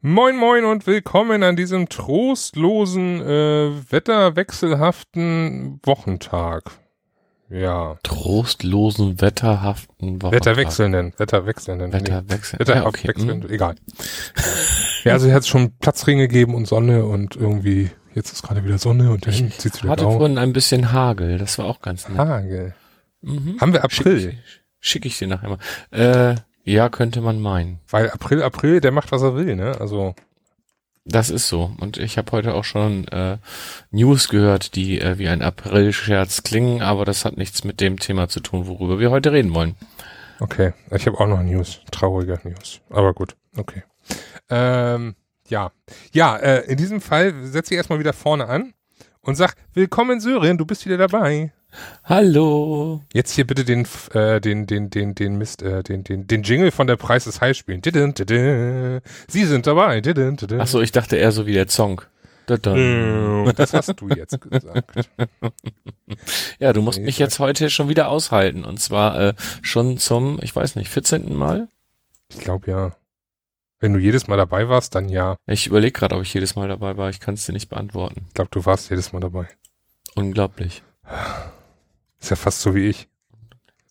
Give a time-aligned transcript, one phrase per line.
[0.00, 6.85] Moin Moin und willkommen an diesem trostlosen, äh, wetterwechselhaften Wochentag.
[7.48, 7.96] Ja.
[8.02, 10.32] Trostlosen, wetterhaften Wochentag.
[10.32, 11.92] Wetterwechselnden, Wetterwechselnden.
[11.92, 12.66] Wetterwechselnden.
[12.66, 13.08] Wetter Ja, okay.
[13.08, 13.50] wechselnd, Hm.
[13.50, 13.74] egal.
[15.04, 19.12] Ja, also es schon Platzringe gegeben und Sonne und irgendwie, jetzt ist gerade wieder Sonne
[19.12, 20.16] und dann zieht es wieder Hatte grau.
[20.18, 22.18] vorhin ein bisschen Hagel, das war auch ganz nett.
[22.18, 22.74] Hagel.
[23.22, 23.56] Mhm.
[23.60, 24.36] Haben wir April?
[24.80, 25.58] schick ich dir nachher mal.
[25.92, 26.34] Äh,
[26.64, 27.78] ja, könnte man meinen.
[27.88, 29.76] Weil April, April, der macht, was er will, ne?
[29.80, 30.16] Also,
[31.08, 31.70] Das ist so.
[31.78, 33.38] Und ich habe heute auch schon äh,
[33.92, 38.28] News gehört, die äh, wie ein April-Scherz klingen, aber das hat nichts mit dem Thema
[38.28, 39.76] zu tun, worüber wir heute reden wollen.
[40.40, 40.72] okay.
[40.90, 41.80] Ich habe auch noch News.
[41.92, 42.80] Traurige News.
[42.90, 43.84] Aber gut, okay.
[44.50, 45.14] Ähm,
[45.48, 45.70] ja.
[46.12, 48.74] Ja, äh, in diesem Fall setze ich erstmal wieder vorne an
[49.20, 51.52] und sag, willkommen Sören, du bist wieder dabei.
[52.04, 53.02] Hallo.
[53.12, 56.70] Jetzt hier bitte den, äh, den, den, den, den Mist, äh, den, den, den Jingle
[56.70, 57.82] von der Preis des High spielen.
[57.84, 60.00] Sie sind dabei.
[60.00, 60.60] Didin, didin.
[60.60, 62.02] Ach so, ich dachte eher so wie der Song.
[62.48, 65.08] Äh, Das hast du jetzt gesagt.
[66.60, 68.64] Ja, du musst mich jetzt heute schon wieder aushalten.
[68.64, 71.34] Und zwar äh, schon zum, ich weiß nicht, 14.
[71.34, 71.68] Mal?
[72.30, 72.96] Ich glaube ja.
[73.80, 75.36] Wenn du jedes Mal dabei warst, dann ja.
[75.46, 77.10] Ich überlege gerade, ob ich jedes Mal dabei war.
[77.10, 78.24] Ich kann es dir nicht beantworten.
[78.28, 79.48] Ich glaube, du warst jedes Mal dabei.
[80.14, 80.82] Unglaublich.
[82.26, 83.06] Ist ja fast so wie ich.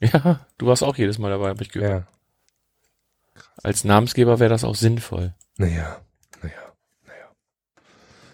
[0.01, 2.03] Ja, du warst auch jedes Mal dabei, habe ich gehört.
[2.03, 3.41] Ja.
[3.63, 5.33] Als Namensgeber wäre das auch sinnvoll.
[5.55, 6.01] Naja,
[6.43, 6.73] naja,
[7.07, 7.31] naja.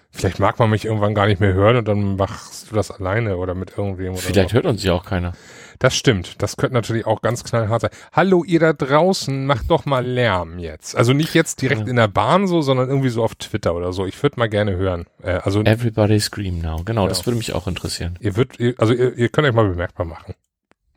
[0.09, 3.37] Vielleicht mag man mich irgendwann gar nicht mehr hören und dann machst du das alleine
[3.37, 5.33] oder mit irgendwem oder Vielleicht hört uns ja auch keiner.
[5.81, 6.43] Das stimmt.
[6.43, 7.89] Das könnte natürlich auch ganz knallhart sein.
[8.13, 10.95] Hallo, ihr da draußen, macht doch mal Lärm jetzt.
[10.95, 11.87] Also nicht jetzt direkt Ja.
[11.87, 14.05] in der Bahn so, sondern irgendwie so auf Twitter oder so.
[14.05, 15.05] Ich würde mal gerne hören.
[15.23, 16.83] Äh, also Everybody scream now.
[16.83, 17.09] Genau, Ja.
[17.09, 18.15] das würde mich auch interessieren.
[18.21, 20.35] ihr würdet, ihr, also ihr, ihr könnt euch mal bemerkbar machen.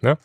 [0.03, 0.19] Ne?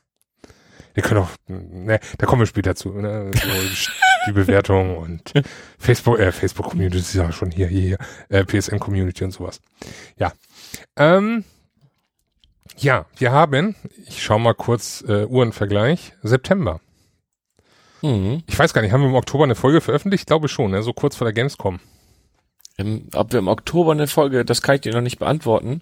[0.94, 2.90] Ihr könnt auch, ne, da kommen wir später zu.
[2.91, 3.31] Ne?
[4.28, 5.31] Die Bewertung und
[5.80, 7.97] Facebook, äh, Facebook Community ist ja schon hier, hier, hier,
[8.28, 9.62] äh, PSN Community und sowas.
[10.18, 10.34] Ja.
[10.97, 11.46] Ähm,
[12.78, 13.75] ja, wir haben,
[14.07, 16.80] ich schau mal kurz äh, Uhrenvergleich, September.
[18.02, 18.44] Mhm.
[18.47, 20.22] Ich weiß gar nicht, haben wir im Oktober eine Folge veröffentlicht?
[20.22, 20.84] Ich glaube schon, ne?
[20.84, 21.79] so kurz vor der Gamescom.
[22.78, 25.81] Im, ob wir im Oktober eine Folge, das kann ich dir noch nicht beantworten.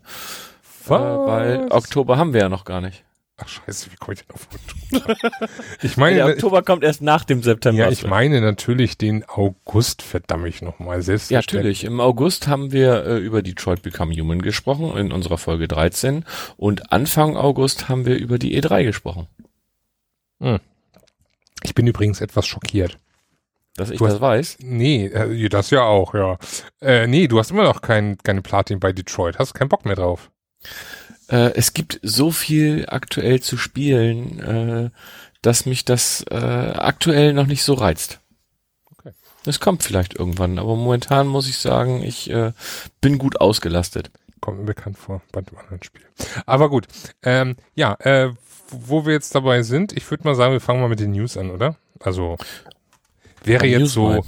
[0.87, 3.03] Äh, weil Oktober haben wir ja noch gar nicht.
[3.39, 5.15] Ach scheiße, wie komme ich denn auf Oktober?
[5.83, 7.83] ich meine, Der ne- Oktober kommt erst nach dem September.
[7.83, 10.97] Ja, ich meine natürlich den August, verdammt ich nochmal.
[10.97, 11.53] Ja, Selbstverständlich.
[11.55, 11.83] natürlich.
[11.83, 16.25] Im August haben wir äh, über Detroit Become Human gesprochen in unserer Folge 13
[16.57, 19.27] und Anfang August haben wir über die E3 gesprochen.
[21.63, 22.97] Ich bin übrigens etwas schockiert.
[23.75, 24.57] Dass ich Du hast- das weiß.
[24.61, 26.39] Nee, äh, das ja auch, ja.
[26.81, 29.37] Äh, nee, du hast immer noch kein, keine Platin bei Detroit.
[29.37, 30.31] Hast keinen Bock mehr drauf.
[31.29, 34.89] Äh, es gibt so viel aktuell zu spielen, äh,
[35.41, 38.19] dass mich das äh, aktuell noch nicht so reizt.
[38.91, 39.11] Okay.
[39.45, 42.53] Es kommt vielleicht irgendwann, aber momentan muss ich sagen, ich äh,
[43.01, 44.11] bin gut ausgelastet.
[44.39, 46.05] Kommt mir bekannt vor bei dem anderen Spiel.
[46.45, 46.87] Aber gut.
[47.23, 48.31] Ähm, ja, äh,
[48.69, 51.37] wo wir jetzt dabei sind, ich würde mal sagen, wir fangen mal mit den News
[51.37, 51.77] an, oder?
[51.99, 52.37] Also
[53.43, 54.21] wäre Dann jetzt News so mal.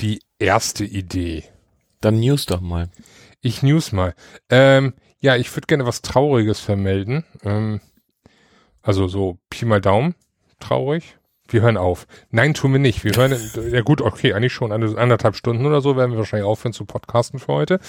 [0.00, 1.44] die erste Idee.
[2.00, 2.88] Dann News doch mal.
[3.40, 4.14] Ich news mal.
[4.50, 7.24] Ähm, ja, ich würde gerne was Trauriges vermelden.
[7.44, 7.80] Ähm,
[8.82, 10.14] also so Pi mal Daumen,
[10.60, 11.16] traurig.
[11.50, 12.06] Wir hören auf.
[12.30, 13.04] Nein, tun wir nicht.
[13.04, 13.34] Wir hören,
[13.72, 16.84] ja gut, okay, eigentlich schon eine, anderthalb Stunden oder so werden wir wahrscheinlich aufhören zu
[16.84, 17.80] podcasten für heute.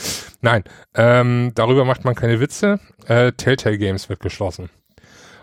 [0.41, 0.63] Nein,
[0.95, 2.79] ähm, darüber macht man keine Witze.
[3.05, 4.69] Äh, Telltale Games wird geschlossen.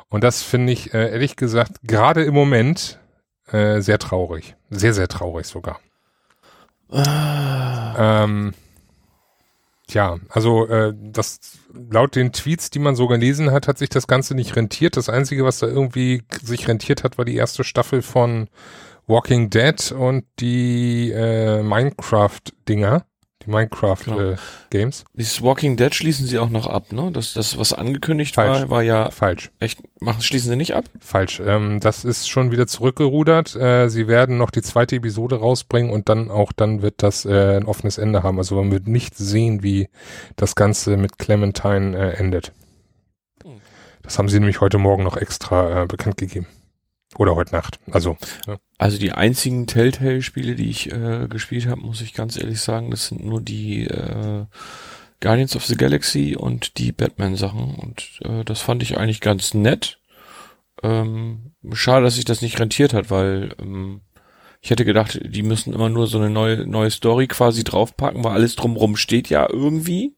[0.08, 2.98] Und das finde ich, äh, ehrlich gesagt, gerade im Moment
[3.48, 4.56] äh, sehr traurig.
[4.70, 5.80] Sehr, sehr traurig sogar.
[6.90, 8.54] Ähm,
[9.86, 11.38] Tja, also äh, das
[11.72, 14.96] laut den Tweets, die man so gelesen hat, hat sich das Ganze nicht rentiert.
[14.96, 18.48] Das Einzige, was da irgendwie sich rentiert hat, war die erste Staffel von
[19.06, 23.06] Walking Dead und die äh, Minecraft-Dinger,
[23.46, 23.58] die Genau.
[23.58, 25.04] Minecraft-Games.
[25.14, 27.10] Dieses Walking Dead schließen sie auch noch ab, ne?
[27.12, 28.62] Das, das was angekündigt Falsch.
[28.62, 30.84] war, war ja Falsch, echt, machen, schließen sie nicht ab?
[31.00, 31.40] falsch.
[31.44, 33.54] Ähm, das ist schon wieder zurückgerudert.
[33.56, 37.56] Äh, sie werden noch die zweite Episode rausbringen und dann auch dann wird das äh,
[37.56, 38.38] ein offenes Ende haben.
[38.38, 39.88] Also man wird nicht sehen, wie
[40.36, 42.52] das Ganze mit Clementine äh, endet.
[43.44, 43.60] Hm.
[44.02, 46.46] Das haben sie nämlich heute Morgen noch extra äh, bekannt gegeben.
[47.18, 47.78] Oder heute Nacht.
[47.90, 48.16] Also,
[48.46, 48.58] ja.
[48.78, 53.08] Also die einzigen Telltale-Spiele, die ich äh, gespielt habe, muss ich ganz ehrlich sagen, das
[53.08, 54.44] sind nur die äh,
[55.20, 57.74] Guardians of the Galaxy und die Batman-Sachen.
[57.74, 59.98] Und äh, das fand ich eigentlich ganz nett.
[60.82, 64.02] Ähm, schade, dass sich das nicht rentiert hat, weil ähm,
[64.60, 68.32] Ich hätte gedacht, die müssen immer nur so eine neue, neue Story quasi draufpacken, weil
[68.32, 70.15] alles drumrum steht ja irgendwie.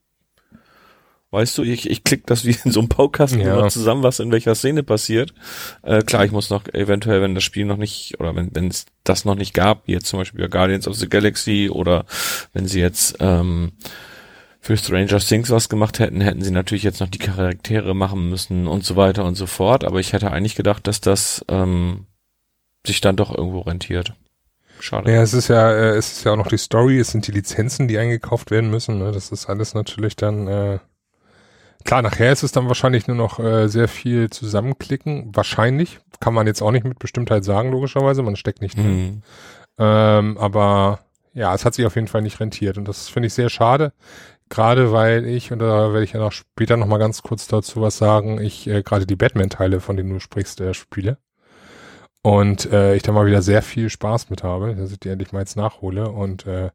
[1.31, 3.53] Weißt du, ich, ich klick das wie in so einem Paukasten Ja.
[3.59, 5.33] immer zusammen, was in welcher Szene passiert.
[5.83, 8.85] Äh, klar, ich muss noch eventuell, wenn das Spiel noch nicht, oder wenn wenn es
[9.03, 12.05] das noch nicht gab, wie jetzt zum Beispiel bei Guardians of the Galaxy oder
[12.53, 13.73] wenn sie jetzt ähm,
[14.59, 18.67] für Stranger Things was gemacht hätten, hätten sie natürlich jetzt noch die Charaktere machen müssen
[18.67, 19.83] und so weiter und so fort.
[19.83, 22.07] Aber ich hätte eigentlich gedacht, dass das ähm,
[22.85, 24.13] sich dann doch irgendwo rentiert.
[24.79, 25.11] Schade.
[25.13, 27.31] Ja, es ist ja, äh, es ist ja auch noch die Story, es sind die
[27.33, 28.97] Lizenzen, die eingekauft werden müssen.
[28.97, 29.11] Ne?
[29.11, 30.79] Das ist alles natürlich dann, äh,
[31.83, 35.31] klar, nachher ist es dann wahrscheinlich nur noch äh, sehr viel zusammenklicken.
[35.33, 39.05] Wahrscheinlich, kann man jetzt auch nicht mit Bestimmtheit sagen, logischerweise, man steckt nicht drin.
[39.05, 39.21] Mhm.
[39.77, 40.99] Ähm, aber
[41.33, 43.93] ja, es hat sich auf jeden Fall nicht rentiert und das finde ich sehr schade.
[44.49, 47.81] Gerade weil ich, und da werde ich ja noch später noch mal ganz kurz dazu
[47.81, 51.17] was sagen, ich äh, gerade die Batman-Teile, von denen du sprichst, äh, spiele.
[52.21, 55.31] Und äh, ich da mal wieder sehr viel Spaß mit habe, dass ich die endlich
[55.31, 56.09] mal jetzt nachhole.
[56.09, 56.71] Und äh,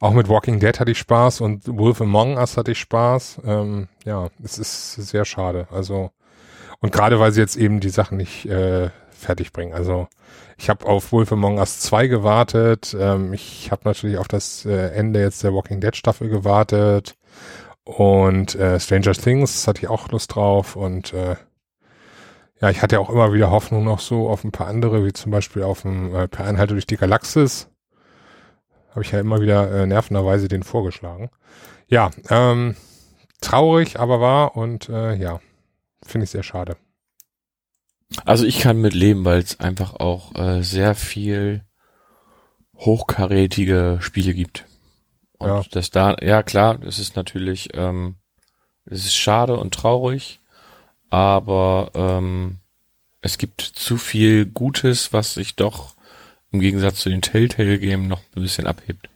[0.00, 3.40] auch mit Walking Dead hatte ich Spaß und Wolf Among Us hatte ich Spaß.
[3.44, 5.66] Ähm, ja, es ist sehr schade.
[5.70, 6.10] Also,
[6.80, 9.72] und gerade weil sie jetzt eben die Sachen nicht äh, fertig bringen.
[9.72, 10.08] Also
[10.58, 12.96] ich habe auf Wolf Among Us 2 gewartet.
[12.98, 17.16] Ähm, ich habe natürlich auf das äh, Ende jetzt der Walking Dead Staffel gewartet.
[17.84, 20.76] Und äh, Stranger Things hatte ich auch Lust drauf.
[20.76, 21.36] Und äh,
[22.60, 25.32] ja, ich hatte auch immer wieder Hoffnung noch so auf ein paar andere, wie zum
[25.32, 27.68] Beispiel auf dem äh, Per Einhalte durch die Galaxis.
[28.94, 31.30] Habe ich ja immer wieder äh, nervenderweise den vorgeschlagen.
[31.88, 32.76] Ja, ähm,
[33.40, 35.40] traurig, aber wahr und äh, ja,
[36.06, 36.76] finde ich sehr schade.
[38.24, 41.62] Also ich kann mit leben, weil es einfach auch äh, sehr viel
[42.76, 44.66] hochkarätige Spiele gibt.
[45.38, 45.62] Und Ja.
[45.72, 48.16] das da, ja klar, es ist natürlich, ähm,
[48.84, 50.40] es ist schade und traurig,
[51.10, 52.58] aber ähm,
[53.20, 55.93] es gibt zu viel Gutes, was sich doch
[56.54, 59.08] im Gegensatz zu den Telltale-Games noch ein bisschen abhebt.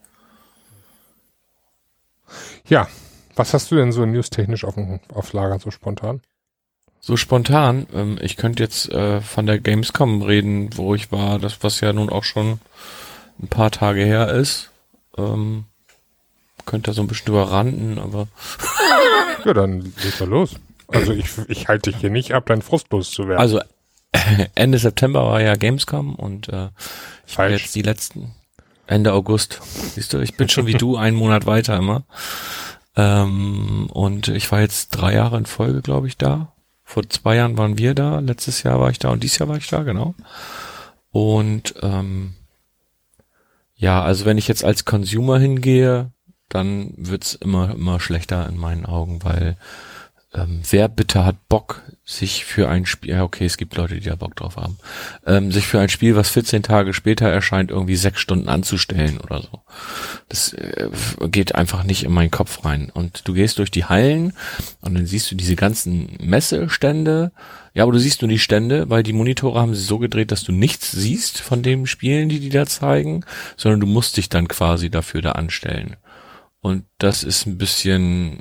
[2.67, 2.87] Ja,
[3.35, 4.75] was hast du denn so newstechnisch auf,
[5.13, 6.21] auf Lager so spontan?
[6.99, 11.63] So spontan, ähm, ich könnte jetzt äh, von der Gamescom reden, wo ich war, das
[11.63, 12.59] was ja nun auch schon
[13.41, 14.69] ein paar Tage her ist.
[15.17, 15.63] Ähm,
[16.65, 18.27] könnte da so ein bisschen überranden, aber
[19.45, 20.55] Ja, dann leg mal los.
[20.89, 23.39] Also ich, ich halte dich hier nicht ab, dein Frust loszuwerden.
[23.39, 23.61] also
[24.55, 26.69] Ende September war ja Gamescom und äh,
[27.27, 28.33] ich war jetzt die letzten
[28.87, 29.61] Ende August.
[29.93, 32.03] Siehst du, ich bin schon wie du einen Monat weiter immer.
[32.95, 36.53] Ähm, und ich war jetzt drei Jahre in Folge, glaube ich, da.
[36.83, 39.57] Vor zwei Jahren waren wir da, letztes Jahr war ich da und dieses Jahr war
[39.57, 40.15] ich da, genau.
[41.11, 42.33] Und ähm,
[43.75, 46.11] ja, also wenn ich jetzt als Consumer hingehe,
[46.49, 49.55] dann wird's immer, immer schlechter in meinen Augen, weil
[50.33, 54.09] ähm, wer bitte hat Bock, sich für ein Spiel, ja okay, es gibt Leute, die
[54.09, 54.77] da Bock drauf haben,
[55.27, 59.41] ähm, sich für ein Spiel, was 14 Tage später erscheint, irgendwie sechs Stunden anzustellen oder
[59.41, 59.61] so.
[60.27, 60.89] Das äh,
[61.27, 62.89] geht einfach nicht in meinen Kopf rein.
[62.91, 64.33] Und du gehst durch die Hallen
[64.81, 67.31] und dann siehst du diese ganzen Messestände.
[67.75, 70.43] Ja, aber du siehst nur die Stände, weil die Monitore haben sie so gedreht, dass
[70.43, 73.23] du nichts siehst von den Spielen, die die da zeigen,
[73.55, 75.95] sondern du musst dich dann quasi dafür da anstellen.
[76.61, 78.39] Und das ist ein bisschen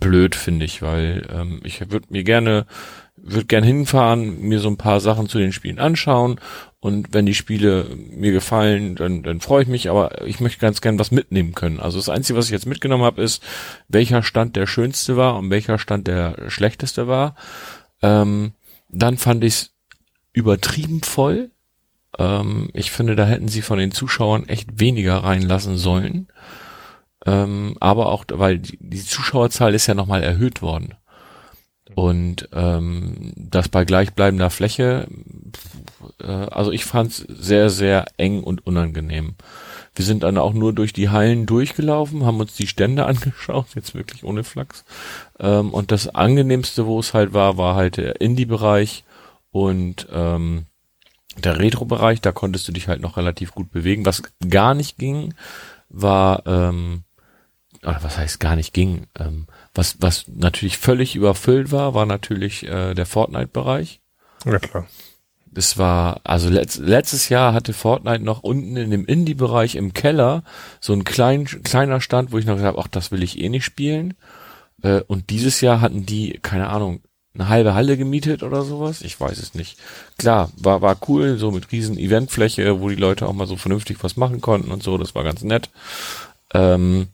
[0.00, 2.66] blöd, finde ich, weil ähm, ich würde mir gerne,
[3.16, 6.40] würde gerne hinfahren, mir so ein paar Sachen zu den Spielen anschauen
[6.82, 10.80] und wenn die Spiele mir gefallen, dann, dann freue ich mich, aber ich möchte ganz
[10.80, 11.78] gern was mitnehmen können.
[11.78, 13.40] Also das Einzige, was ich jetzt mitgenommen habe, ist,
[13.86, 17.36] welcher Stand der schönste war und welcher Stand der schlechteste war.
[18.02, 18.54] Ähm,
[18.88, 19.70] dann fand ich es
[20.32, 21.52] übertrieben voll.
[22.18, 26.26] Ähm, ich finde, da hätten sie von den Zuschauern echt weniger reinlassen sollen.
[27.24, 30.94] Ähm, aber auch, weil die, Zuschauerzahl ist ja nochmal erhöht worden.
[31.94, 35.06] Und ähm, das bei gleichbleibender Fläche,
[36.20, 39.34] äh, also ich fand es sehr, sehr eng und unangenehm.
[39.94, 43.94] Wir sind dann auch nur durch die Hallen durchgelaufen, haben uns die Stände angeschaut, jetzt
[43.94, 44.84] wirklich ohne Flachs.
[45.38, 49.04] Ähm, und das angenehmste, wo es halt war, war halt der Indie-Bereich
[49.50, 50.66] und ähm,
[51.36, 52.20] der Retro-Bereich.
[52.20, 54.06] Da konntest du dich halt noch relativ gut bewegen.
[54.06, 55.34] Was gar nicht ging,
[55.88, 57.04] war ähm,
[57.84, 62.64] oder was heißt gar nicht ging, ähm, was, was natürlich völlig überfüllt war, war natürlich
[62.66, 64.00] äh, der Fortnite-Bereich.
[64.44, 64.86] Ja, klar.
[65.46, 70.44] Das war, also letzt, letztes Jahr hatte Fortnite noch unten in dem Indie-Bereich im Keller
[70.80, 73.48] so ein klein, kleiner Stand, wo ich noch gesagt habe, ach, das will ich eh
[73.48, 74.14] nicht spielen.
[74.82, 77.02] Äh, und dieses Jahr hatten die, keine Ahnung,
[77.34, 79.02] eine halbe Halle gemietet oder sowas.
[79.02, 79.78] Ich weiß es nicht.
[80.18, 83.98] Klar, war, war cool, so mit riesen Eventfläche, wo die Leute auch mal so vernünftig
[84.02, 85.70] was machen konnten und so, das war ganz nett.
[86.52, 87.08] Ähm,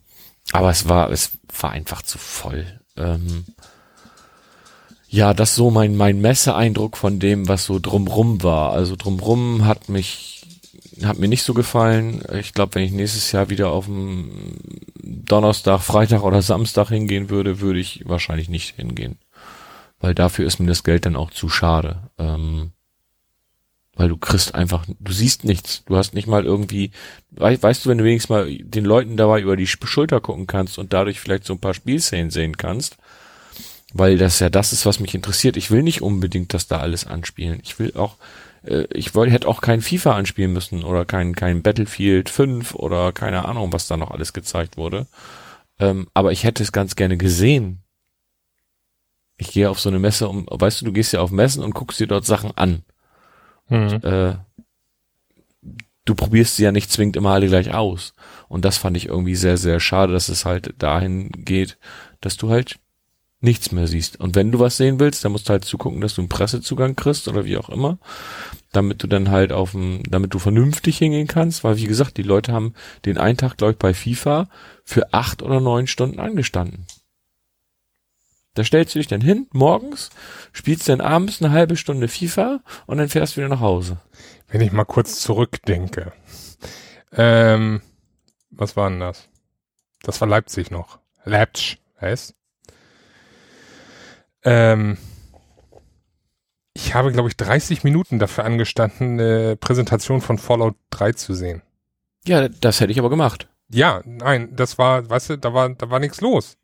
[0.51, 2.65] aber es war, es war einfach zu voll.
[2.97, 3.45] Ähm,
[5.07, 8.73] ja, das so mein, mein Messeeindruck von dem, was so drumrum war.
[8.73, 10.39] Also drumrum hat mich
[11.03, 12.21] hat mir nicht so gefallen.
[12.33, 14.57] Ich glaube, wenn ich nächstes Jahr wieder auf dem
[15.01, 19.17] Donnerstag, Freitag oder Samstag hingehen würde, würde ich wahrscheinlich nicht hingehen.
[19.99, 22.09] Weil dafür ist mir das Geld dann auch zu schade.
[22.17, 22.71] Ähm,
[23.99, 25.83] weil du kriegst einfach, du siehst nichts.
[25.83, 26.91] Du hast nicht mal irgendwie,
[27.31, 30.93] weißt, du, wenn du wenigstens mal den Leuten dabei über die Schulter gucken kannst und
[30.93, 32.95] dadurch vielleicht so ein paar Spielszenen sehen kannst,
[33.93, 35.57] weil das ja das ist, was mich interessiert.
[35.57, 37.59] Ich will nicht unbedingt das da alles anspielen.
[37.61, 38.15] Ich will auch,
[38.63, 43.11] äh, ich wollte, hätte auch kein FIFA anspielen müssen oder kein, kein Battlefield 5 oder
[43.11, 45.07] keine Ahnung, was da noch alles gezeigt wurde.
[45.77, 47.83] Ähm, aber ich hätte es ganz gerne gesehen.
[49.35, 51.73] Ich gehe auf so eine Messe um, weißt du, du gehst ja auf Messen und
[51.73, 52.83] guckst dir dort Sachen an.
[53.69, 53.99] Mhm.
[54.03, 54.35] Äh,
[56.05, 58.13] du probierst sie ja nicht zwingend immer alle gleich aus.
[58.47, 61.77] Und das fand ich irgendwie sehr, sehr schade, dass es halt dahin geht,
[62.21, 62.79] dass du halt
[63.41, 64.19] nichts mehr siehst.
[64.19, 66.95] Und wenn du was sehen willst, dann musst du halt zugucken, dass du einen Pressezugang
[66.95, 67.97] kriegst oder wie auch immer,
[68.73, 72.23] damit du dann halt auf dem, damit du vernünftig hingehen kannst, weil wie gesagt, die
[72.23, 72.73] Leute haben
[73.05, 74.49] den einen Tag, glaube ich, bei FIFA
[74.83, 76.85] für acht oder neun Stunden angestanden.
[78.55, 80.09] Da stellst du dich dann hin, morgens,
[80.51, 83.97] spielst dann abends eine halbe Stunde FIFA und dann fährst du wieder nach Hause.
[84.47, 86.11] Wenn ich mal kurz zurückdenke.
[87.13, 87.81] Ähm,
[88.49, 89.29] was war denn das?
[90.01, 90.99] Das war Leipzig noch.
[91.23, 92.33] Leipzig heißt.
[94.43, 94.97] Ähm,
[96.73, 101.61] ich habe, glaube ich, 30 Minuten dafür angestanden, eine Präsentation von Fallout 3 zu sehen.
[102.25, 103.49] Ja, das hätte ich aber gemacht.
[103.69, 106.57] Ja, nein, das war, weißt du, da war, da war nichts los.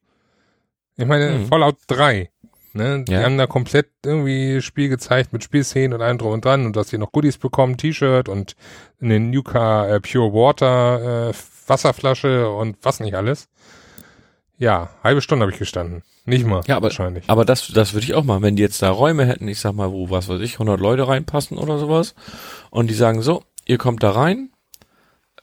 [0.98, 1.48] Ich meine, mhm.
[1.48, 2.30] Fallout 3.
[2.74, 3.06] Ne?
[3.08, 3.24] Die ja.
[3.24, 6.90] haben da komplett irgendwie Spiel gezeigt mit Spielszenen und allem drum und dran und dass
[6.90, 8.56] sie noch Goodies bekommen, T-Shirt und
[9.00, 11.34] eine Nuka äh, Pure Water äh,
[11.68, 13.48] Wasserflasche und was nicht alles.
[14.58, 16.04] Ja, halbe Stunde habe ich gestanden.
[16.26, 17.30] Nicht mal, ja, aber, wahrscheinlich.
[17.30, 19.74] Aber das, das würde ich auch machen, wenn die jetzt da Räume hätten, ich sag
[19.74, 22.16] mal, wo, was weiß ich, 100 Leute reinpassen oder sowas
[22.72, 24.50] und die sagen so, ihr kommt da rein,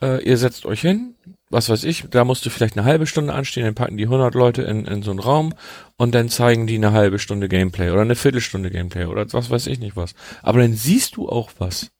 [0.02, 1.14] äh, ihr setzt euch hin,
[1.52, 4.35] was weiß ich, da musst du vielleicht eine halbe Stunde anstehen, dann packen die 100
[4.35, 5.54] Leute in, in so einen Raum
[5.97, 9.66] und dann zeigen die eine halbe Stunde Gameplay oder eine Viertelstunde Gameplay oder was weiß
[9.66, 10.14] ich nicht was.
[10.42, 11.90] Aber dann siehst du auch was.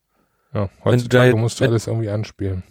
[0.55, 2.63] Ja, heutzutage da, musst du wenn, alles irgendwie anspielen.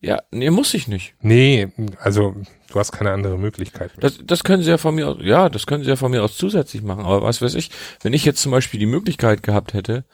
[0.00, 1.14] Ja, nee, muss ich nicht.
[1.20, 2.34] Nee, also
[2.68, 3.92] du hast keine andere Möglichkeit.
[4.00, 6.24] Das, das können sie ja von mir aus, ja, das können sie ja von mir
[6.24, 7.04] aus zusätzlich machen.
[7.04, 7.70] Aber was weiß ich,
[8.02, 10.04] wenn ich jetzt zum Beispiel die Möglichkeit gehabt hätte,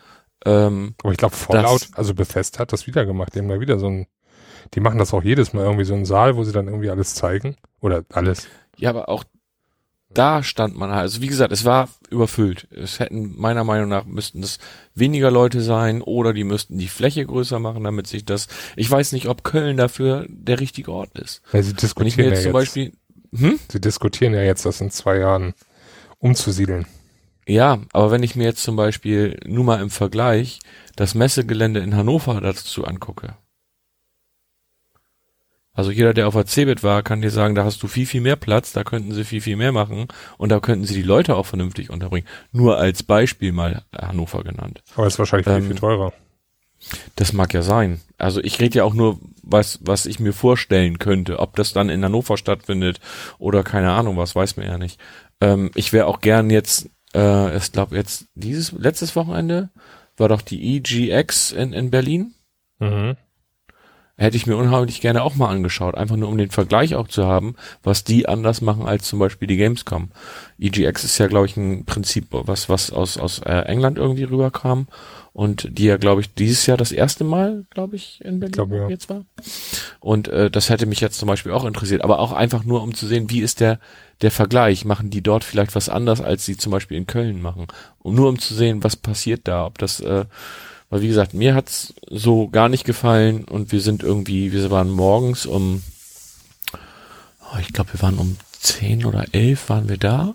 [0.45, 3.35] ähm, aber ich glaube, Fallout, also Bethesda hat das wieder gemacht.
[3.35, 4.07] Die haben da wieder so ein
[4.75, 7.15] die machen das auch jedes Mal irgendwie so einen Saal, wo sie dann irgendwie alles
[7.15, 7.57] zeigen.
[7.81, 8.49] Oder alles.
[8.77, 9.25] Ja, aber auch
[10.17, 12.69] da stand man halt, also wie gesagt, es war überfüllt.
[12.71, 14.59] Es hätten meiner Meinung nach müssten es
[14.95, 18.49] weniger Leute sein oder die müssten die Fläche größer machen, damit sich das.
[18.77, 21.43] Ich weiß nicht, ob Köln dafür der richtige Ort ist.
[21.53, 22.93] Ja, sie diskutieren jetzt ja zum Beispiel.
[23.37, 23.59] Hm?
[23.71, 25.55] Sie diskutieren ja jetzt, das in zwei Jahren
[26.19, 26.87] umzusiedeln.
[27.47, 30.61] Ja, aber wenn ich mir jetzt zum Beispiel nur mal im Vergleich
[30.97, 33.37] das Messegelände in Hannover dazu angucke,
[35.77, 38.23] also jeder, der auf der CeBIT war, kann dir sagen, da hast du viel, viel
[38.23, 41.37] mehr Platz, da könnten sie viel, viel mehr machen und da könnten sie die Leute
[41.37, 42.27] auch vernünftig unterbringen.
[42.51, 44.83] Nur als Beispiel mal Hannover genannt.
[44.95, 46.15] Aber es ist wahrscheinlich ähm, viel, viel teurer.
[47.15, 48.01] Das mag ja sein.
[48.17, 51.41] Also ich rede ja auch nur, was, was ich mir vorstellen könnte.
[51.41, 53.01] Ob das dann in Hannover stattfindet
[53.39, 54.99] oder keine Ahnung was, weiß man ja nicht.
[55.43, 59.69] Ähm, ich wäre auch gern jetzt, äh, ich glaube jetzt dieses, letztes Wochenende
[60.17, 62.35] war doch die EGX in, in Berlin.
[62.79, 63.17] Mhm
[64.17, 67.27] hätte ich mir unheimlich gerne auch mal angeschaut, einfach nur um den Vergleich auch zu
[67.27, 70.11] haben, was die anders machen als zum Beispiel die Gamescom.
[70.59, 74.87] EGX ist ja, glaube ich, ein Prinzip, was, was aus, aus äh, England irgendwie rüberkam
[75.37, 78.73] und die ja, glaube ich, dieses Jahr das erste Mal, glaube ich, in Berlin glaub,
[78.73, 78.89] ja.
[78.89, 79.27] jetzt war.
[80.01, 82.95] Und äh, das hätte mich jetzt zum Beispiel auch interessiert, aber auch einfach nur, um
[82.95, 83.79] zu sehen, wie ist der,
[84.23, 84.87] der Vergleich?
[84.87, 87.67] Machen die dort vielleicht was anders, als sie zum Beispiel in Köln machen?
[87.99, 90.25] Und nur um zu sehen, was passiert da, ob das äh,
[90.89, 94.91] weil wie gesagt, mir hat's so gar nicht gefallen und wir sind irgendwie, wir waren
[94.91, 95.83] morgens um,
[96.73, 100.35] oh, ich glaube, wir waren um zehn oder elf waren wir da.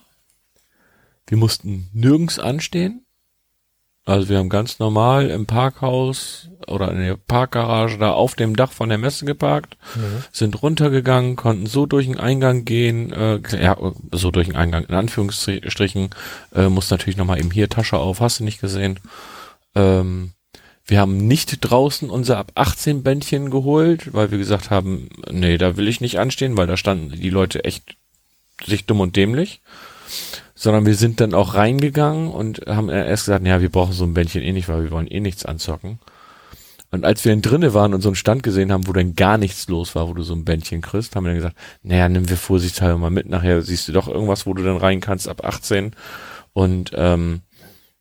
[1.28, 3.06] Wir mussten nirgends anstehen.
[4.04, 8.72] Also wir haben ganz normal im Parkhaus oder in der Parkgarage da auf dem Dach
[8.72, 10.24] von der Messe geparkt, mhm.
[10.32, 13.78] sind runtergegangen, konnten so durch den Eingang gehen, äh, ja,
[14.12, 16.10] so durch den Eingang in Anführungsstrichen,
[16.56, 19.00] äh, muss natürlich nochmal eben hier Tasche auf, hast du nicht gesehen.
[19.76, 20.34] Ähm,
[20.92, 25.78] wir haben nicht draußen unser ab 18 Bändchen geholt, weil wir gesagt haben, nee, da
[25.78, 27.96] will ich nicht anstehen, weil da standen die Leute echt
[28.66, 29.62] sich dumm und dämlich.
[30.54, 34.14] Sondern wir sind dann auch reingegangen und haben erst gesagt, ja, wir brauchen so ein
[34.14, 36.00] Bändchen eh nicht, weil wir wollen eh nichts anzocken.
[36.92, 39.38] Und als wir dann drinnen waren und so einen Stand gesehen haben, wo dann gar
[39.38, 42.28] nichts los war, wo du so ein Bändchen kriegst, haben wir dann gesagt, naja, nimm
[42.28, 45.46] wir vorsichtshalber mal mit, nachher siehst du doch irgendwas, wo du dann rein kannst ab
[45.46, 45.94] 18
[46.52, 47.44] und ähm,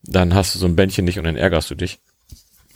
[0.02, 2.00] dann hast du so ein Bändchen nicht und dann ärgerst du dich.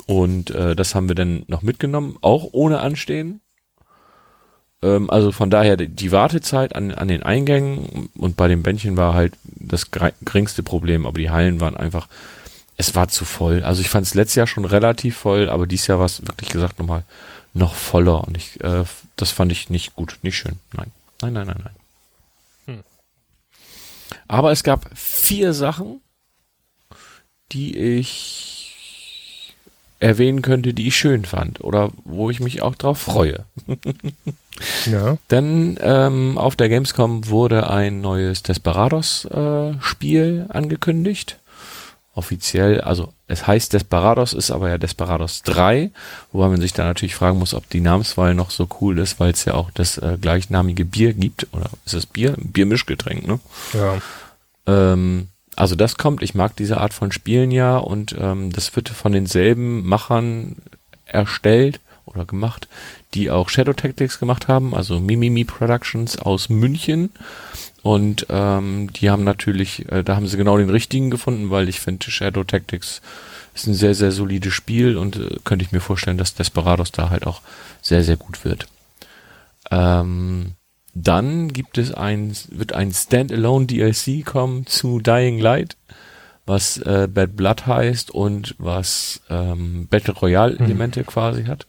[0.07, 3.41] Und äh, das haben wir dann noch mitgenommen, auch ohne Anstehen.
[4.83, 9.15] Ähm, also von daher die Wartezeit an, an den Eingängen und bei den Bändchen war
[9.15, 12.09] halt das geringste Problem, aber die Hallen waren einfach,
[12.77, 13.63] es war zu voll.
[13.63, 16.51] Also ich fand es letztes Jahr schon relativ voll, aber dieses Jahr war es wirklich
[16.51, 17.05] gesagt nochmal
[17.55, 18.85] noch voller und ich, äh,
[19.17, 20.59] das fand ich nicht gut, nicht schön.
[20.77, 20.91] Nein,
[21.23, 21.75] nein, nein, nein, nein.
[22.67, 22.85] Hm.
[24.29, 26.01] Aber es gab vier Sachen,
[27.53, 28.54] die ich
[30.05, 33.47] erwähnen könnte, die ich schön fand oder wo ich mich auch drauf freue.
[34.91, 35.17] ja.
[35.31, 41.39] Denn ähm, auf der Gamescom wurde ein neues Desperados-Spiel äh, angekündigt.
[42.15, 45.91] Offiziell, also es heißt Desperados, ist aber ja Desperados 3,
[46.33, 49.33] wobei man sich da natürlich fragen muss, ob die Namenswahl noch so cool ist, weil
[49.33, 51.47] es ja auch das äh, gleichnamige Bier gibt.
[51.53, 52.35] Oder ist es Bier?
[52.37, 53.41] Biermischgetränk, ne?
[53.73, 53.97] Ja.
[54.67, 58.89] Ähm, also das kommt, ich mag diese Art von Spielen ja und ähm, das wird
[58.89, 60.57] von denselben Machern
[61.07, 62.69] erstellt oder gemacht,
[63.15, 67.11] die auch Shadow Tactics gemacht haben, also Mimimi Productions aus München.
[67.83, 71.81] Und ähm, die haben natürlich, äh, da haben sie genau den richtigen gefunden, weil ich
[71.81, 73.03] finde, Shadow Tactics
[73.55, 77.11] ist ein sehr, sehr solides Spiel und äh, könnte ich mir vorstellen, dass Desperados da
[77.11, 77.41] halt auch
[77.83, 78.67] sehr, sehr gut wird.
[79.71, 80.53] Ähm,
[80.95, 85.77] dann gibt es ein, wird ein Standalone DLC kommen zu Dying Light,
[86.47, 90.65] was äh, Bad Blood heißt und was ähm, Battle Royale hm.
[90.65, 91.07] Elemente mhm.
[91.07, 91.67] quasi hat.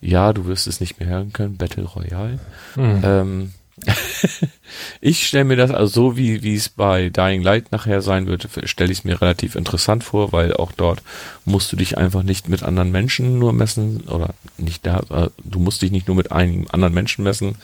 [0.00, 2.38] Ja, du wirst es nicht mehr hören können, Battle Royale.
[2.76, 3.00] Mhm.
[3.02, 3.52] Ähm,
[5.00, 8.48] ich stelle mir das also so, wie wie es bei Dying Light nachher sein wird,
[8.64, 11.02] stelle ich es mir relativ interessant vor, weil auch dort
[11.44, 15.58] musst du dich einfach nicht mit anderen Menschen nur messen oder nicht da, äh, du
[15.58, 17.56] musst dich nicht nur mit einem anderen Menschen messen,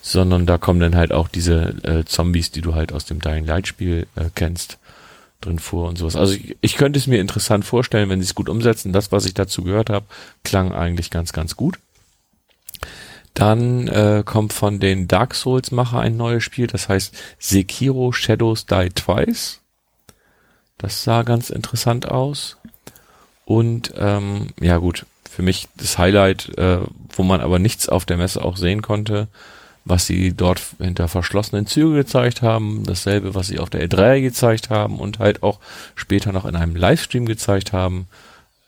[0.00, 3.44] sondern da kommen dann halt auch diese äh, Zombies, die du halt aus dem Dying
[3.44, 4.78] Light Spiel äh, kennst,
[5.40, 6.16] drin vor und sowas.
[6.16, 8.92] Also ich, ich könnte es mir interessant vorstellen, wenn sie es gut umsetzen.
[8.92, 10.06] Das, was ich dazu gehört habe,
[10.44, 11.78] klang eigentlich ganz, ganz gut.
[13.36, 18.64] Dann äh, kommt von den Dark Souls Macher ein neues Spiel, das heißt Sekiro Shadows
[18.64, 19.60] Die Twice.
[20.78, 22.56] Das sah ganz interessant aus.
[23.44, 26.78] Und ähm, ja gut, für mich das Highlight, äh,
[27.10, 29.28] wo man aber nichts auf der Messe auch sehen konnte,
[29.84, 34.70] was sie dort hinter verschlossenen Zügen gezeigt haben, dasselbe, was sie auf der E3 gezeigt
[34.70, 35.60] haben und halt auch
[35.94, 38.08] später noch in einem Livestream gezeigt haben,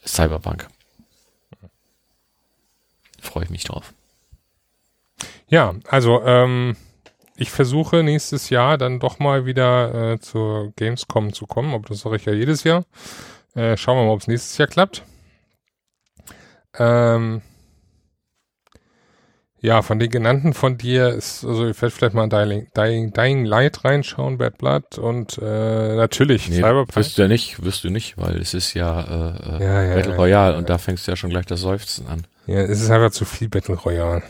[0.07, 0.69] Cyberpunk.
[3.23, 3.95] Freue ich mich drauf.
[5.49, 6.77] Ja, also ähm,
[7.37, 12.01] ich versuche nächstes Jahr dann doch mal wieder äh, zur Gamescom zu kommen, aber das
[12.01, 12.85] sage ich ja jedes Jahr.
[13.55, 15.05] Äh, schauen wir mal, ob es nächstes Jahr klappt.
[16.79, 17.43] Ähm,
[19.61, 23.13] ja, von den genannten von dir ist, also ich werde vielleicht mal in Dying, Dying,
[23.13, 26.95] Dying Light reinschauen, Bad Blood und äh, natürlich nee, Cyberpunk.
[26.95, 29.95] Wirst du ja nicht, wirst du nicht, weil es ist ja, äh, äh ja, ja
[29.97, 32.27] Battle Royale ja, und da fängst du ja schon gleich das Seufzen an.
[32.47, 34.23] Ja, es ist einfach zu viel Battle Royale.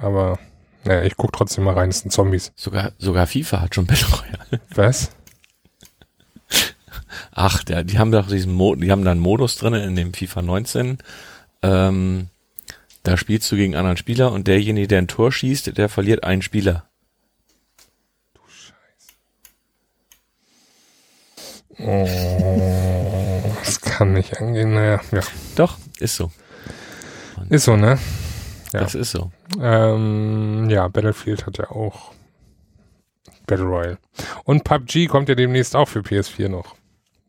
[0.00, 0.38] Aber
[0.84, 2.52] naja, ich guck trotzdem mal rein, es sind Zombies.
[2.56, 4.60] Sogar, sogar FIFA hat schon Battle Royale.
[4.74, 5.10] Was?
[7.32, 10.12] Ach, der, die haben doch diesen Mo die haben da einen Modus drin in dem
[10.14, 10.98] FIFA 19.
[11.62, 12.28] Ähm,
[13.02, 16.42] da spielst du gegen anderen Spieler und derjenige, der ein Tor schießt, der verliert einen
[16.42, 16.84] Spieler.
[18.34, 18.40] Du
[21.78, 21.88] Scheiße.
[21.88, 25.22] Oh, das kann nicht angehen, naja, ja.
[25.56, 26.30] Doch, ist so.
[27.48, 27.98] Ist so, ne?
[28.72, 28.80] Ja.
[28.80, 29.30] Das ist so.
[29.60, 32.12] Ähm, ja, Battlefield hat ja auch
[33.46, 33.98] Battle Royale.
[34.44, 36.76] Und PUBG kommt ja demnächst auch für PS4 noch.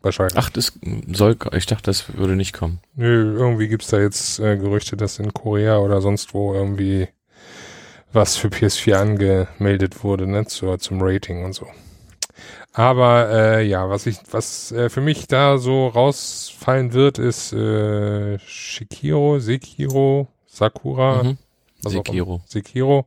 [0.02, 0.38] Wahrscheinlich.
[0.38, 0.74] Ach, das
[1.12, 2.80] soll, ich dachte, das würde nicht kommen.
[2.96, 7.08] Nö, irgendwie gibt's da jetzt äh, Gerüchte, dass in Korea oder sonst wo irgendwie
[8.12, 11.68] was für PS4 angemeldet wurde, ne, zur, zum Rating und so.
[12.74, 18.40] Aber äh, ja, was ich, was äh, für mich da so rausfallen wird, ist äh,
[18.40, 21.24] Shikiro, Sekiro, Sakura.
[21.24, 21.38] Mhm.
[21.80, 22.42] Sekiro.
[22.46, 23.06] Sekiro.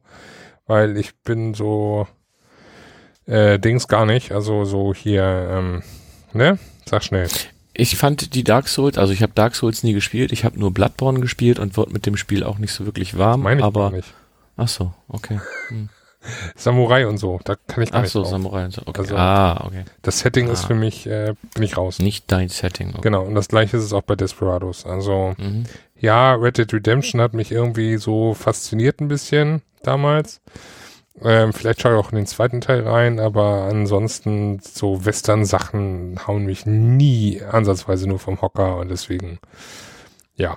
[0.66, 2.06] Weil ich bin so
[3.26, 4.32] äh, Dings gar nicht.
[4.32, 5.82] Also so hier, ähm,
[6.32, 6.58] ne?
[6.88, 7.28] Sag schnell.
[7.72, 10.72] Ich fand die Dark Souls, also ich habe Dark Souls nie gespielt, ich habe nur
[10.72, 13.42] Bloodborne gespielt und wurde mit dem Spiel auch nicht so wirklich warm.
[13.42, 14.14] Meine ich aber nicht.
[14.56, 15.40] Ach so, okay.
[15.68, 15.90] Hm.
[16.56, 18.30] Samurai und so, da kann ich gar Ach nicht so, drauf.
[18.30, 19.00] Samurai und so, okay.
[19.00, 19.84] Also, ah, okay.
[20.02, 20.52] Das Setting ah.
[20.52, 21.98] ist für mich, äh, bin ich raus.
[21.98, 22.90] Nicht dein Setting.
[22.90, 23.00] Okay.
[23.02, 24.86] Genau, und das gleiche ist es auch bei Desperados.
[24.86, 25.64] Also, mhm.
[25.98, 30.40] ja, Red Dead Redemption hat mich irgendwie so fasziniert ein bisschen damals.
[31.22, 36.44] Ähm, vielleicht schaue ich auch in den zweiten Teil rein, aber ansonsten so Western-Sachen hauen
[36.44, 39.38] mich nie ansatzweise nur vom Hocker und deswegen,
[40.34, 40.56] ja,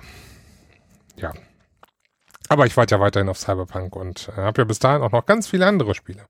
[2.50, 5.24] aber ich warte ja weiterhin auf Cyberpunk und äh, habe ja bis dahin auch noch
[5.24, 6.26] ganz viele andere Spiele.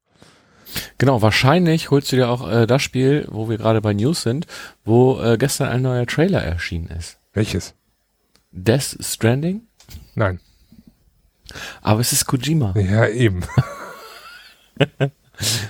[0.99, 4.47] Genau, wahrscheinlich holst du dir auch äh, das Spiel, wo wir gerade bei News sind,
[4.85, 7.19] wo äh, gestern ein neuer Trailer erschienen ist.
[7.33, 7.75] Welches?
[8.53, 9.63] Death Stranding?
[10.15, 10.41] Nein.
[11.83, 12.75] Aber es ist Kojima.
[12.77, 13.45] Ja, eben.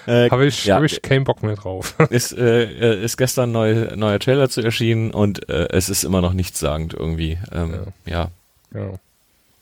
[0.07, 1.95] Äh, Habe ich, ja, hab ich keinen Bock mehr drauf.
[2.11, 6.33] ist, äh, ist gestern neu, neuer Trailer zu erschienen und äh, es ist immer noch
[6.33, 7.39] nichtssagend irgendwie.
[7.53, 8.31] Ähm, ja.
[8.75, 8.95] ja.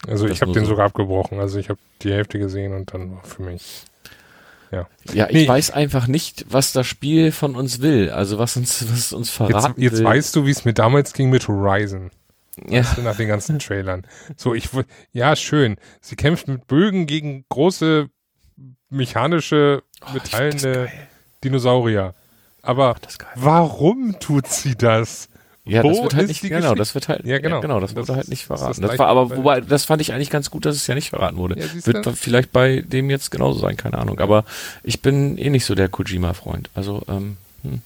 [0.09, 0.71] Also Das ich habe den so.
[0.71, 1.39] sogar abgebrochen.
[1.41, 3.85] Also ich habe die Hälfte gesehen und dann war für mich.
[4.71, 5.49] Ja, ich Nee.
[5.49, 8.11] weiß einfach nicht, was das Spiel von uns will.
[8.11, 10.05] Also was uns, was uns Jetzt, verraten jetzt will.
[10.05, 12.11] weißt du, wie es mir damals ging mit Horizon.
[12.69, 12.83] ja.
[13.03, 14.07] nach den ganzen Trailern.
[14.37, 14.69] So, ich
[15.13, 15.77] ja, schön.
[16.03, 18.09] Sie kämpft mit Bögen gegen große
[18.91, 20.89] mechanische, Oh, metallene.
[21.45, 22.15] Dinosaurier.
[22.63, 22.97] Aber
[23.37, 25.29] warum tut sie das?
[25.69, 26.79] Ja, Wo das wird halt nicht, die genau, Geschichte?
[26.79, 27.61] das wird halt, Ja, genau.
[27.61, 28.81] genau, das, Das wurde halt nicht verraten.
[28.81, 30.95] das Das, war aber, bei- wobei, das fand ich eigentlich ganz gut, dass es ja
[30.95, 31.59] nicht verraten wurde.
[31.61, 32.13] Ja, wird du?
[32.13, 34.19] vielleicht bei dem jetzt genauso sein, keine Ahnung.
[34.21, 34.45] Aber
[34.83, 36.71] ich bin eh nicht so der Kojima-Freund.
[36.75, 37.83] Also, ähm, hm.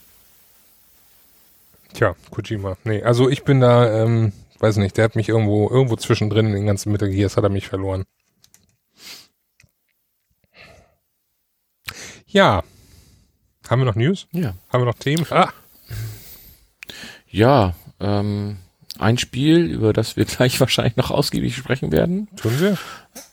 [1.94, 2.76] Tja, Kojima.
[2.84, 6.52] Nee, also ich bin da, ähm, weiß nicht, der hat mich irgendwo, irgendwo zwischendrin in
[6.54, 8.04] den ganzen Metal Gears hat er mich verloren.
[12.26, 12.62] Ja.
[13.68, 14.26] Haben wir noch News?
[14.32, 14.54] ja.
[14.72, 15.26] Haben wir noch Themen?
[15.30, 15.52] Ah,
[17.32, 18.58] Ja, ähm,
[18.98, 22.28] ein Spiel, über das wir gleich wahrscheinlich noch ausgiebig sprechen werden.
[22.36, 22.78] tun wir?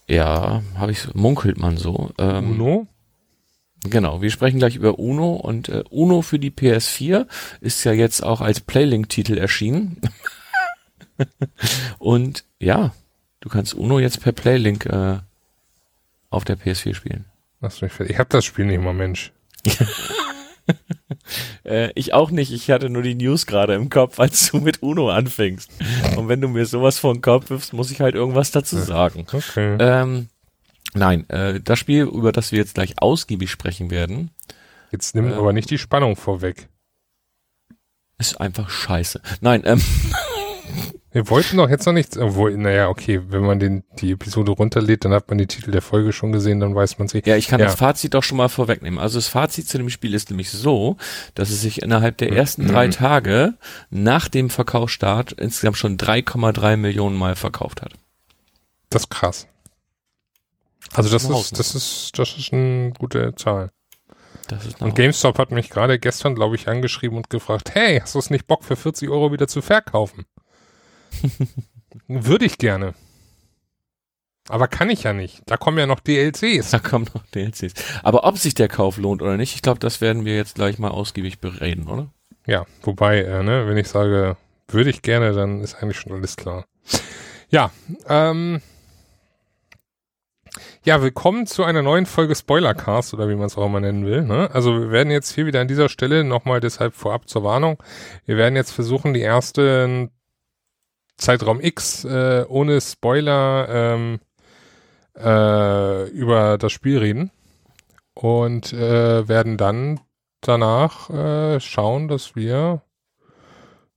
[0.08, 2.12] Ja, habe ich, munkelt man so.
[2.18, 2.88] Ähm, Uno?
[3.84, 7.28] Genau, wir sprechen gleich über Uno und äh, Uno für die PS4
[7.62, 10.02] ist ja jetzt auch als Playlink-Titel erschienen.
[12.00, 12.94] und ja,
[13.40, 15.20] du kannst Uno jetzt per Playlink äh,
[16.30, 17.26] auf der PS4 spielen.
[17.62, 18.16] Lass mich fertig.
[18.16, 19.32] Ich hab das Spiel nicht mal, Mensch.
[21.66, 24.82] Äh, ich auch nicht, ich hatte nur die News gerade im Kopf, als du mit
[24.82, 25.70] Uno anfängst.
[26.16, 29.26] Und wenn du mir sowas vor den Kopf wirfst, muss ich halt irgendwas dazu sagen.
[29.32, 29.76] Okay.
[29.80, 30.30] Ähm,
[30.94, 34.32] nein, äh, das Spiel, über das wir jetzt gleich ausgiebig sprechen werden,
[34.92, 36.68] Jetzt nimm äh, aber nicht die Spannung vorweg.
[38.18, 39.22] ist einfach scheiße.
[39.42, 39.82] Nein, ähm,
[41.12, 45.06] Wir wollten doch jetzt noch nichts, obwohl, naja, okay, wenn man den, die Episode runterlädt,
[45.06, 47.24] dann hat man die Titel der Folge schon gesehen, dann weiß man sie.
[47.26, 47.66] Ja, ich kann Ja.
[47.66, 49.00] das Fazit doch schon mal vorwegnehmen.
[49.00, 50.98] Also das Fazit zu dem Spiel ist nämlich so,
[51.34, 53.56] dass es sich innerhalb der ersten drei Tage
[53.90, 57.94] nach dem Verkaufsstart insgesamt schon 3,3 Millionen Mal verkauft hat.
[58.92, 59.48] Das ist krass.
[60.94, 61.58] Also das ist, Hausnummer.
[61.58, 63.72] das ist, das ist eine gute Zahl.
[64.48, 68.16] Das ist Und GameStop hat mich gerade gestern, glaube ich, angeschrieben und gefragt, hey, hast
[68.16, 70.26] du es nicht Bock für 40 Euro wieder zu verkaufen?
[72.08, 72.94] Würde ich gerne.
[74.48, 75.44] Aber kann ich ja nicht.
[75.46, 76.72] Da kommen ja noch DLCs.
[76.72, 77.74] da kommen noch DLCs.
[78.04, 80.80] Aber ob sich der Kauf lohnt oder nicht, ich glaube, das werden wir jetzt gleich
[80.80, 82.12] mal ausgiebig bereden, oder?
[82.48, 86.36] Ja, wobei, äh, ne, wenn ich sage, würde ich gerne, dann ist eigentlich schon alles
[86.36, 86.66] klar.
[87.50, 87.72] Ja,
[88.08, 88.62] ähm,
[90.84, 94.24] ja, willkommen zu einer neuen Folge Spoilercast oder wie man es auch immer nennen will.
[94.24, 94.50] Ne?
[94.52, 97.82] Also wir werden jetzt hier wieder an dieser Stelle nochmal deshalb vorab zur Warnung.
[98.26, 100.10] Wir werden jetzt versuchen, die ersten
[101.20, 104.20] Zeitraum X äh, ohne Spoiler ähm,
[105.18, 107.32] äh, über das Spiel reden
[108.14, 110.00] und äh, werden dann
[110.42, 112.82] danach äh, schauen, dass wir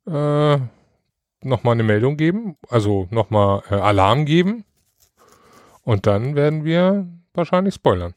[0.07, 0.59] äh,
[1.43, 4.65] nochmal eine Meldung geben, also nochmal äh, Alarm geben
[5.83, 8.15] und dann werden wir wahrscheinlich spoilern.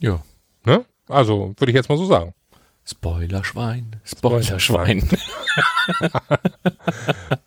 [0.00, 0.22] Ja.
[0.64, 0.84] Ne?
[1.08, 2.34] Also würde ich jetzt mal so sagen.
[2.88, 5.08] Spoilerschwein, Spoilerschwein.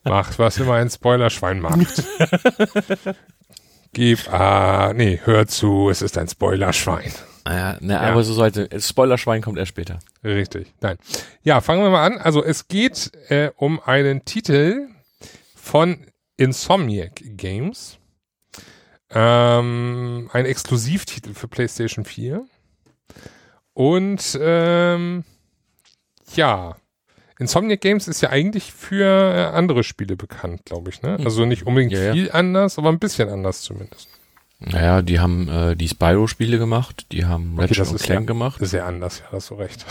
[0.04, 2.04] Macht, was immer ein Spoilerschwein macht.
[3.94, 7.12] Gib, ah, nee, hör zu, es ist ein Spoilerschwein.
[7.48, 8.02] Ja, ne, Ja.
[8.02, 9.98] aber so sollte, Spoilerschwein kommt erst später.
[10.24, 10.98] Richtig, nein.
[11.42, 12.20] Ja, fangen wir mal an.
[12.20, 14.90] Also es geht äh, um einen Titel
[15.56, 16.06] von
[16.38, 17.98] Insomniac Games.
[19.10, 22.46] Ähm, ein Exklusivtitel für PlayStation 4.
[23.74, 25.24] Und ähm,
[26.36, 26.76] ja,
[27.40, 31.02] Insomniac Games ist ja eigentlich für äh, andere Spiele bekannt, glaube ich.
[31.02, 31.18] Ne?
[31.24, 32.14] Also nicht unbedingt Ja, ja.
[32.14, 34.08] viel anders, aber ein bisschen anders zumindest.
[34.60, 38.68] Naja, die haben äh, die Spyro-Spiele gemacht, die haben Okay, Ratchet Clank ja- gemacht, Das
[38.68, 39.84] ist ja anders, ja, hast du recht.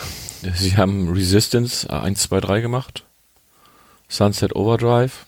[0.54, 3.04] sie haben Resistance äh, 1, 2, 3 gemacht,
[4.08, 5.26] Sunset Overdrive,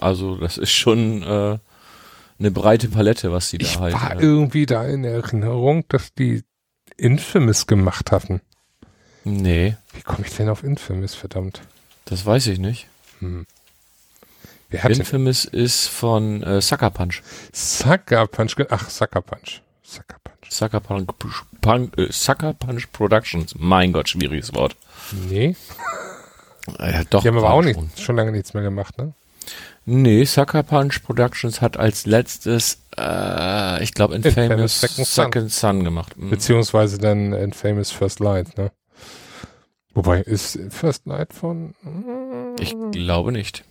[0.00, 1.58] also das ist schon äh,
[2.40, 3.94] eine breite Palette, was sie da Ich halt.
[3.94, 6.42] war äh, irgendwie da in Erinnerung, dass die
[7.00, 8.40] Infamous gemacht hatten.
[9.24, 11.62] nee, Wie komme ich denn auf Infamous, verdammt?
[12.06, 12.88] das weiß ich nicht.
[13.20, 13.46] Hm.
[14.68, 17.22] Wer hat denn Infamous ist von äh, Sucker Punch.
[17.52, 18.54] Sucker Punch?
[18.70, 19.60] Ach, Sucker Punch.
[19.82, 20.50] Sucker Punch.
[20.52, 21.06] Sucker Punch,
[21.60, 23.54] Punch, äh, Sucker Punch Productions.
[23.56, 24.76] Mein Gott, schwieriges Wort.
[25.28, 25.56] Nee,
[26.78, 29.12] Äh, doch, die haben aber auch nicht, schon lange nichts mehr gemacht, ne?
[29.86, 35.52] Nee, Sucker Punch Productions hat als letztes, äh, ich glaube, Infamous, Infamous Second, Second.
[35.52, 35.84] Son.
[35.84, 36.16] gemacht.
[36.16, 36.30] Mhm.
[36.30, 38.70] Beziehungsweise dann Infamous First Light, ne?
[39.94, 41.74] Wobei, ist First Light von...
[42.60, 43.64] Ich glaube nicht.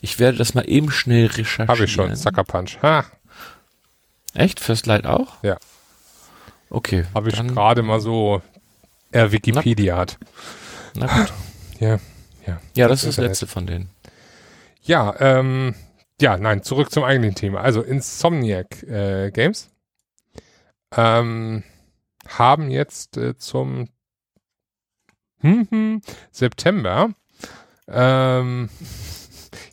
[0.00, 1.68] Ich werde das mal eben schnell recherchieren.
[1.68, 2.78] Habe ich schon, Sucker Punch.
[2.82, 3.04] Ha,
[4.34, 4.60] Echt?
[4.60, 5.42] First Light auch?
[5.42, 5.58] Ja.
[6.70, 7.04] Okay.
[7.14, 8.40] habe ich gerade mal so
[9.10, 10.18] er Wikipedia hat.
[10.94, 11.32] Na gut.
[11.78, 11.98] Ja,
[12.46, 12.60] ja.
[12.74, 13.90] Ja, das ist das letzte von denen.
[14.82, 15.74] Ja, ähm,
[16.20, 17.60] ja, nein, zurück zum eigentlichen Thema.
[17.60, 19.70] Also Insomniac äh, Games
[20.94, 21.62] ähm,
[22.28, 23.88] haben jetzt äh, zum
[25.40, 27.14] hm, hm, September
[27.88, 28.68] ähm,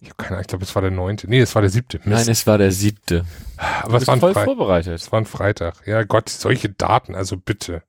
[0.01, 1.29] ich, hab keine Ahnung, ich glaube, es war der neunte.
[1.29, 1.99] Nee, es war der siebte.
[2.03, 3.25] Nein, es war der siebte.
[3.57, 4.93] aber es war, ein voll Fre vorbereitet.
[4.93, 5.85] es war ein Freitag.
[5.85, 7.83] Ja, Gott, solche Daten, also bitte.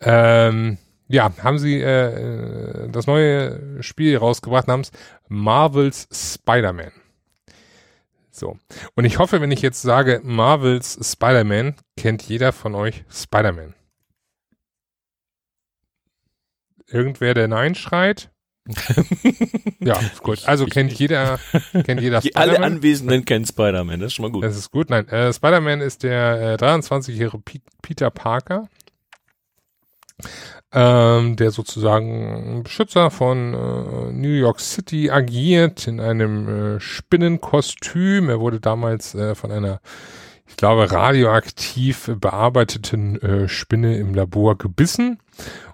[0.00, 4.90] Ähm, ja, haben sie äh, äh, das neue Spiel rausgebracht namens
[5.28, 6.92] Marvel's Spider-Man.
[8.30, 8.58] So.
[8.94, 13.74] Und ich hoffe, wenn ich jetzt sage Marvel's Spider-Man, kennt jeder von euch Spider-Man.
[16.88, 18.30] Irgendwer, der Nein schreit?
[19.80, 20.46] ja, ist gut.
[20.46, 21.38] Also kennt jeder,
[21.84, 22.72] kennt jeder Die, alle Spider-Man.
[22.74, 24.44] Anwesenden kennen Spider-Man, das ist schon mal gut.
[24.44, 24.90] Das ist gut.
[24.90, 28.68] Nein, äh, Spider-Man ist der äh, 23-jährige Pe Peter Parker,
[30.72, 38.28] ähm, der sozusagen Beschützer von äh, New York City agiert in einem äh, Spinnenkostüm.
[38.28, 39.80] Er wurde damals äh, von einer,
[40.46, 45.18] ich glaube, radioaktiv bearbeiteten äh, Spinne im Labor gebissen.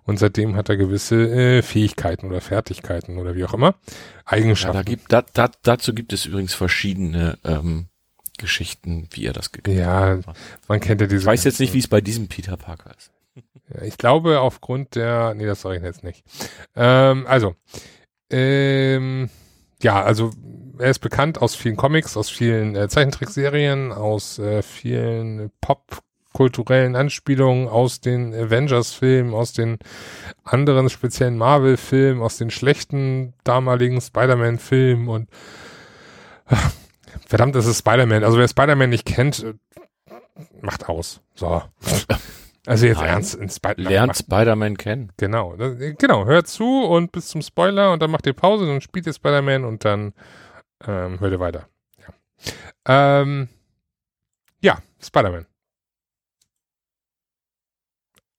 [0.05, 3.74] Und seitdem hat er gewisse äh, Fähigkeiten oder Fertigkeiten oder wie auch immer.
[3.87, 3.92] Ja,
[4.26, 4.76] Eigenschaften.
[4.76, 7.87] da gibt, da, da, dazu gibt es übrigens verschiedene ähm,
[8.37, 10.37] Geschichten, wie er das gekriegt ja, hat.
[10.68, 11.20] man kennt ja diese.
[11.20, 13.11] Ich weiß jetzt nicht, wie es bei diesem Peter Parker ist.
[13.83, 16.25] Ich glaube, aufgrund der, nee, das sage ich jetzt nicht.
[16.77, 17.55] Ähm, also,
[18.31, 19.31] ähm,
[19.83, 20.31] ja, also
[20.79, 27.68] er ist bekannt aus vielen Comics, aus vielen äh, Zeichentrickserien, aus äh, vielen popkulturellen Anspielungen,
[27.68, 29.79] aus den Avengers-Filmen, aus den
[30.45, 35.29] anderen speziellen Marvel-Filmen, aus den schlechten damaligen Spider-Man-Filmen und
[36.47, 36.73] ach,
[37.27, 38.25] verdammt, das ist Spider-Man.
[38.25, 39.55] Also wer Spider-Man nicht kennt, äh,
[40.61, 41.21] macht aus.
[41.35, 41.62] So.
[42.66, 43.09] Also jetzt Nein.
[43.09, 45.12] ernst, in Spider Lernt Spider-Man kennen.
[45.16, 48.81] Genau, das, genau, hört zu und bis zum Spoiler und dann macht ihr Pause, dann
[48.81, 50.12] spielt ihr Spider-Man und dann
[50.87, 51.68] ähm, hört ihr weiter.
[52.87, 53.48] Ja, ähm,
[54.61, 55.46] ja Spider-Man.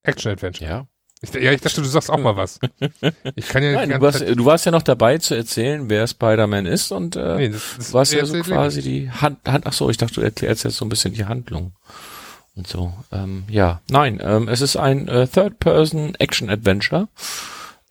[0.03, 0.69] Action-Adventure.
[0.69, 0.87] Ja.
[1.21, 2.59] Ich, ja, ich dachte, du sagst auch mal was.
[3.35, 6.65] Ich kann ja Nein, du warst, du warst ja noch dabei zu erzählen, wer Spider-Man
[6.65, 9.73] ist und äh, Nee, das, das du hast ja so quasi die Hand, Hand, ach
[9.73, 11.73] so, ich dachte, du erklärst jetzt so ein bisschen die Handlung
[12.55, 12.93] und so.
[13.11, 17.07] Ähm, ja, nein, ähm, es ist ein äh, Third-Person-Action-Adventure,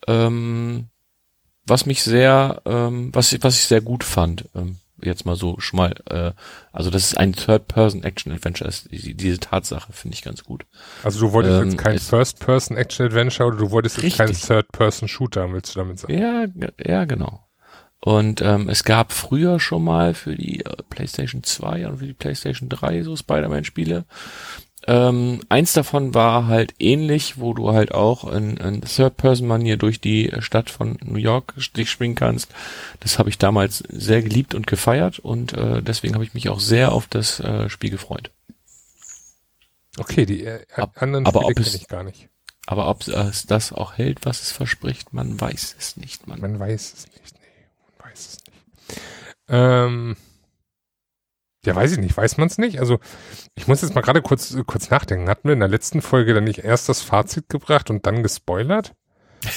[0.07, 0.87] ähm,
[1.65, 4.45] was mich sehr, ähm, was, ich- was ich sehr gut fand.
[4.55, 6.31] Ähm, jetzt mal so schon mal, äh,
[6.71, 8.89] also das ist ein Third-Person-Action-Adventure ist.
[8.91, 10.65] Die, diese Tatsache finde ich ganz gut.
[11.03, 14.47] Also du wolltest Ähm, jetzt kein First-Person-Action-Adventure oder du wolltest jetzt kein Richtig.
[14.47, 16.17] Third-Person-Shooter, willst du damit sagen?
[16.17, 16.45] Ja,
[16.85, 17.42] ja, genau.
[18.05, 22.13] Und ähm, es gab früher schon mal für die äh, PlayStation 2 und für die
[22.13, 24.03] PlayStation 3 so Spider-Man-Spiele.
[24.85, 30.29] Ähm, eins davon war halt ähnlich, wo du halt auch in, in Third-Person-Manier durch die
[30.39, 32.51] Stadt von New York dich schwingen kannst.
[32.99, 36.59] Das habe ich damals sehr geliebt und gefeiert und äh, deswegen habe ich mich auch
[36.59, 38.31] sehr auf das äh, Spiel gefreut.
[39.97, 42.27] Okay, die äh, anderen aber Spiele ob kenne es- ich gar nicht.
[42.65, 46.27] Aber ob es das auch hält, was es verspricht, man weiß es nicht.
[46.27, 46.39] Man.
[46.41, 47.33] Man weiß es nicht.
[47.35, 47.65] Nee,
[47.99, 49.01] man weiß es nicht.
[49.53, 50.15] Ähm,
[51.65, 52.17] ja, weiß ich nicht.
[52.17, 52.79] Weiß man es nicht?
[52.79, 52.99] Also,
[53.55, 55.29] ich muss jetzt mal gerade kurz, kurz nachdenken.
[55.29, 58.93] Hatten wir in der letzten Folge dann nicht erst das Fazit gebracht und dann gespoilert?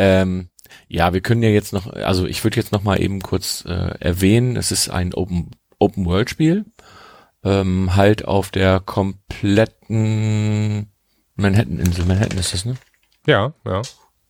[0.00, 0.50] Ähm,
[0.86, 3.98] ja, wir können ja jetzt noch, also ich würde jetzt noch mal eben kurz äh,
[3.98, 6.66] erwähnen, es ist ein Open Open World Spiel,
[7.42, 9.32] ähm, halt auf der kompletten
[11.34, 12.04] Manhattan Insel.
[12.04, 12.76] Manhattan ist das, ne?
[13.26, 13.82] Ja, ja.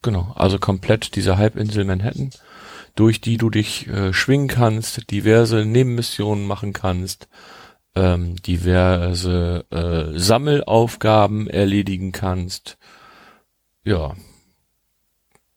[0.02, 2.30] Genau, also komplett diese Halbinsel Manhattan,
[2.98, 7.28] durch die du dich äh, schwingen kannst, diverse Nebenmissionen machen kannst,
[7.94, 12.76] ähm, diverse äh, Sammelaufgaben erledigen kannst.
[13.84, 14.16] Ja.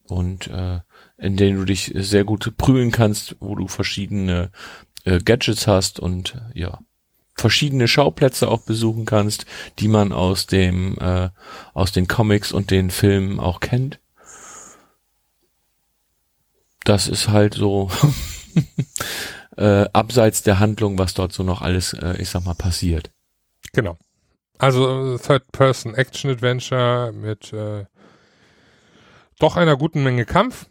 [0.04, 0.82] Und äh,
[1.18, 4.52] in denen du dich sehr gut prügeln kannst, wo du verschiedene
[5.06, 6.78] äh, Gadgets hast und ja,
[7.34, 9.48] verschiedene Schauplätze auch besuchen kannst,
[9.80, 11.30] die man aus dem äh,
[11.74, 14.00] aus den Comics und den Filmen auch kennt.
[16.84, 17.92] Das ist halt so
[19.58, 23.12] äh, abseits der Handlung, was dort so noch alles, äh, ich sag mal, passiert.
[23.74, 23.98] Genau.
[24.58, 27.86] Also, äh, Third-Person-Action-Adventure mit äh,
[29.40, 30.68] doch einer guten Menge Kampf.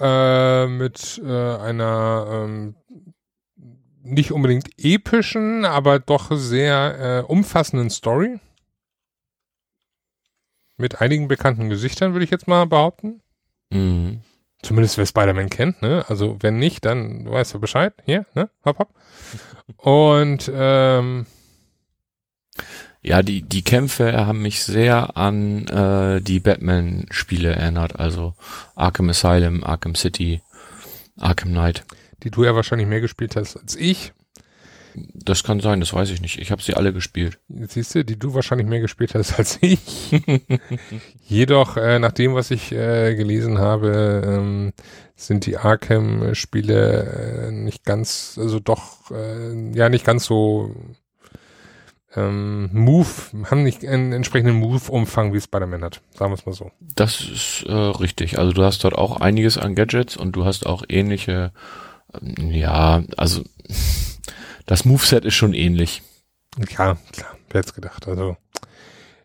[0.00, 2.76] Äh, mit äh, einer ähm,
[4.02, 8.38] nicht unbedingt epischen, aber doch sehr äh, umfassenden Story.
[10.76, 13.20] Mit einigen bekannten Gesichtern, würde ich jetzt mal behaupten.
[13.70, 14.22] Mhm.
[14.62, 16.04] Zumindest wer Spider-Man kennt, ne?
[16.08, 17.94] Also wenn nicht, dann weißt du Bescheid.
[18.04, 18.50] Hier, ne?
[18.64, 18.88] Hopp, hopp.
[19.76, 21.26] Und ähm,
[23.02, 28.00] Ja, die, die Kämpfe haben mich sehr an äh, die Batman-Spiele erinnert.
[28.00, 28.34] Also
[28.74, 30.42] Arkham Asylum, Arkham City,
[31.18, 31.84] Arkham Knight.
[32.24, 34.12] die du ja wahrscheinlich mehr gespielt hast als ich.
[35.14, 36.38] Das kann sein, das weiß ich nicht.
[36.38, 37.38] Ich habe sie alle gespielt.
[37.48, 39.80] Siehst du, die du wahrscheinlich mehr gespielt hast als ich.
[41.26, 44.72] Jedoch, äh, nach dem, was ich äh, gelesen habe, ähm,
[45.16, 50.74] sind die Arkham-Spiele äh, nicht ganz, also doch, äh, ja, nicht ganz so
[52.16, 53.06] ähm, Move,
[53.50, 56.00] haben nicht einen entsprechenden Move-Umfang wie Spider-Man hat.
[56.14, 56.70] Sagen wir es mal so.
[56.80, 58.38] Das ist äh, richtig.
[58.38, 61.52] Also du hast dort auch einiges an Gadgets und du hast auch ähnliche,
[62.38, 63.42] ja, also
[64.66, 66.02] das Moveset ist schon ähnlich.
[66.58, 66.66] Ja,
[67.12, 68.08] klar, wer hätte gedacht.
[68.08, 68.36] Also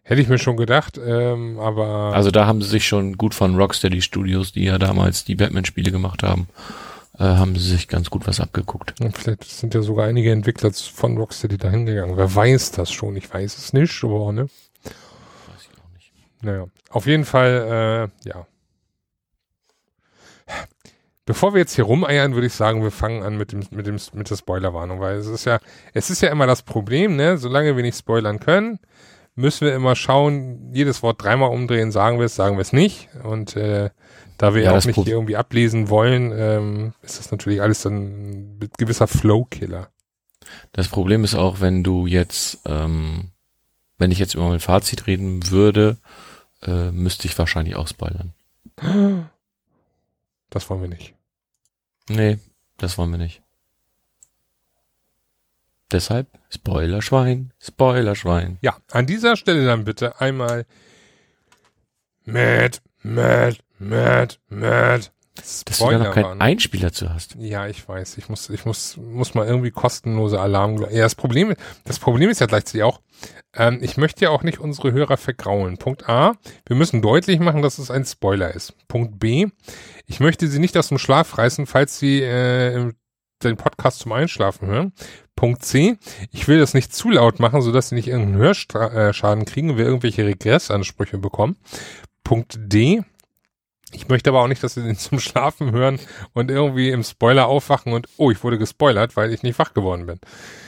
[0.03, 3.55] hätte ich mir schon gedacht, ähm, aber Also da haben sie sich schon gut von
[3.55, 6.47] Rocksteady Studios, die ja damals die Batman-Spiele gemacht haben,
[7.17, 8.93] äh, haben sie sich ganz gut was abgeguckt.
[8.99, 12.17] Ja, Vielleicht sind ja sogar einige Entwickler von Rocksteady da hingegangen.
[12.17, 13.15] Wer weiß das schon?
[13.15, 14.43] Ich weiß es nicht, aber ne.
[14.43, 16.11] Weiß ich auch nicht.
[16.41, 16.67] Naja.
[16.89, 18.45] Auf jeden Fall, äh, ja.
[21.25, 23.97] Bevor wir jetzt hier rumeiern, würde ich sagen, wir fangen an mit dem, mit dem,
[24.13, 25.59] mit der Spoilerwarnung, weil es ist ja,
[25.93, 27.37] es ist ja immer das Problem, ne?
[27.37, 28.79] Solange wir nicht spoilern können,
[29.35, 33.07] müssen wir immer schauen, jedes Wort dreimal umdrehen, sagen wir es, sagen wir es nicht.
[33.23, 33.89] Und äh,
[34.37, 38.59] da wir Ja, auch nicht hier irgendwie ablesen wollen, ähm, ist das natürlich alles dann
[38.59, 39.89] ein gewisser Flow-Killer.
[40.73, 43.31] Das Problem ist auch, wenn du jetzt, ähm,
[43.97, 45.97] wenn ich jetzt über mein Fazit reden würde,
[46.61, 48.33] äh, müsste ich wahrscheinlich auch spoilern.
[50.53, 51.15] Das wollen wir nicht.
[52.09, 52.37] Nee,
[52.77, 53.41] das wollen wir nicht.
[55.91, 58.59] Deshalb Spoilerschwein, Spoilerschwein.
[58.61, 60.67] Ja, an dieser Stelle dann bitte einmal
[62.25, 65.11] Matt, Matt, Matt, Matt.
[65.35, 66.41] Dass du da noch keinen Spoilerwarnung.
[66.41, 67.35] Einspieler zu hast.
[67.39, 68.17] Ja, ich weiß.
[68.19, 70.77] Ich muss, ich muss, muss mal irgendwie kostenlose Alarm.
[70.91, 73.01] Ja, das Problem, das Problem ist ja gleichzeitig auch,
[73.55, 75.77] ähm, ich möchte ja auch nicht unsere Hörer vergraulen.
[75.77, 76.33] Punkt A,
[76.67, 78.73] wir müssen deutlich machen, dass es ein Spoiler ist.
[78.87, 79.47] Punkt B,
[80.05, 82.93] ich möchte sie nicht aus dem Schlaf reißen, falls sie äh,
[83.43, 84.93] den Podcast zum Einschlafen hören.
[85.35, 85.97] Punkt C,
[86.31, 89.85] ich will das nicht zu laut machen, sodass sie nicht irgendeinen Hörschaden kriegen und wir
[89.85, 91.57] irgendwelche Regressansprüche bekommen.
[92.23, 93.03] Punkt D,
[93.93, 95.99] ich möchte aber auch nicht, dass sie den zum Schlafen hören
[96.33, 100.05] und irgendwie im Spoiler aufwachen und oh, ich wurde gespoilert, weil ich nicht wach geworden
[100.05, 100.19] bin.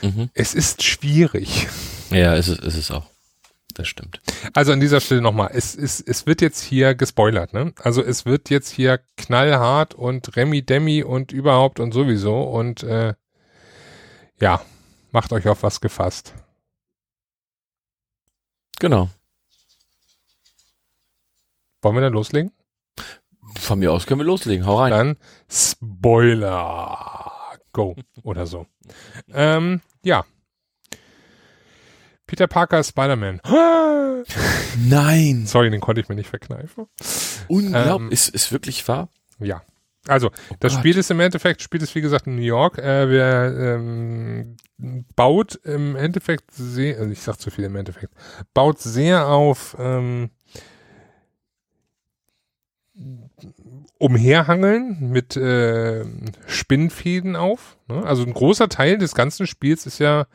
[0.02, 0.30] Mhm.
[0.34, 1.68] Es ist schwierig.
[2.10, 3.06] Ja, ist es, ist es auch.
[3.74, 4.22] Das stimmt.
[4.54, 7.74] Also an dieser Stelle nochmal, es, es, es wird jetzt hier gespoilert, ne?
[7.82, 13.12] Also es wird jetzt hier knallhart und Remi Demi und überhaupt und sowieso und äh,
[14.40, 14.62] ja,
[15.12, 16.32] macht euch auf was gefasst.
[18.78, 19.10] Genau.
[21.82, 22.52] Wollen wir dann loslegen?
[23.58, 24.66] Von mir aus können wir loslegen.
[24.66, 24.90] Hau rein.
[24.90, 25.16] Dann
[25.50, 27.22] Spoiler.
[27.72, 27.96] Go.
[28.22, 28.66] Oder so.
[29.32, 30.24] ähm, ja.
[32.26, 33.40] Peter Parker Spider-Man.
[34.88, 35.46] Nein.
[35.46, 36.86] Sorry, den konnte ich mir nicht verkneifen.
[37.48, 38.06] Unglaublich.
[38.06, 39.08] Ähm, ist, ist wirklich wahr?
[39.38, 39.62] Ja.
[40.08, 40.80] Also, das Gott.
[40.80, 42.78] Spiel ist im Endeffekt, spielt es wie gesagt in New York.
[42.78, 44.56] Äh, wer ähm,
[45.16, 48.14] baut im Endeffekt sehr, also ich sag zu viel im Endeffekt,
[48.54, 50.30] baut sehr auf ähm,
[53.98, 56.04] Umherhangeln mit äh,
[56.46, 57.78] Spinnfäden auf.
[57.88, 58.04] Ne?
[58.04, 60.26] Also ein großer Teil des ganzen Spiels ist ja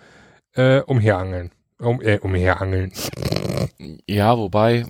[0.53, 1.51] äh, Umherangeln.
[1.77, 2.91] Um, äh, umherangeln.
[4.07, 4.85] Ja, wobei.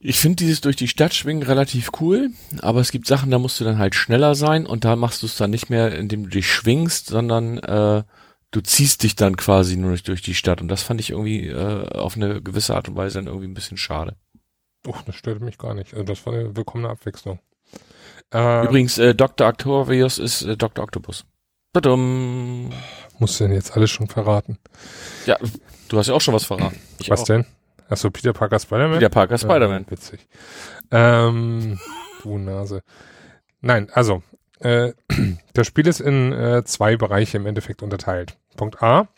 [0.00, 3.60] Ich finde dieses durch die Stadt schwingen relativ cool, aber es gibt Sachen, da musst
[3.60, 6.30] du dann halt schneller sein und da machst du es dann nicht mehr, indem du
[6.30, 8.02] dich schwingst, sondern äh,
[8.50, 11.46] du ziehst dich dann quasi nur durch, durch die Stadt und das fand ich irgendwie
[11.46, 14.16] äh, auf eine gewisse Art und Weise dann irgendwie ein bisschen schade.
[14.86, 15.92] Oh, das stört mich gar nicht.
[15.92, 17.38] Also das war eine willkommene Abwechslung.
[18.32, 19.48] Ähm, Übrigens, äh, Dr.
[19.48, 20.84] Octavius ist äh, Dr.
[20.84, 21.24] Octopus.
[21.72, 22.70] Badum.
[23.18, 24.58] Musst du denn jetzt alles schon verraten?
[25.26, 25.38] Ja,
[25.88, 26.78] du hast ja auch schon was verraten.
[26.98, 27.26] Ich Was auch.
[27.26, 27.46] denn?
[27.88, 28.98] Achso, Peter Parker Spider-Man?
[28.98, 29.84] Peter Parker Spider-Man.
[29.84, 30.26] Ja, witzig.
[30.90, 31.78] Ähm,
[32.22, 32.82] du Nase.
[33.60, 34.22] Nein, also,
[34.60, 34.92] äh,
[35.54, 38.36] das Spiel ist in äh, zwei Bereiche im Endeffekt unterteilt.
[38.56, 39.08] Punkt A.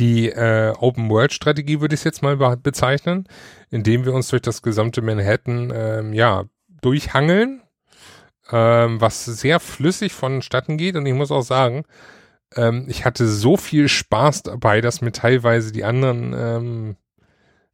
[0.00, 3.28] Die äh, Open-World-Strategie würde ich es jetzt mal be bezeichnen,
[3.70, 6.44] indem wir uns durch das gesamte Manhattan ähm, ja,
[6.80, 7.62] durchhangeln,
[8.50, 10.96] ähm, was sehr flüssig vonstatten geht.
[10.96, 11.84] Und ich muss auch sagen,
[12.56, 16.96] ähm, ich hatte so viel Spaß dabei, dass mir teilweise die anderen ähm,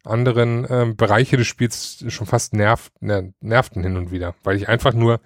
[0.04, 4.68] anderen ähm, Bereiche des Spiels schon fast nervt, ner nervten hin und wieder, weil ich
[4.68, 5.20] einfach nur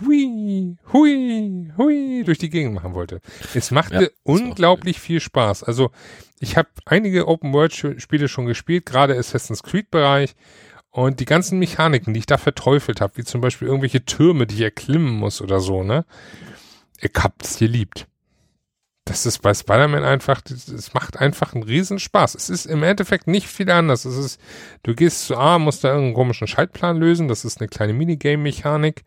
[0.00, 3.20] hui, hui, hui durch die Gegend machen wollte.
[3.54, 5.64] Es machte Ja, unglaublich viel Spaß.
[5.64, 5.90] Also
[6.40, 10.34] ich habe einige Open-World-Spiele schon gespielt, gerade Assassin's Creed-Bereich
[10.90, 14.54] Und die ganzen Mechaniken, die ich da verteufelt habe, wie zum Beispiel irgendwelche Türme, die
[14.54, 16.04] ich erklimmen muss oder so, ne?
[17.00, 18.06] Ich hab's geliebt.
[19.04, 22.36] Das ist bei Spider-Man einfach, es macht einfach einen Riesenspaß.
[22.36, 24.04] Es ist im Endeffekt nicht viel anders.
[24.04, 24.40] Es ist,
[24.84, 27.26] du gehst zu A, musst da irgendeinen komischen Schaltplan lösen.
[27.26, 29.02] Das ist eine kleine Minigame-Mechanik.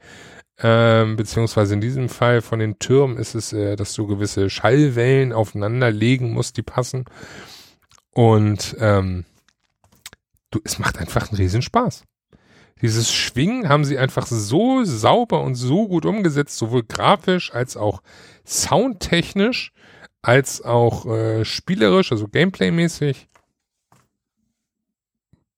[0.59, 5.31] Ähm, beziehungsweise in diesem Fall von den Türmen ist es, äh, dass du gewisse Schallwellen
[5.31, 7.05] aufeinander legen musst, die passen.
[8.11, 9.25] Und ähm,
[10.49, 12.03] du, es macht einfach einen Riesenspaß.
[12.81, 18.01] Dieses Schwingen haben sie einfach so sauber und so gut umgesetzt, sowohl grafisch als auch
[18.45, 19.71] soundtechnisch,
[20.21, 23.27] als auch äh, spielerisch, also gameplaymäßig.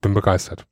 [0.02, 0.69] Bin begeistert.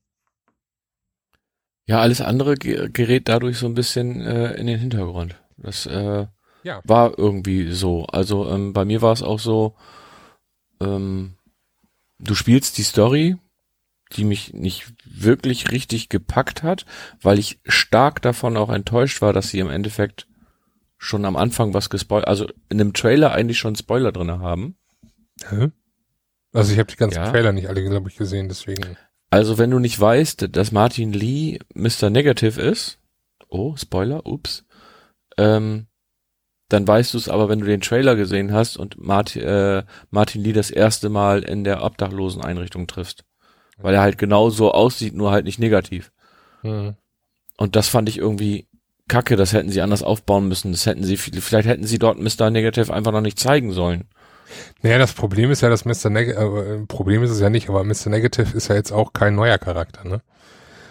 [1.87, 5.35] Ja, alles andere gerät dadurch so ein bisschen äh, in den Hintergrund.
[5.57, 6.27] Das äh,
[6.63, 6.81] ja.
[6.83, 8.05] war irgendwie so.
[8.07, 9.75] Also ähm, bei mir war es auch so,
[10.81, 11.37] ähm,
[12.19, 13.37] du spielst die Story,
[14.13, 16.85] die mich nicht wirklich richtig gepackt hat,
[17.21, 20.27] weil ich stark davon auch enttäuscht war, dass sie im Endeffekt
[20.97, 24.77] schon am Anfang was gespoilert, also in einem Trailer eigentlich schon Spoiler drinne haben.
[25.47, 25.71] Hä?
[26.53, 27.29] Also ich habe die ganzen ja.
[27.29, 28.97] Trailer nicht alle, glaube ich, gesehen, deswegen.
[29.29, 32.09] Also wenn du nicht weißt, dass Martin Lee Mr.
[32.09, 32.99] Negative ist,
[33.49, 34.65] oh, Spoiler, ups,
[35.37, 35.87] ähm,
[36.69, 40.43] dann weißt du es aber, wenn du den Trailer gesehen hast und Martin, äh, Martin
[40.43, 43.23] Lee das erste Mal in der Obdachloseneinrichtung triffst.
[43.77, 46.11] Weil er halt genau so aussieht, nur halt nicht negativ.
[46.63, 46.95] Mhm.
[47.57, 48.67] Und das fand ich irgendwie
[49.07, 50.71] kacke, das hätten sie anders aufbauen müssen.
[50.71, 52.49] Das hätten sie, vielleicht hätten sie dort Mr.
[52.49, 54.05] Negative einfach noch nicht zeigen sollen.
[54.81, 56.09] Naja, das Problem ist ja, dass Mr.
[56.09, 58.09] Negative, äh, Problem ist es ja nicht, aber Mr.
[58.09, 60.21] Negative ist ja jetzt auch kein neuer Charakter, ne?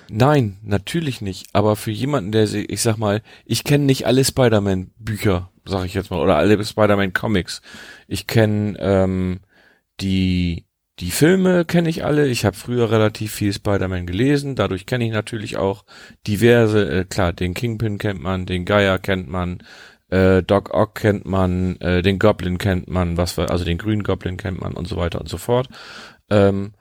[0.09, 1.49] Nein, natürlich nicht.
[1.53, 6.11] Aber für jemanden, der, ich sag mal, ich kenne nicht alle Spider-Man-Bücher, sag ich jetzt
[6.11, 7.61] mal, oder alle Spider-Man-Comics.
[8.07, 9.41] Ich kenne ähm,
[10.01, 10.67] die
[10.99, 12.27] die Filme kenne ich alle.
[12.27, 14.57] Ich habe früher relativ viel Spider-Man gelesen.
[14.57, 15.85] Dadurch kenne ich natürlich auch
[16.27, 17.01] diverse.
[17.01, 19.59] Äh, klar, den Kingpin kennt man, den Geier kennt man,
[20.09, 24.03] äh, Doc Ock kennt man, äh, den Goblin kennt man, was war, also den grünen
[24.03, 25.69] Goblin kennt man und so weiter und so fort.
[26.31, 26.73] Ähm,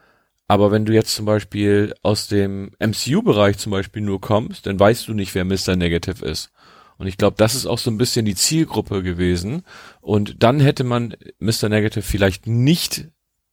[0.47, 5.07] aber wenn du jetzt zum Beispiel aus dem MCU-Bereich zum Beispiel nur kommst, dann weißt
[5.07, 5.75] du nicht, wer Mr.
[5.75, 6.51] Negative ist.
[6.97, 9.63] Und ich glaube, das ist auch so ein bisschen die Zielgruppe gewesen.
[10.01, 11.67] Und dann hätte man Mr.
[11.67, 13.09] Negative vielleicht nicht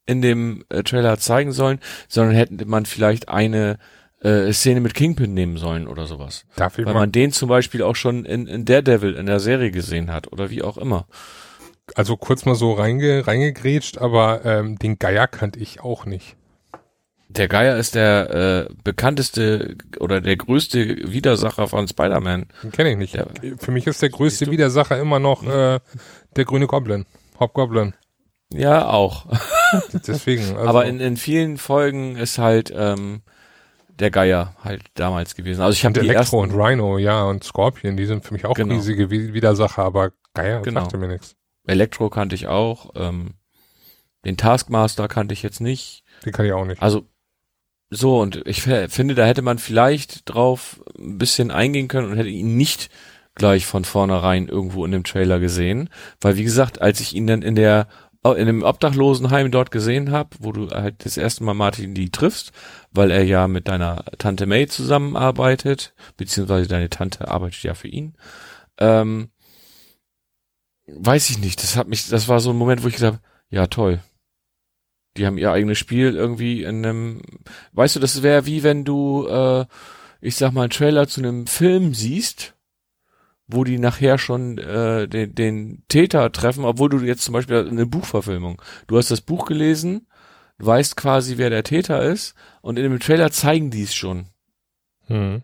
[0.06, 3.78] in dem äh, Trailer zeigen sollen, sondern hätte man vielleicht eine
[4.22, 6.44] äh, Szene mit Kingpin nehmen sollen oder sowas.
[6.56, 9.70] Darf ich Weil man den zum Beispiel auch schon in, in Daredevil in der Serie
[9.70, 11.06] gesehen hat oder wie auch immer.
[11.94, 16.36] Also kurz mal so reinge, reingegrätscht, aber ähm, den Geier kannte ich auch nicht.
[17.28, 22.46] Der Geier ist der äh, bekannteste oder der größte Widersacher von Spider-Man.
[22.62, 23.14] Den kenne ich nicht.
[23.14, 23.26] Der,
[23.58, 25.80] Für mich ist der größte Widersacher immer noch äh,
[26.36, 27.06] der grüne Goblin,
[27.40, 27.94] Hobgoblin.
[28.52, 29.26] Ja, auch.
[30.06, 30.42] Deswegen.
[30.56, 33.22] Also Aber in, in vielen Folgen ist halt ähm,
[33.98, 35.60] der Geier halt damals gewesen.
[35.60, 38.54] Also ich habe Elektro ersten, und Rhino, ja, und Scorpion, die sind für mich auch
[38.54, 38.74] genau.
[38.74, 40.80] riesige Widersacher, aber Geier genau.
[40.80, 41.36] sagte mir nichts.
[41.66, 42.90] Elektro kannte ich auch.
[42.96, 43.34] Ähm,
[44.24, 46.04] den Taskmaster kannte ich jetzt nicht.
[46.24, 46.80] Den kann ich auch nicht.
[46.80, 47.06] Also
[47.90, 52.30] so, und ich finde, da hätte man vielleicht drauf ein bisschen eingehen können und hätte
[52.30, 52.90] ihn nicht
[53.34, 55.90] gleich von vornherein irgendwo in dem Trailer gesehen.
[56.20, 57.88] Weil, wie gesagt, als ich ihn dann in der
[58.24, 62.52] in einem Obdachlosenheim dort gesehen habe, wo du halt das erste Mal Martin die triffst,
[62.92, 68.14] weil er ja mit deiner Tante May zusammenarbeitet, beziehungsweise deine Tante arbeitet ja für ihn.
[68.78, 69.30] Ähm,
[70.86, 73.24] weiß ich nicht, das hat mich, das war so ein Moment, wo ich gesagt habe,
[73.50, 74.00] ja toll.
[75.16, 77.22] Die haben ihr eigenes Spiel irgendwie in einem,
[77.72, 79.66] weißt du, das wäre wie wenn du, äh,
[80.20, 82.54] ich sag mal, einen Trailer zu einem Film siehst
[83.52, 87.86] wo die nachher schon äh, den, den Täter treffen, obwohl du jetzt zum Beispiel eine
[87.86, 90.06] Buchverfilmung, du hast das Buch gelesen,
[90.58, 94.26] weißt quasi, wer der Täter ist und in dem Trailer zeigen die es schon.
[95.06, 95.42] Hm.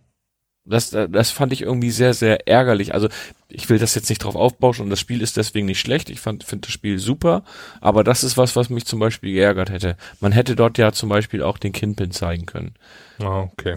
[0.64, 2.92] Das, das fand ich irgendwie sehr, sehr ärgerlich.
[2.92, 3.09] Also
[3.48, 6.11] ich will das jetzt nicht drauf aufbauschen und das Spiel ist deswegen nicht schlecht.
[6.11, 7.42] Ich finde das Spiel super,
[7.80, 9.96] aber das ist was, was mich zum Beispiel geärgert hätte.
[10.20, 12.74] Man hätte dort ja zum Beispiel auch den Kindpin zeigen können.
[13.18, 13.76] Ah, okay.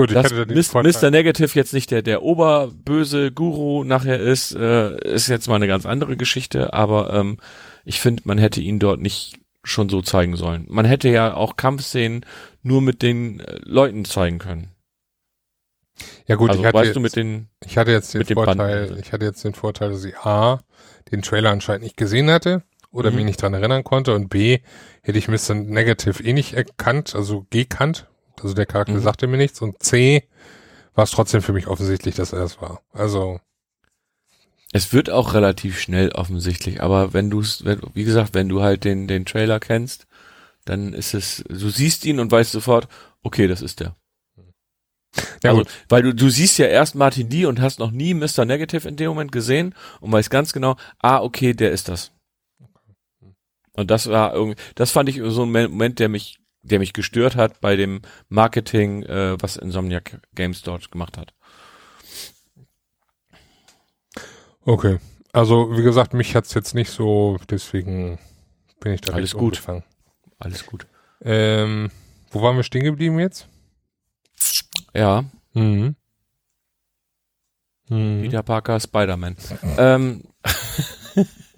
[0.00, 0.82] Gut, ich Dass hatte Mr.
[0.82, 1.10] Mr.
[1.10, 5.84] Negative jetzt nicht der, der oberböse Guru nachher ist, äh, ist jetzt mal eine ganz
[5.84, 7.36] andere Geschichte, aber ähm,
[7.84, 10.64] ich finde, man hätte ihn dort nicht schon so zeigen sollen.
[10.70, 12.24] Man hätte ja auch Kampfszenen
[12.62, 14.70] nur mit den äh, Leuten zeigen können.
[16.26, 18.96] Ja gut, also, ich hatte weißt jetzt, du mit den ich hatte jetzt den Vorteil,
[18.98, 20.60] ich hatte jetzt den Vorteil, dass ich A
[21.12, 23.16] den Trailer anscheinend nicht gesehen hatte oder mhm.
[23.16, 24.60] mich nicht dran erinnern konnte und B
[25.02, 25.54] hätte ich Mr.
[25.56, 28.06] Negative eh nicht erkannt, also gekannt,
[28.42, 29.02] also der Charakter mhm.
[29.02, 29.60] sagte mir nichts.
[29.62, 30.28] Und C
[30.94, 32.82] war es trotzdem für mich offensichtlich, dass er es war.
[32.92, 33.40] Also.
[34.72, 38.84] Es wird auch relativ schnell offensichtlich, aber wenn du es, wie gesagt, wenn du halt
[38.84, 40.06] den, den Trailer kennst,
[40.64, 42.86] dann ist es, du siehst ihn und weißt sofort,
[43.24, 43.96] okay, das ist der.
[45.42, 48.44] Ja, also, weil du, du siehst ja erst Martin D und hast noch nie Mr.
[48.44, 52.12] Negative in dem Moment gesehen und weißt ganz genau, ah, okay, der ist das.
[53.72, 57.36] Und das war irgendwie, das fand ich so ein Moment, der mich, der mich gestört
[57.36, 61.32] hat bei dem Marketing, äh, was Insomniac Games dort gemacht hat.
[64.64, 64.98] Okay.
[65.32, 68.18] Also, wie gesagt, mich hat's jetzt nicht so, deswegen
[68.80, 69.42] bin ich da Alles gut.
[69.54, 69.84] Umgefangen.
[70.38, 70.86] Alles gut.
[71.22, 71.90] Ähm,
[72.30, 73.48] wo waren wir stehen geblieben jetzt?
[74.94, 75.24] Ja.
[75.54, 75.96] Mhm.
[77.88, 78.22] Mhm.
[78.22, 79.36] Peter Parker, Spider-Man.
[79.78, 80.24] ähm,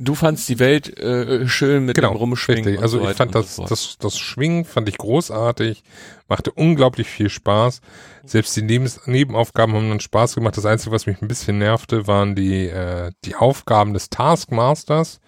[0.00, 2.78] du fandst die Welt äh, schön mit genau, dem Rumschwingen.
[2.78, 5.84] Also so ich fand das, so das, das Schwingen fand ich großartig,
[6.28, 7.80] machte unglaublich viel Spaß.
[8.24, 10.56] Selbst die Nebens Nebenaufgaben haben dann Spaß gemacht.
[10.56, 15.20] Das Einzige, was mich ein bisschen nervte, waren die, äh, die Aufgaben des Taskmasters.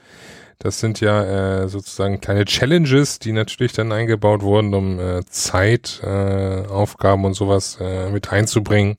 [0.59, 6.01] Das sind ja äh, sozusagen kleine Challenges, die natürlich dann eingebaut wurden, um äh, Zeit,
[6.05, 8.97] äh, Aufgaben und sowas äh, mit einzubringen.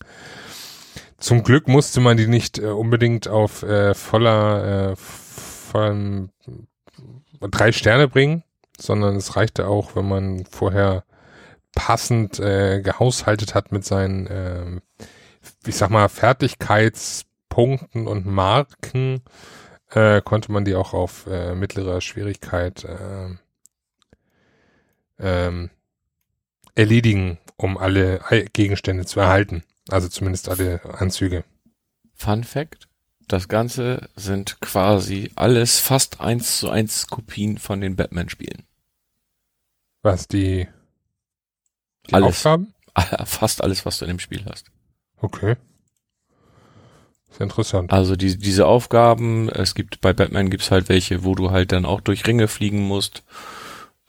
[1.19, 4.95] Zum Glück musste man die nicht äh, unbedingt auf äh, voller äh,
[5.73, 6.31] vollen
[7.41, 8.43] drei Sterne bringen,
[8.77, 11.03] sondern es reichte auch, wenn man vorher
[11.73, 14.79] passend äh, gehaushaltet hat mit seinen, äh,
[15.65, 19.23] ich sag mal, Fertigkeitspunkten und Marken
[19.89, 23.29] äh, konnte man die auch auf äh, mittlerer Schwierigkeit äh,
[25.19, 25.71] ähm,
[26.75, 28.21] erledigen, um alle
[28.53, 29.63] Gegenstände zu erhalten.
[29.89, 31.43] Also zumindest alle Anzüge.
[32.13, 32.87] Fun Fact.
[33.33, 38.61] Das Ganze sind quasi alles fast eins zu eins Kopien von den Batman-Spielen.
[40.03, 40.67] Was, die,
[42.07, 42.75] die alles, Aufgaben?
[43.25, 44.67] Fast alles, was du in dem Spiel hast.
[45.19, 45.55] Okay.
[47.31, 47.91] Sehr interessant.
[47.91, 51.85] Also die, diese Aufgaben, es gibt bei Batman gibt's halt welche, wo du halt dann
[51.85, 53.23] auch durch Ringe fliegen musst.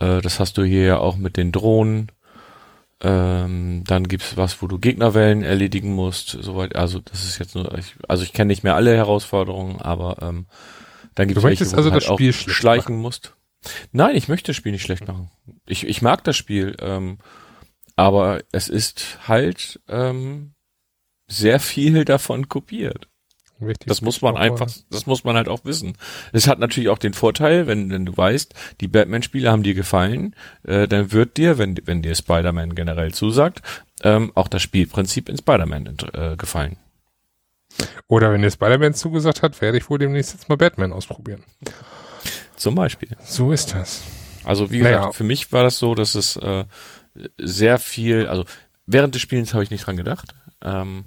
[0.00, 2.12] Äh, das hast du hier ja auch mit den Drohnen.
[3.05, 6.30] Ähm, dann gibt's was, wo du Gegnerwellen erledigen musst.
[6.30, 10.16] Soweit, also das ist jetzt nur, ich, also ich kenne nicht mehr alle Herausforderungen, aber
[10.22, 10.46] ähm,
[11.14, 13.02] dann gibt's welche, wo also du halt auch schleichen machen.
[13.02, 13.36] musst.
[13.92, 15.30] Nein, ich möchte das Spiel nicht schlecht machen.
[15.66, 17.18] Ich, ich mag das Spiel, ähm,
[17.94, 20.55] aber es ist halt ähm,
[21.26, 23.09] sehr viel davon kopiert.
[23.66, 25.96] Richtig, das muss man einfach, das muss man halt auch wissen.
[26.32, 30.34] Es hat natürlich auch den Vorteil, wenn, wenn du weißt, die Batman-Spiele haben dir gefallen,
[30.64, 33.62] äh, dann wird dir, wenn, wenn dir Spider-Man generell zusagt,
[34.02, 36.76] ähm, auch das Spielprinzip in Spider-Man äh, gefallen.
[38.06, 41.42] Oder wenn dir Spider-Man zugesagt hat, werde ich wohl demnächst jetzt mal Batman ausprobieren.
[42.56, 43.16] Zum Beispiel.
[43.20, 44.02] So ist das.
[44.44, 45.12] Also wie gesagt, naja.
[45.12, 46.64] für mich war das so, dass es äh,
[47.38, 48.44] sehr viel, also
[48.86, 50.34] während des Spielens habe ich nicht dran gedacht.
[50.62, 51.06] Ähm,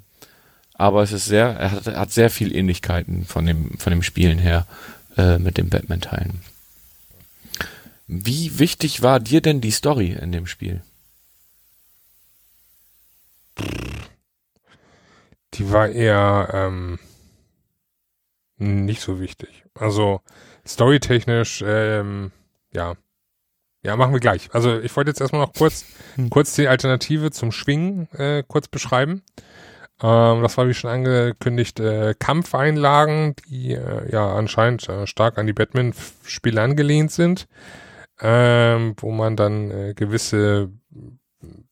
[0.77, 4.37] aber es ist sehr, er hat, hat sehr viel Ähnlichkeiten von dem, von dem Spielen
[4.37, 4.67] her
[5.17, 6.41] äh, mit den Batman-Teilen.
[8.07, 10.81] Wie wichtig war dir denn die Story in dem Spiel?
[15.55, 16.99] Die war eher ähm,
[18.57, 19.65] nicht so wichtig.
[19.73, 20.21] Also
[20.65, 22.31] storytechnisch, ähm,
[22.71, 22.95] ja.
[23.83, 24.49] Ja, machen wir gleich.
[24.53, 26.29] Also ich wollte jetzt erstmal noch kurz, hm.
[26.29, 29.23] kurz die Alternative zum Schwingen äh, kurz beschreiben.
[30.01, 35.47] Ähm, das war wie schon angekündigt äh, Kampfeinlagen, die äh, ja anscheinend äh, stark an
[35.47, 37.47] die Batman-Spiele angelehnt sind,
[38.21, 40.69] ähm, wo man dann äh, gewisse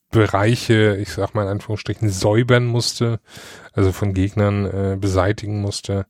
[0.10, 3.20] Bereiche, ich sag mal in Anführungsstrichen, säubern musste,
[3.74, 6.06] also von Gegnern äh, beseitigen musste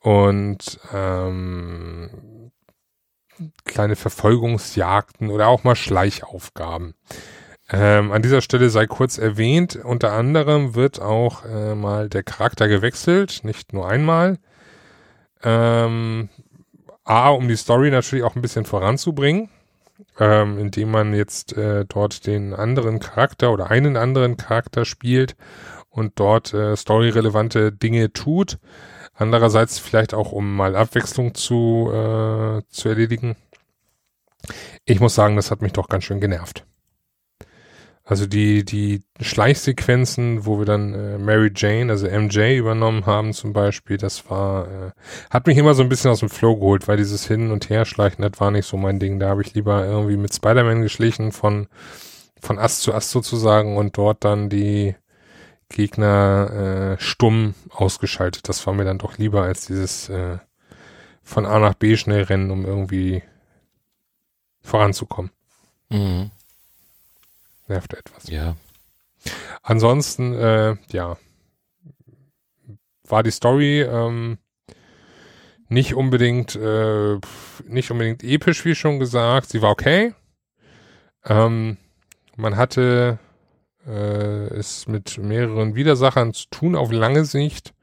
[0.00, 2.50] und ähm,
[3.64, 6.94] kleine Verfolgungsjagden oder auch mal Schleichaufgaben.
[7.74, 12.68] Ähm, an dieser Stelle sei kurz erwähnt, unter anderem wird auch äh, mal der Charakter
[12.68, 14.38] gewechselt, nicht nur einmal.
[15.42, 16.28] Ähm,
[17.04, 19.48] A, um die Story natürlich auch ein bisschen voranzubringen,
[20.20, 25.34] ähm, indem man jetzt äh, dort den anderen Charakter oder einen anderen Charakter spielt
[25.88, 28.58] und dort äh, storyrelevante Dinge tut.
[29.14, 33.36] Andererseits vielleicht auch, um mal Abwechslung zu, äh, zu erledigen.
[34.84, 36.66] Ich muss sagen, das hat mich doch ganz schön genervt.
[38.04, 43.52] Also die, die Schleichsequenzen, wo wir dann äh, Mary Jane, also MJ übernommen haben zum
[43.52, 44.90] Beispiel, das war, äh,
[45.30, 48.22] hat mich immer so ein bisschen aus dem Flow geholt, weil dieses Hin- und Herschleichen,
[48.22, 49.20] das war nicht so mein Ding.
[49.20, 51.68] Da habe ich lieber irgendwie mit Spider-Man geschlichen, von,
[52.40, 54.96] von Ast zu Ast sozusagen und dort dann die
[55.68, 58.48] Gegner äh, stumm ausgeschaltet.
[58.48, 60.38] Das war mir dann doch lieber als dieses äh,
[61.22, 63.22] von A nach B schnell rennen, um irgendwie
[64.60, 65.30] voranzukommen.
[65.88, 66.32] Mhm
[67.68, 68.28] nervt etwas.
[68.28, 68.56] Ja.
[69.62, 71.16] Ansonsten, äh, ja,
[73.08, 74.38] war die Story ähm,
[75.68, 77.18] nicht unbedingt äh,
[77.66, 79.48] nicht unbedingt episch, wie schon gesagt.
[79.48, 80.14] Sie war okay.
[81.24, 81.76] Ähm,
[82.36, 83.18] man hatte
[83.86, 87.74] äh, ist mit mehreren Widersachern zu tun auf lange Sicht.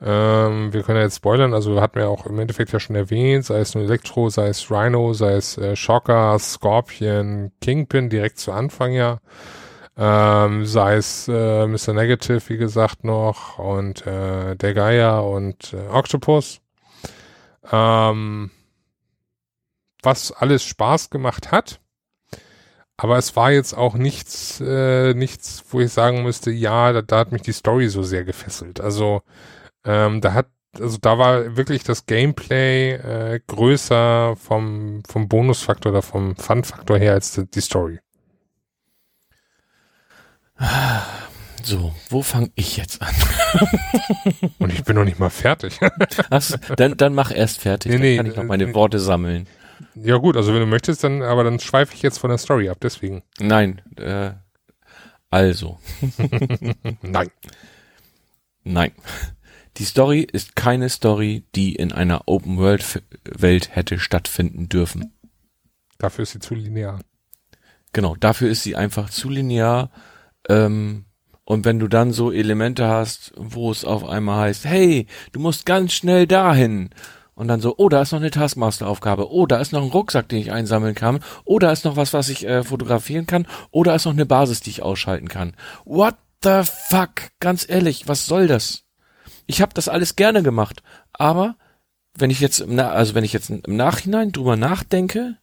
[0.00, 3.44] Ähm, wir können ja jetzt spoilern, also hatten wir auch im Endeffekt ja schon erwähnt,
[3.44, 8.52] sei es nur Elektro, sei es Rhino, sei es äh, Shocker, Scorpion, Kingpin direkt zu
[8.52, 9.18] Anfang ja.
[9.96, 11.92] Ähm, sei es äh, Mr.
[11.92, 16.60] Negative, wie gesagt, noch und äh, der Geier und äh, Octopus.
[17.72, 18.50] Ähm,
[20.02, 21.80] was alles Spaß gemacht hat.
[22.96, 27.18] Aber es war jetzt auch nichts, äh, nichts, wo ich sagen müsste, ja, da, da
[27.18, 28.80] hat mich die Story so sehr gefesselt.
[28.80, 29.22] Also
[29.88, 36.02] ähm, da hat, also da war wirklich das Gameplay äh, größer vom, vom Bonusfaktor oder
[36.02, 37.98] vom Fun-Faktor her als die, die Story.
[41.62, 43.14] So, wo fange ich jetzt an?
[44.58, 45.78] Und ich bin noch nicht mal fertig.
[46.30, 48.74] Achso, dann, dann mach erst fertig, Nee, dann kann ich noch äh, meine nee.
[48.74, 49.46] Worte sammeln.
[49.94, 52.68] ja gut, also wenn du möchtest, dann, aber dann schweife ich jetzt von der Story
[52.68, 53.22] ab, deswegen.
[53.40, 54.32] Nein, äh,
[55.30, 55.78] also,
[57.02, 57.28] Nein.
[58.64, 58.92] nein.
[59.78, 65.12] Die Story ist keine Story, die in einer Open-World-Welt hätte stattfinden dürfen.
[65.98, 66.98] Dafür ist sie zu linear.
[67.92, 69.90] Genau, dafür ist sie einfach zu linear.
[70.48, 71.04] Ähm,
[71.44, 75.64] und wenn du dann so Elemente hast, wo es auf einmal heißt, hey, du musst
[75.64, 76.90] ganz schnell dahin.
[77.34, 79.30] Und dann so, oh, da ist noch eine Taskmaster-Aufgabe.
[79.30, 81.20] Oh, da ist noch ein Rucksack, den ich einsammeln kann.
[81.44, 83.46] Oh, da ist noch was, was ich äh, fotografieren kann.
[83.70, 85.54] Oh, da ist noch eine Basis, die ich ausschalten kann.
[85.84, 87.30] What the fuck?
[87.38, 88.87] Ganz ehrlich, was soll das?
[89.48, 90.82] Ich habe das alles gerne gemacht.
[91.12, 91.56] Aber
[92.14, 95.36] wenn ich jetzt, im also wenn ich jetzt im Nachhinein drüber nachdenke,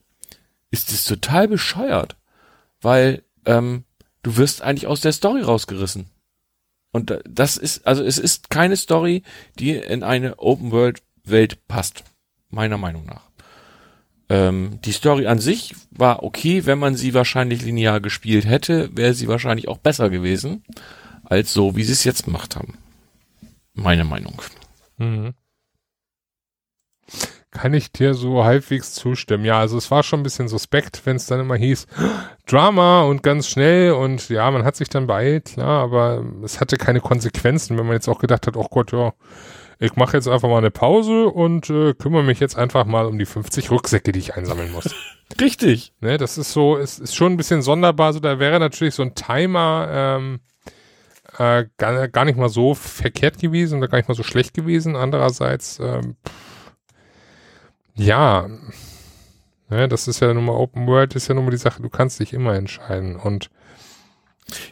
[0.72, 2.16] ist es total bescheuert.
[2.80, 3.84] Weil ähm,
[4.24, 6.06] du wirst eigentlich aus der Story rausgerissen.
[6.92, 9.24] Und das ist, also es ist keine Story,
[9.60, 12.04] die in eine Open World Welt passt.
[12.50, 13.24] Meiner Meinung nach.
[14.30, 19.16] Ähm, die Story an sich war okay, wenn man sie wahrscheinlich linear gespielt hätte, wäre
[19.16, 20.64] sie wahrscheinlich auch besser gewesen,
[21.24, 22.78] als so, wie sie es jetzt gemacht haben.
[23.76, 24.42] Meine Meinung.
[24.98, 25.34] Mhm.
[27.52, 29.46] Kann ich dir so halbwegs zustimmen.
[29.46, 31.88] Ja, also es war schon ein bisschen suspekt, wenn es dann immer hieß,
[32.48, 36.78] Drama und ganz schnell und ja, man hat sich dann beeilt, klar, aber es hatte
[36.78, 39.14] keine Konsequenzen, wenn man jetzt auch gedacht hat, oh Gott, ja,
[39.80, 43.18] ich mache jetzt einfach mal eine Pause und äh, kümmere mich jetzt einfach mal um
[43.18, 44.94] die 50 Rücksäcke, die ich einsammeln muss.
[45.40, 45.94] Richtig.
[46.00, 48.14] Ne, das ist so, es ist schon ein bisschen sonderbar.
[48.14, 50.40] So, da wäre natürlich so ein Timer ähm,
[51.38, 54.96] äh, gar, gar nicht mal so verkehrt gewesen oder gar nicht mal so schlecht gewesen.
[54.96, 56.16] Andererseits, ähm,
[57.96, 58.48] ja,
[59.70, 61.90] ne, das ist ja nun mal Open World, ist ja nun mal die Sache, du
[61.90, 63.16] kannst dich immer entscheiden.
[63.16, 63.50] Und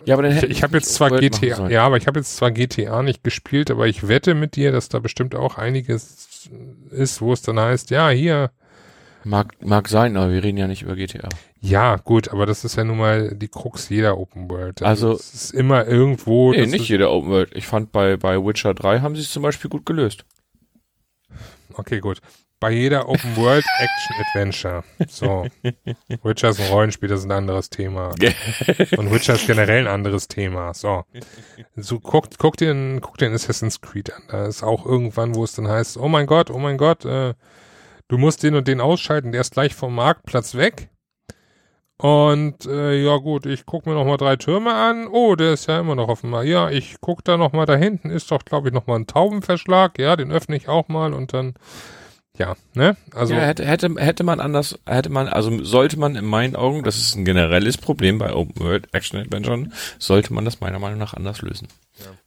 [0.06, 2.52] Ja, aber dann ich, ich habe jetzt zwar GTA, ja, aber ich habe jetzt zwar
[2.52, 6.50] GTA nicht gespielt, aber ich wette mit dir, dass da bestimmt auch einiges
[6.92, 8.52] ist, wo es dann heißt, ja, hier,
[9.26, 11.30] Mag, mag sein, aber wir reden ja nicht über GTA.
[11.62, 14.82] Ja, gut, aber das ist ja nun mal die Krux jeder Open World.
[14.84, 16.52] Also- es ist immer irgendwo.
[16.52, 17.52] Nee, nicht jeder Open World.
[17.56, 20.26] Ich fand bei, bei Witcher 3 haben sie es zum Beispiel gut gelöst.
[21.74, 22.20] Okay, gut.
[22.60, 24.84] Bei jeder Open World Action Adventure.
[25.10, 25.46] So.
[26.24, 28.10] Witcher ist ein Rollenspiel, das ist ein anderes Thema.
[28.98, 30.74] Und Witcher ist generell ein anderes Thema.
[30.74, 31.04] So.
[31.76, 34.24] So guckt, guckt den, guckt den Assassin's Creed an.
[34.30, 37.34] Da ist auch irgendwann, wo es dann heißt, oh mein Gott, oh mein Gott, äh,
[38.08, 40.90] du musst den und den ausschalten, der ist gleich vom Marktplatz weg.
[41.98, 45.08] Und äh, ja gut, ich guck mir noch mal drei Türme an.
[45.08, 46.34] Oh, der ist ja immer noch offen.
[46.44, 49.08] Ja, ich guck da noch mal da hinten ist doch glaube ich noch mal ein
[49.08, 50.00] Taubenverschlag.
[50.00, 51.54] Ja, den öffne ich auch mal und dann
[52.38, 52.98] ja, ne?
[53.14, 56.84] Also ja, hätte, hätte, hätte man anders, hätte man, also sollte man in meinen Augen,
[56.84, 59.68] das ist ein generelles Problem bei Open World Action Adventure,
[60.00, 61.68] sollte man das meiner Meinung nach anders lösen.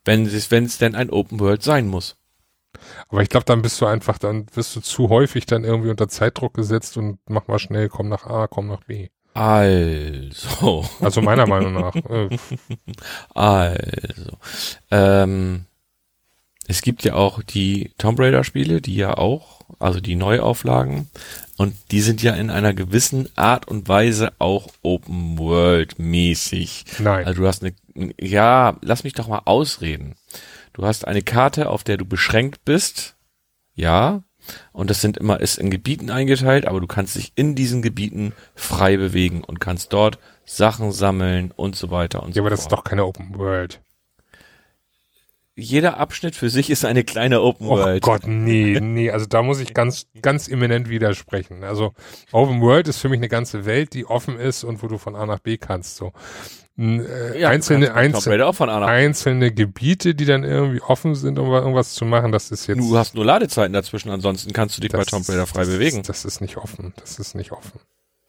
[0.05, 2.17] Wenn es, wenn es denn ein Open World sein muss.
[3.09, 6.09] Aber ich glaube, dann bist du einfach, dann wirst du zu häufig dann irgendwie unter
[6.09, 9.09] Zeitdruck gesetzt und mach mal schnell, komm nach A, komm nach B.
[9.35, 11.95] Also, Also meiner Meinung nach.
[13.35, 14.39] Äh, also,
[14.91, 15.67] ähm,
[16.69, 21.09] es gibt ja auch die Tomb Raider Spiele, die ja auch, also die Neuauflagen,
[21.59, 26.85] und die sind ja in einer gewissen Art und Weise auch Open World mäßig.
[26.99, 27.27] nein.
[27.27, 27.75] Also du hast eine,
[28.21, 30.15] ja, lass mich doch mal ausreden.
[30.77, 33.17] Du hast eine Karte, auf der du beschränkt bist.
[33.75, 34.25] Ja.
[34.73, 38.35] Und das sind immer, ist in Gebieten eingeteilt, aber du kannst dich in diesen Gebieten
[38.55, 42.61] frei bewegen und kannst dort Sachen sammeln und so weiter und ja, so aber das
[42.61, 42.81] ist fort.
[42.81, 43.81] doch keine Open World.
[45.55, 48.03] Jeder Abschnitt für sich ist eine kleine Open Oh World.
[48.03, 51.65] Gott, nee, nee, also da muss ich ganz, ganz eminent widersprechen.
[51.65, 51.95] Also
[52.33, 55.17] Open World ist für mich eine ganze Welt, die offen ist und wo du von
[55.17, 55.97] A nach B kannst.
[55.97, 56.13] So
[56.79, 58.47] äh, Ja, einzelne, einzelne,
[58.87, 62.79] einzelne Gebiete, die dann irgendwie offen sind, um wa- irgendwas zu machen, das ist jetzt.
[62.79, 65.69] Du hast nur Ladezeiten dazwischen, ansonsten kannst du dich bei das Tomb Raider frei das
[65.71, 66.01] bewegen.
[66.01, 66.93] Ist, das ist nicht offen.
[66.99, 67.81] Das ist nicht offen.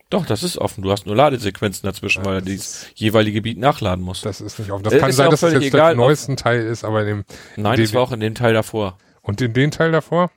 [0.09, 0.81] Doch, das ist offen.
[0.83, 4.21] Du hast nur Ladesequenzen dazwischen, Ja, weil er das das jeweilige Gebiet nachladen muss.
[4.21, 4.83] Das ist nicht offen.
[4.83, 7.07] Das Äh, kann sein, dass es völlig jetzt egal, der neuesten Teil ist, aber in
[7.07, 7.23] dem,
[7.57, 8.97] Nein, den- das war auch in dem Teil davor.
[9.21, 10.31] und in den Teil davor?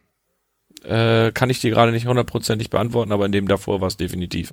[0.83, 4.53] Äh, kann ich dir gerade nicht hundertprozentig beantworten, aber in dem davor war es definitiv.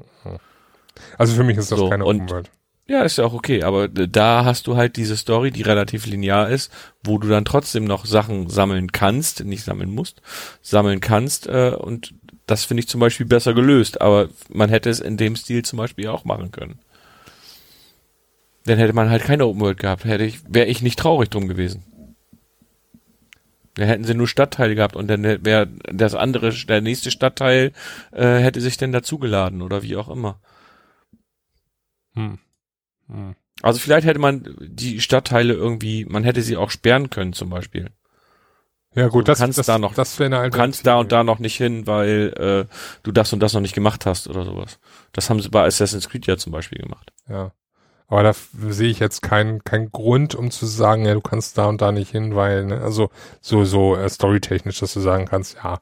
[1.17, 2.51] Also für mich ist das So, keine Open World.
[2.89, 6.49] Ja, ist ja auch okay, aber da hast du halt diese Story, die relativ linear
[6.49, 6.71] ist,
[7.03, 10.21] wo du dann trotzdem noch Sachen sammeln kannst, nicht sammeln musst,
[10.61, 12.13] sammeln kannst äh, und
[12.45, 15.77] das finde ich zum Beispiel besser gelöst, aber man hätte es in dem Stil zum
[15.77, 16.79] Beispiel auch machen können.
[18.65, 21.49] Dann hätte man halt keine Open World gehabt, hätte ich, wäre ich nicht traurig drum
[21.49, 21.83] gewesen.
[23.75, 27.73] Dann hätten sie nur Stadtteile gehabt und dann wäre das andere, der nächste Stadtteil
[28.11, 30.39] äh, hätte sich dann dazugeladen oder wie auch immer.
[32.15, 32.39] Hm.
[33.07, 33.35] Hm.
[33.61, 37.89] Also vielleicht hätte man die Stadtteile irgendwie, man hätte sie auch sperren können zum Beispiel.
[38.95, 41.11] Ja gut, Du das, kannst das, da noch- das wäre eine Du kannst da und
[41.11, 42.33] da noch nicht hin, weil
[42.69, 44.79] äh, du das und das noch nicht gemacht hast oder sowas.
[45.11, 47.11] Das haben sie bei Assassin's Creed ja zum Beispiel gemacht.
[47.29, 47.51] Ja.
[48.07, 48.33] Aber da
[48.69, 51.91] sehe ich jetzt keinen keinen Grund, um zu sagen, ja, du kannst da und da
[51.91, 53.09] nicht hin, weil, ne, also
[53.41, 55.79] so, so äh, storytechnisch, dass du sagen kannst, ja,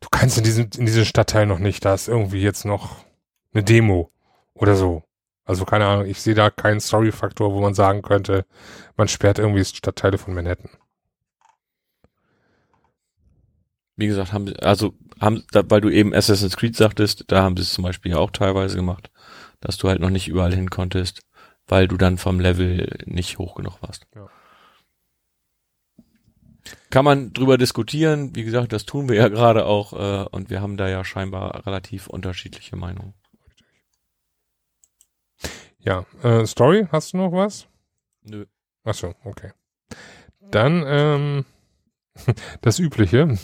[0.00, 2.96] du kannst in diesem, in diesem Stadtteil noch nicht, da ist irgendwie jetzt noch
[3.54, 4.10] eine Demo
[4.54, 5.04] oder so.
[5.44, 8.46] Also keine Ahnung, ich sehe da keinen Story-Faktor, wo man sagen könnte,
[8.96, 10.70] man sperrt irgendwie Stadtteile von Manhattan.
[13.96, 17.56] Wie gesagt, haben sie, also haben, da, weil du eben Assassin's Creed sagtest, da haben
[17.56, 19.10] sie es zum Beispiel ja auch teilweise gemacht,
[19.60, 21.20] dass du halt noch nicht überall hin konntest,
[21.68, 24.06] weil du dann vom Level nicht hoch genug warst.
[24.14, 24.28] Ja.
[26.90, 30.62] Kann man drüber diskutieren, wie gesagt, das tun wir ja gerade auch äh, und wir
[30.62, 33.14] haben da ja scheinbar relativ unterschiedliche Meinungen.
[35.84, 37.66] Ja, äh, Story, hast du noch was?
[38.22, 38.46] Nö.
[38.84, 39.50] Ach so, okay.
[40.50, 41.44] Dann ähm,
[42.62, 43.36] das Übliche.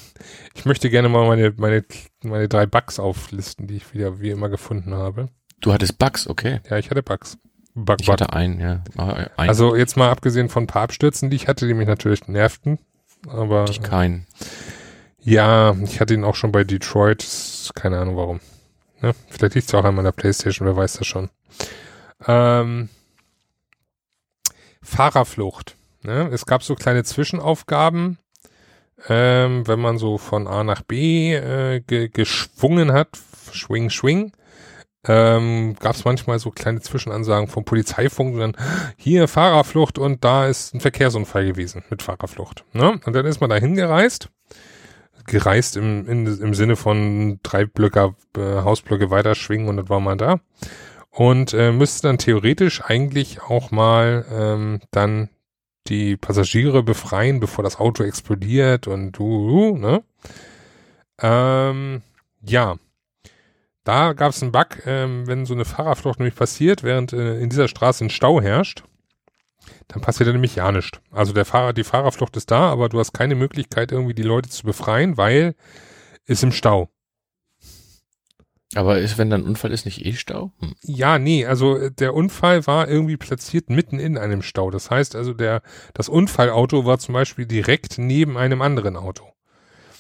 [0.55, 1.85] Ich möchte gerne mal meine, meine,
[2.23, 5.29] meine drei Bugs auflisten, die ich wieder wie immer gefunden habe.
[5.61, 6.61] Du hattest Bugs, okay.
[6.71, 7.39] Ja, ich hatte Bugs.
[7.75, 8.83] Bug, Ich hatte einen, ja.
[8.97, 11.87] Ah, Ein, Also jetzt mal abgesehen von ein paar Abstürzen, die ich hatte, die mich
[11.87, 12.79] natürlich nervten.
[13.29, 14.27] Aber ich keinen.
[15.21, 17.27] ja, ich hatte ihn auch schon bei Detroit.
[17.75, 18.41] Keine Ahnung warum.
[19.03, 19.13] Ne?
[19.29, 21.29] Vielleicht liegt es auch an meiner Playstation, wer weiß das schon.
[22.27, 22.89] Ähm,
[24.83, 25.77] Fahrerflucht.
[26.03, 26.31] Ne?
[26.33, 28.19] Es gab so kleine Zwischenaufgaben,
[29.09, 33.19] ähm, wenn man so von A nach B äh, ge geschwungen hat,
[33.53, 34.33] schwing, schwing,
[35.07, 38.57] ähm, gab es manchmal so kleine Zwischenansagen vom Polizeifunk, dann
[38.97, 42.65] hier Fahrerflucht und da ist ein Verkehrsunfall gewesen mit Fahrerflucht.
[42.73, 43.01] Ne?
[43.05, 44.29] Und dann ist man da hingereist,
[45.27, 50.19] gereist im, in, im Sinne von drei Blöcke, äh, Hausblöcke weiterschwingen und dann war man
[50.19, 50.41] da
[51.11, 55.29] und äh, müsste dann theoretisch eigentlich auch mal ähm, dann
[55.89, 60.03] die Passagiere befreien, bevor das Auto explodiert und du, uh, ne?
[61.21, 62.03] Ähm,
[62.43, 62.77] ja.
[63.85, 67.49] Da gab es einen Bug, ähm, wenn so eine Fahrerflucht nämlich passiert, während äh, in
[67.49, 68.85] dieser Straße ein Stau herrscht,
[69.89, 71.01] dann passiert da nämlich ja nichts.
[71.11, 74.51] Also der Fahrer, die Fahrerflucht ist da, aber du hast keine Möglichkeit, irgendwie die Leute
[74.51, 75.55] zu befreien, weil
[76.27, 76.91] ist im Stau.
[78.75, 80.53] Aber ist, wenn dann ein Unfall ist, nicht eh Stau?
[80.61, 80.75] Hm.
[80.83, 84.71] Ja, nee, also äh, der Unfall war irgendwie platziert mitten in einem Stau.
[84.71, 85.63] Das heißt also, der,
[85.93, 89.25] das Unfallauto war zum Beispiel direkt neben einem anderen Auto.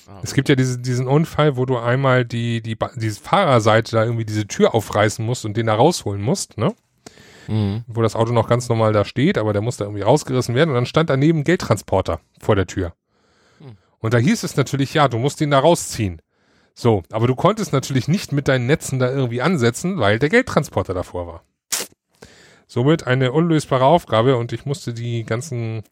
[0.07, 4.05] Ah, Es gibt ja diese, diesen Unfall, wo du einmal die, die, diese Fahrerseite da
[4.05, 6.75] irgendwie diese Tür aufreißen musst und den da rausholen musst, ne?
[7.49, 7.85] Mhm.
[7.89, 10.71] Wo das Auto noch ganz normal da steht, aber der muss da irgendwie rausgerissen werden
[10.71, 12.93] und dann stand daneben ein Geldtransporter vor der Tür.
[13.59, 13.77] Hm.
[13.99, 16.23] Und da hieß es natürlich, ja, du musst den da rausziehen.
[16.81, 20.95] So, aber du konntest natürlich nicht mit deinen Netzen da irgendwie ansetzen, weil der Geldtransporter
[20.95, 21.45] davor war.
[22.67, 25.83] Somit eine unlösbare Aufgabe und ich musste die ganzen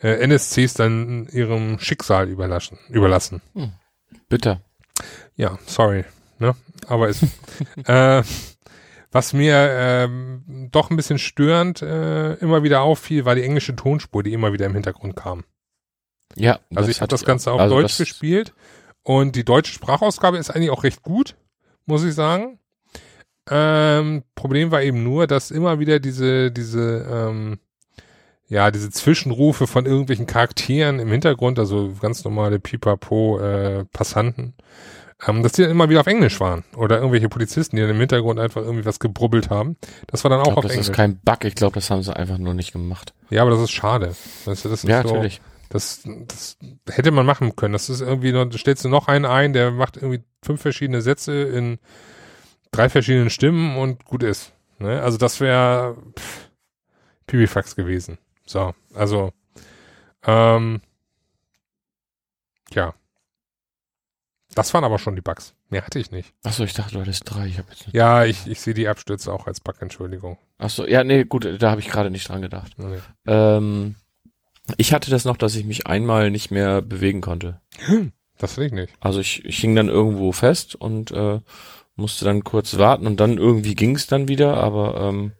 [0.00, 2.78] äh, NSCs dann ihrem Schicksal überlassen.
[2.88, 3.42] überlassen.
[4.30, 4.62] Bitter.
[5.36, 6.06] Ja, sorry.
[6.38, 6.56] Ne?
[6.86, 7.22] Aber es,
[7.84, 8.22] äh,
[9.12, 14.22] was mir ähm, doch ein bisschen störend äh, immer wieder auffiel, war die englische Tonspur,
[14.22, 15.44] die immer wieder im Hintergrund kam.
[16.34, 16.60] Ja.
[16.74, 18.54] Also ich habe das Ganze auf Also Deutsch gespielt
[19.04, 21.36] und die deutsche Sprachausgabe ist eigentlich auch recht gut,
[21.86, 22.58] muss ich sagen.
[23.50, 27.58] Ähm, Problem war eben nur, dass immer wieder diese, diese, ähm,
[28.48, 34.54] ja, diese Zwischenrufe von irgendwelchen Charakteren im Hintergrund, also ganz normale Pipapo äh, Passanten,
[35.26, 36.64] ähm, dass die dann immer wieder auf Englisch waren.
[36.74, 39.76] Oder irgendwelche Polizisten, die dann im Hintergrund einfach irgendwie was gebrubbelt haben.
[40.06, 40.88] Das war dann auch glaub, auf das Englisch.
[40.88, 43.12] ist kein Bug, ich glaube, das haben sie einfach nur nicht gemacht.
[43.28, 44.14] ja, aber das ist schade.
[44.46, 45.42] Weißt du, das ist Ja, so, natürlich.
[45.68, 46.58] Das, das
[46.88, 47.72] hätte man machen können.
[47.72, 51.02] Das ist irgendwie, noch, da stellst du noch einen ein, der macht irgendwie fünf verschiedene
[51.02, 51.78] Sätze in
[52.70, 54.52] drei verschiedenen Stimmen und gut ist.
[54.78, 55.02] Ne?
[55.02, 55.96] Also das wäre
[57.26, 58.18] Pipifax gewesen.
[58.46, 59.32] So, also
[60.24, 60.80] ähm,
[62.72, 62.94] ja.
[64.54, 65.54] Das waren aber schon die Bugs.
[65.68, 66.32] Mehr hatte ich nicht.
[66.44, 67.46] Achso, ich dachte, du hattest drei.
[67.46, 67.88] Ich hab jetzt.
[67.92, 70.38] Ja, ich, ich sehe die Abstürze auch als Backentschuldigung.
[70.58, 72.72] Achso, ja, nee, gut, da habe ich gerade nicht dran gedacht.
[72.78, 73.00] Okay.
[73.26, 73.96] Ähm,
[74.76, 77.60] ich hatte das noch, dass ich mich einmal nicht mehr bewegen konnte.
[78.38, 78.92] Das will ich nicht.
[79.00, 81.40] Also ich, ich hing dann irgendwo fest und äh,
[81.96, 85.32] musste dann kurz warten und dann irgendwie ging es dann wieder, aber ähm,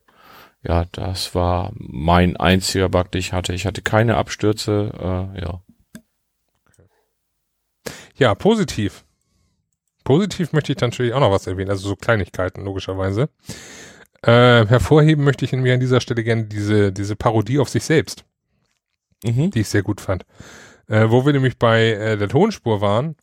[0.63, 3.53] ja, das war mein einziger Bug, den ich hatte.
[3.53, 4.93] Ich hatte keine Abstürze,
[5.35, 5.63] äh, ja.
[8.17, 9.05] Ja, positiv.
[10.05, 13.29] Positiv möchte ich dann natürlich auch noch was erwähnen, also so Kleinigkeiten logischerweise.
[14.23, 17.85] Äh, hervorheben möchte ich in mir an dieser Stelle gerne diese, diese Parodie auf sich
[17.85, 18.25] selbst,
[19.25, 19.51] Mhm.
[19.51, 20.25] die ich sehr gut fand.
[20.87, 23.17] Äh, wo wir nämlich bei äh, der Tonspur waren.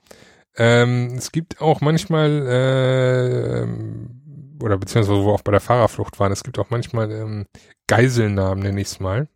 [0.57, 6.31] Ähm, es gibt auch manchmal, äh, oder beziehungsweise wo wir auch bei der Fahrerflucht waren,
[6.31, 7.45] es gibt auch manchmal ähm,
[7.87, 9.27] Geiselnamen, nenne ich es mal.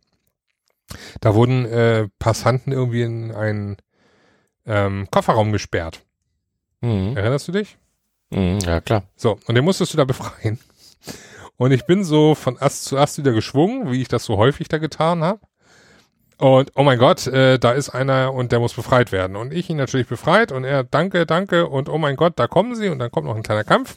[1.20, 3.76] Da wurden äh, Passanten irgendwie in einen
[4.66, 6.02] ähm, Kofferraum gesperrt.
[6.80, 7.16] Mhm.
[7.16, 7.78] Erinnerst du dich?
[8.30, 8.58] Mhm.
[8.60, 9.04] Ja, klar.
[9.16, 10.58] So, und den musstest du da befreien.
[11.56, 14.68] Und ich bin so von Ast zu Ast wieder geschwungen, wie ich das so häufig
[14.68, 15.40] da getan habe.
[16.38, 19.36] Und oh mein Gott, äh, da ist einer und der muss befreit werden.
[19.36, 22.74] Und ich ihn natürlich befreit und er, danke, danke und oh mein Gott, da kommen
[22.74, 23.96] sie und dann kommt noch ein kleiner Kampf.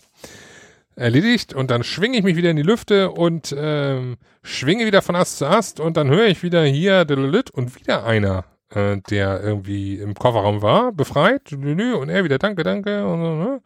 [0.95, 5.15] Erledigt und dann schwinge ich mich wieder in die Lüfte und ähm, schwinge wieder von
[5.15, 7.05] Ast zu Ast und dann höre ich wieder hier
[7.53, 13.05] und wieder einer, äh, der irgendwie im Kofferraum war, befreit und er wieder danke, danke
[13.05, 13.61] und so, ne?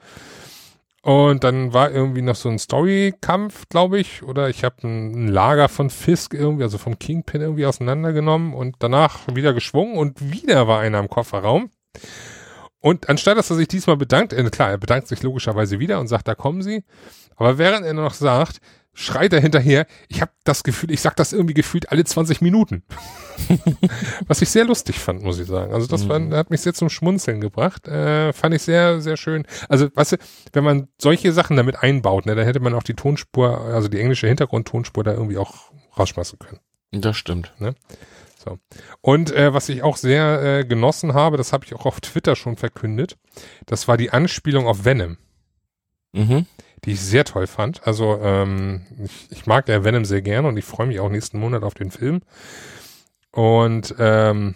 [1.06, 5.68] Und dann war irgendwie noch so ein Story-Kampf, glaube ich, oder ich habe ein, Lager
[5.68, 10.80] von Fisk irgendwie, also vom Kingpin irgendwie auseinandergenommen und danach wieder geschwungen und wieder war
[10.80, 11.70] einer im Kofferraum.
[12.80, 16.08] Und anstatt dass er sich diesmal bedankt, äh, klar, er bedankt sich logischerweise wieder und
[16.08, 16.86] sagt, da kommen sie.
[17.36, 18.62] Aber während er noch sagt,
[18.94, 22.84] schreit er hinterher, ich habe das Gefühl, ich sag das irgendwie gefühlt alle 20 Minuten.
[24.28, 25.74] Was ich sehr lustig fand, muss ich sagen.
[25.74, 27.88] Also das war, hat mich sehr zum Schmunzeln gebracht.
[27.88, 29.46] Äh, fand ich sehr, sehr schön.
[29.68, 30.18] Also, weißt du,
[30.54, 34.00] wenn man solche Sachen damit einbaut, ne, dann hätte man auch die Tonspur, also die
[34.00, 36.60] englische Hintergrundtonspur da irgendwie auch rausschmeißen können.
[36.92, 37.54] Das stimmt.
[38.44, 38.60] So.
[39.02, 42.36] Und äh, was ich auch sehr äh, genossen habe, das habe ich auch auf Twitter
[42.36, 43.18] schon verkündet,
[43.66, 45.18] das war die Anspielung auf Venom,
[46.14, 46.46] Mhm.
[46.86, 47.86] Die ich sehr toll fand.
[47.88, 51.40] Also ähm, ich, ich mag ja Venom sehr gerne und ich freue mich auch nächsten
[51.40, 52.22] Monat auf den Film.
[53.32, 54.56] Und ähm,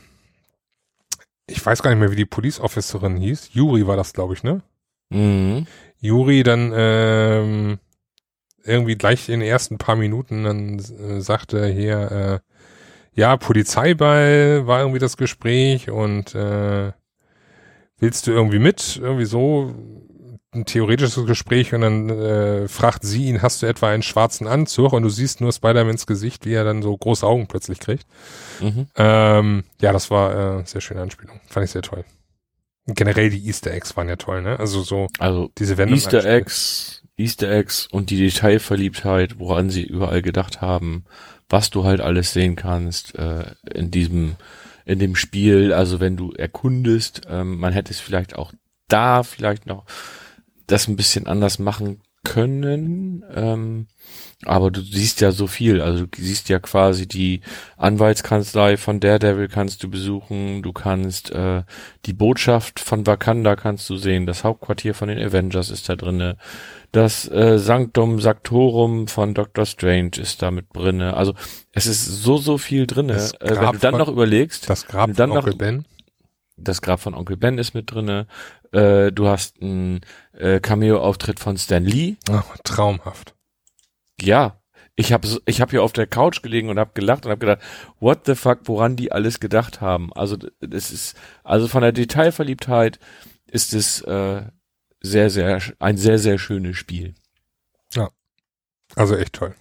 [1.48, 3.54] ich weiß gar nicht mehr, wie die Police Officerin hieß.
[3.54, 4.62] Yuri war das, glaube ich, ne?
[5.10, 5.66] Mhm.
[6.00, 7.80] Juri dann ähm,
[8.64, 12.40] irgendwie gleich in den ersten paar Minuten dann äh, sagte hier, äh,
[13.14, 16.92] ja, Polizeiball war irgendwie das Gespräch und äh,
[17.98, 18.98] willst du irgendwie mit?
[19.02, 19.74] Irgendwie so
[20.54, 24.94] ein theoretisches Gespräch und dann äh, fragt sie ihn, hast du etwa einen schwarzen Anzug?
[24.94, 28.06] Und du siehst nur Spider-Mans Gesicht, wie er dann so große Augen plötzlich kriegt.
[28.62, 28.88] Mhm.
[28.96, 31.42] Ähm, ja, das war äh, sehr schöne Anspielung.
[31.48, 32.06] Fand ich sehr toll.
[32.88, 34.58] Generell die Easter Eggs waren ja toll, ne?
[34.60, 40.22] Also so Also diese Venom Easter Eggs, Easter Eggs und die Detailverliebtheit, woran sie überall
[40.22, 41.04] gedacht haben,
[41.50, 44.38] was du halt alles sehen kannst äh, in diesem
[44.86, 45.74] in dem Spiel.
[45.74, 48.54] Also wenn du erkundest, ähm, man hätte es vielleicht auch
[48.88, 49.84] da vielleicht noch
[50.68, 53.24] das ein bisschen anders machen können.
[53.34, 53.88] Ähm,
[54.46, 55.82] aber du siehst ja so viel.
[55.82, 57.42] Also du siehst ja quasi die
[57.78, 60.62] Anwaltskanzlei von Daredevil kannst du besuchen.
[60.62, 61.64] Du kannst äh,
[62.06, 64.26] die Botschaft von Wakanda kannst du sehen.
[64.26, 66.38] Das Hauptquartier von den Avengers ist da drinne.
[66.92, 71.16] Das äh, Sanctum Sanctorum von Doctor Strange ist da mit drinne.
[71.16, 71.34] Also
[71.72, 73.14] es ist so so viel drinne.
[73.40, 75.86] Äh, wenn du dann noch überlegst, Das Grab Dann von Onkel noch- Ben.
[76.58, 78.28] Das Grab von Onkel Ben ist mit drinne.
[78.72, 80.02] Äh, du hast einen
[80.34, 82.16] äh, Cameo-Auftritt von Stan Lee.
[82.30, 83.36] Oh, traumhaft.
[84.20, 84.60] Ja,
[84.96, 87.62] ich habe ich hab hier auf der Couch gelegen und habe gelacht und habe gedacht,
[88.00, 90.12] what the fuck, woran die alles gedacht haben.
[90.14, 93.00] Also das ist also von der Detailverliebtheit
[93.46, 94.42] ist es äh,
[95.02, 97.14] sehr sehr ein sehr sehr schönes Spiel.
[98.96, 99.56] Also echt toll.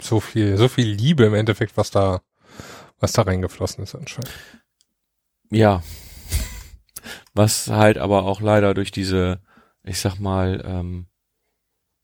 [0.00, 2.22] So viel, so viel Liebe im Endeffekt, was da,
[2.98, 4.30] was da reingeflossen ist anscheinend.
[5.52, 5.82] Ja.
[7.34, 9.40] Was halt aber auch leider durch diese,
[9.84, 11.06] ich sag mal, ähm,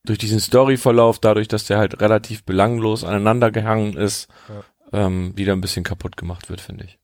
[0.04, 4.28] durch diesen Storyverlauf, dadurch, dass der halt relativ belanglos aneinander gehangen ist,
[4.92, 6.98] ähm, wieder ein bisschen kaputt gemacht wird, finde ich.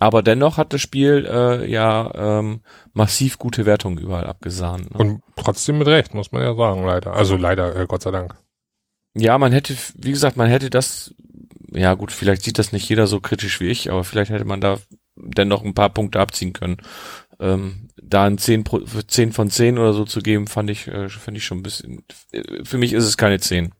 [0.00, 4.92] Aber dennoch hat das Spiel äh, ja ähm, massiv gute Wertungen überall abgesahnt.
[4.92, 4.98] Ne?
[4.98, 7.12] Und trotzdem mit Recht, muss man ja sagen, leider.
[7.12, 8.34] Also leider, äh, Gott sei Dank.
[9.16, 11.14] Ja, man hätte, wie gesagt, man hätte das,
[11.74, 14.60] ja gut, vielleicht sieht das nicht jeder so kritisch wie ich, aber vielleicht hätte man
[14.60, 14.78] da
[15.16, 16.78] dennoch ein paar Punkte abziehen können.
[17.40, 21.08] Ähm, da ein 10, Pro, 10 von 10 oder so zu geben, fand ich, äh,
[21.08, 23.72] finde ich schon ein bisschen, äh, für mich ist es keine 10.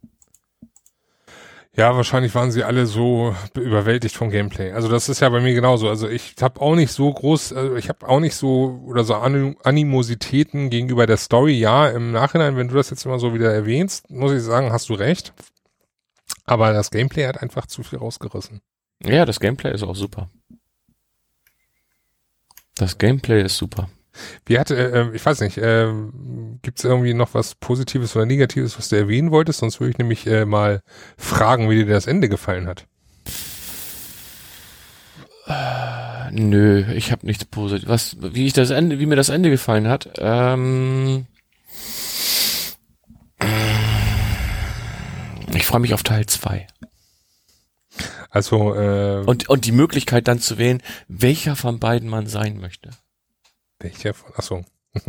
[1.76, 4.70] Ja, wahrscheinlich waren sie alle so überwältigt vom Gameplay.
[4.70, 5.88] Also das ist ja bei mir genauso.
[5.88, 9.14] Also ich habe auch nicht so groß, also ich habe auch nicht so oder so
[9.14, 11.54] Animositäten gegenüber der Story.
[11.58, 14.88] Ja, im Nachhinein, wenn du das jetzt immer so wieder erwähnst, muss ich sagen, hast
[14.88, 15.32] du recht.
[16.44, 18.60] Aber das Gameplay hat einfach zu viel rausgerissen.
[19.02, 20.30] Ja, das Gameplay ist auch super.
[22.76, 23.88] Das Gameplay ist super.
[24.46, 25.88] Wie hatte, äh, ich weiß nicht, äh,
[26.62, 29.60] gibt es irgendwie noch was Positives oder Negatives, was du erwähnen wolltest?
[29.60, 30.82] Sonst würde ich nämlich äh, mal
[31.16, 32.86] fragen, wie dir das Ende gefallen hat.
[35.46, 37.88] Äh, nö, ich habe nichts Positives.
[37.88, 40.10] Was, wie ich das Ende, wie mir das Ende gefallen hat.
[40.18, 41.26] Ähm,
[45.74, 46.68] freue mich auf Teil 2.
[48.30, 52.90] Also äh, und und die Möglichkeit dann zu wählen, welcher von beiden man sein möchte.
[53.80, 54.32] Welcher von?
[54.36, 54.64] Achso.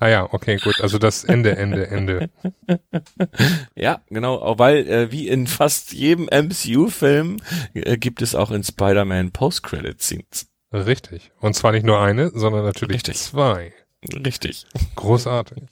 [0.00, 0.80] ah ja, okay, gut.
[0.80, 2.30] Also das Ende, Ende, Ende.
[3.74, 4.58] ja, genau.
[4.58, 7.36] Weil äh, wie in fast jedem MCU-Film
[7.74, 10.46] äh, gibt es auch in Spider-Man Post-Credit-Scenes.
[10.72, 11.30] Richtig.
[11.40, 13.18] Und zwar nicht nur eine, sondern natürlich Richtig.
[13.18, 13.74] zwei.
[14.02, 14.66] Richtig.
[14.94, 15.62] Großartig.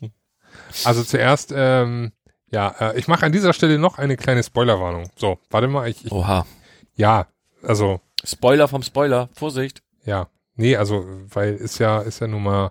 [0.84, 2.12] Also zuerst, ähm,
[2.54, 5.10] ja, äh, ich mache an dieser Stelle noch eine kleine Spoilerwarnung.
[5.16, 5.88] So, warte mal.
[5.88, 6.46] Ich, ich, Oha.
[6.94, 7.26] Ja,
[7.62, 8.00] also.
[8.24, 9.28] Spoiler vom Spoiler.
[9.34, 9.82] Vorsicht.
[10.04, 12.70] Ja, Nee, also, weil ist ja, ist ja nun mal,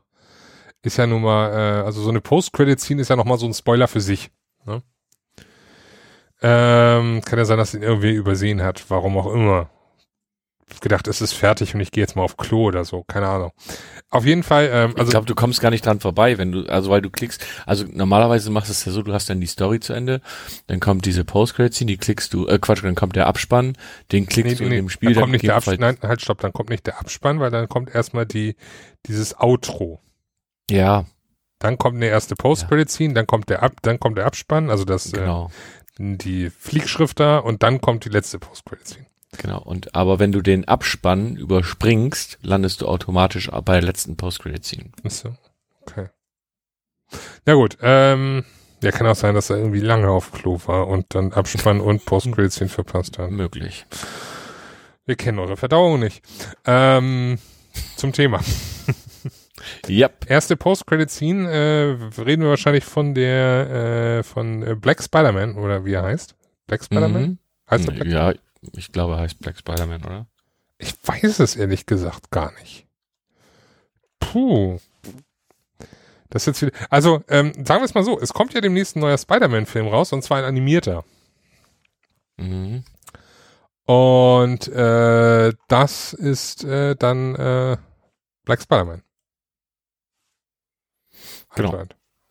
[0.82, 3.88] ist ja nun mal, äh, also so eine Post-Credit-Scene ist ja nochmal so ein Spoiler
[3.88, 4.32] für sich.
[4.66, 4.82] Ne?
[6.42, 9.70] Ähm, kann ja sein, dass ihn irgendwie übersehen hat, warum auch immer
[10.82, 13.52] gedacht, es ist fertig und ich gehe jetzt mal auf Klo oder so, keine Ahnung.
[14.10, 16.66] Auf jeden Fall, ähm, also ich glaube, du kommst gar nicht dran vorbei, wenn du,
[16.68, 19.48] also weil du klickst, also normalerweise machst du es ja so, du hast dann die
[19.48, 20.22] Story zu Ende,
[20.68, 23.78] dann kommt diese Post-Credit-Scene, die klickst du, äh Quatsch, dann kommt der Abspann,
[24.12, 25.14] den klickst nee, du nee, in dem Spiel.
[25.14, 27.68] Dann kommt nicht der Abspann, nein, halt stopp, dann kommt nicht der Abspann, weil dann
[27.70, 28.56] kommt erstmal die,
[29.06, 30.02] dieses Outro.
[30.70, 31.06] Ja.
[31.60, 35.12] Dann kommt eine erste Post-Credit-Scene, dann kommt der Ab, dann kommt der Abspann, also das,
[35.12, 35.50] genau.
[36.00, 39.06] äh, die Fliegschrift da und dann kommt die letzte Post-Credit-Scene.
[39.38, 44.92] Genau, und aber wenn du den Abspann überspringst, landest du automatisch bei der letzten Post-Credit-Scene.
[45.04, 45.36] Achso,
[45.82, 46.08] okay.
[47.46, 48.44] Na gut, ähm,
[48.82, 52.06] ja, kann auch sein, dass er irgendwie lange auf Klo war und dann Abspann und
[52.06, 53.32] Post-Credit-Scene verpasst hat.
[53.32, 53.86] Möglich.
[55.06, 56.24] Wir kennen eure Verdauung nicht.
[56.66, 57.38] Ähm,
[57.96, 58.40] zum Thema.
[59.88, 60.26] Yep.
[60.30, 66.04] Erste Post-Credit-Scene, äh, reden wir wahrscheinlich von der, äh, von Black Spider-Man, oder wie er
[66.04, 66.36] heißt.
[66.68, 67.22] Black Spider-Man?
[67.22, 67.38] Mhm.
[67.70, 68.34] Heißt er Black Ja,
[68.76, 70.28] ich glaube, er heißt Black Spider-Man, oder?
[70.78, 72.88] Ich weiß es ehrlich gesagt gar nicht.
[74.20, 74.80] Puh.
[76.30, 78.96] Das ist jetzt wieder, also, ähm, sagen wir es mal so, es kommt ja demnächst
[78.96, 81.04] ein neuer Spider-Man-Film raus, und zwar ein animierter.
[82.38, 82.84] Mhm.
[83.86, 87.78] Und äh, das ist äh, dann äh,
[88.46, 89.04] Black Spider-Man.
[91.56, 91.86] Genau.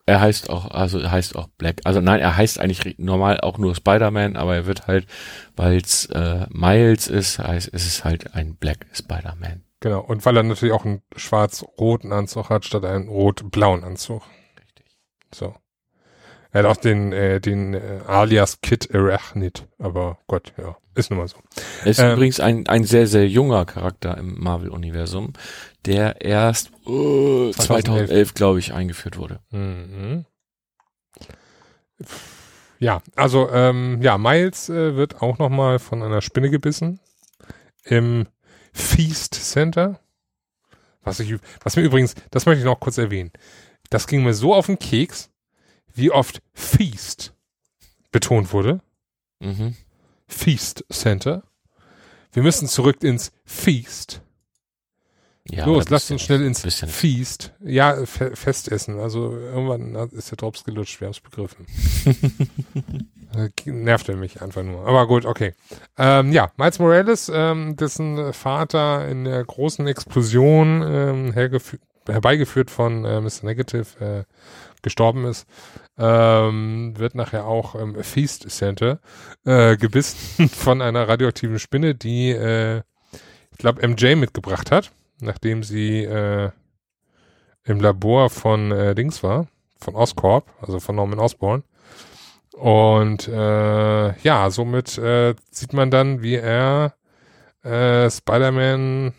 [0.05, 1.81] Er heißt auch, also er heißt auch Black.
[1.85, 5.07] Also nein, er heißt eigentlich normal auch nur Spider-Man, aber er wird halt,
[5.55, 9.63] weil es äh, Miles ist, heißt es ist halt ein Black Spider-Man.
[9.79, 14.23] Genau, und weil er natürlich auch einen schwarz-roten Anzug hat, statt einen rot-blauen Anzug.
[14.59, 14.97] Richtig.
[15.33, 15.55] So.
[16.51, 21.19] Er hat auch den, äh, den äh, Alias Kid Arachnid, aber Gott, ja, ist nun
[21.19, 21.37] mal so.
[21.81, 25.33] Er ist ähm, übrigens ein, ein sehr, sehr junger Charakter im Marvel-Universum,
[25.85, 29.39] der erst uh, 2011, 2011 glaube ich, eingeführt wurde.
[29.51, 30.25] Mhm.
[32.79, 36.99] Ja, also ähm, ja, Miles äh, wird auch nochmal von einer Spinne gebissen
[37.83, 38.27] im
[38.73, 39.99] Feast Center.
[41.01, 43.31] Was ich, was mir übrigens, das möchte ich noch kurz erwähnen.
[43.89, 45.29] Das ging mir so auf den Keks,
[45.93, 47.33] wie oft Feast
[48.11, 48.81] betont wurde.
[49.39, 49.75] Mhm.
[50.33, 51.43] Feast Center.
[52.33, 54.21] Wir müssen zurück ins Feast.
[55.49, 57.51] Ja, Los, lasst uns schnell ins Feast.
[57.59, 58.99] Ja, fe Festessen.
[58.99, 61.65] Also irgendwann ist der Drops gelutscht, wir haben es begriffen.
[63.65, 64.87] nervt er mich einfach nur.
[64.87, 65.53] Aber gut, okay.
[65.97, 73.19] Ähm, ja, Miles Morales, ähm, dessen Vater in der großen Explosion ähm, herbeigeführt von äh,
[73.19, 73.43] Mr.
[73.43, 74.23] Negative äh,
[74.83, 75.47] gestorben ist,
[75.97, 78.99] ähm, wird nachher auch im Feast Center
[79.45, 82.81] äh, gebissen von einer radioaktiven Spinne, die, äh,
[83.51, 86.51] ich glaube, MJ mitgebracht hat, nachdem sie äh,
[87.63, 89.47] im Labor von äh, Dings war,
[89.79, 91.63] von Oscorp, also von Norman Osborn.
[92.53, 96.93] Und äh, ja, somit äh, sieht man dann, wie er
[97.63, 99.13] äh, Spider-Man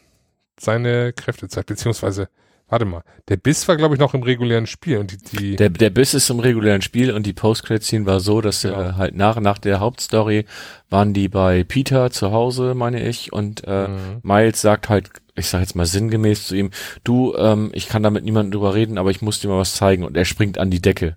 [0.59, 2.29] seine Kräfte zeigt, beziehungsweise
[2.69, 4.99] Warte mal, der Biss war, glaube ich, noch im regulären Spiel.
[4.99, 8.41] Und die, die der, der Biss ist im regulären Spiel und die Post-Credit-Scene war so,
[8.41, 8.81] dass genau.
[8.81, 10.47] äh, halt nach, nach der Hauptstory
[10.89, 14.21] waren die bei Peter zu Hause, meine ich, und äh, mhm.
[14.23, 16.71] Miles sagt halt, ich sag jetzt mal sinngemäß zu ihm,
[17.03, 19.75] du, ähm, ich kann da mit niemandem drüber reden, aber ich muss dir mal was
[19.75, 21.17] zeigen und er springt an die Decke.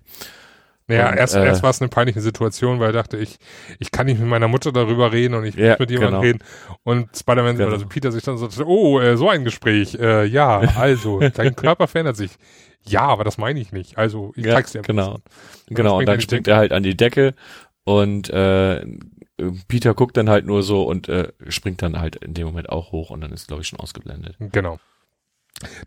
[0.88, 3.38] Ja, Und, erst, äh, erst war es eine peinliche Situation, weil er dachte, ich,
[3.78, 6.22] ich kann nicht mit meiner Mutter darüber reden und ich Ja, muss mit jemandem genau.
[6.22, 6.38] reden.
[6.82, 7.68] Und Spider-Man Genau.
[7.68, 9.94] oder so Peter sich dann so, oh, äh, so ein Gespräch.
[9.96, 12.32] Äh, ja, also, dein Körper verändert sich.
[12.86, 13.98] Ja, aber das meine ich nicht.
[13.98, 14.80] Also, ich Ja, zeig's dir.
[14.82, 15.18] genau.
[15.18, 15.22] bisschen.
[15.76, 16.54] Genau, und dann die springt Decke.
[16.54, 17.34] er halt an die Decke
[17.84, 18.86] und äh,
[19.68, 22.92] Peter guckt dann halt nur so und äh, springt dann halt in dem Moment auch
[22.92, 24.36] hoch und dann ist, glaube ich, schon ausgeblendet.
[24.40, 24.78] Genau.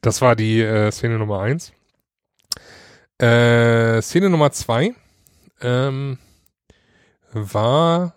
[0.02, 1.74] Das war die äh, Szene Nummer eins.
[3.22, 4.96] Äh, Szene Nummer zwei
[5.62, 6.18] ähm,
[7.32, 8.16] war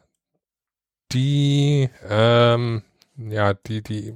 [1.12, 2.82] die, ähm,
[3.18, 4.14] ja, die, die,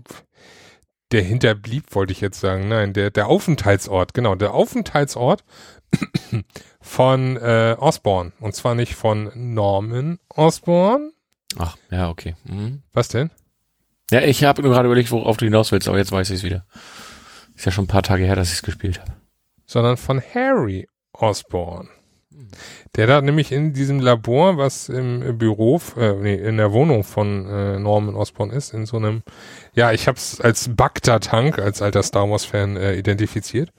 [1.12, 2.68] der hinterblieb, wollte ich jetzt sagen.
[2.68, 5.45] Nein, der, der Aufenthaltsort, genau, der Aufenthaltsort
[6.80, 8.32] von äh, Osborn.
[8.41, 11.12] Und zwar nicht von Norman Osborn.
[11.59, 12.34] Ach, ja, okay.
[12.45, 12.82] Mhm.
[12.95, 13.30] Was denn?
[14.11, 16.64] Ja, ich habe gerade überlegt, worauf du hinaus willst, aber jetzt weiß ich es wieder.
[17.55, 19.12] Ist ja schon ein paar Tage her, dass ich es gespielt habe.
[19.68, 21.88] Sondern von Harry Osborn.
[22.96, 27.46] Der da nämlich in diesem Labor, was im Büro, äh, nee, in der Wohnung von
[27.46, 29.22] äh, Norman Osborn ist, in so einem,
[29.74, 33.70] ja, ich habe es als Bagdad-Tank, als alter Star Wars-Fan äh, identifiziert.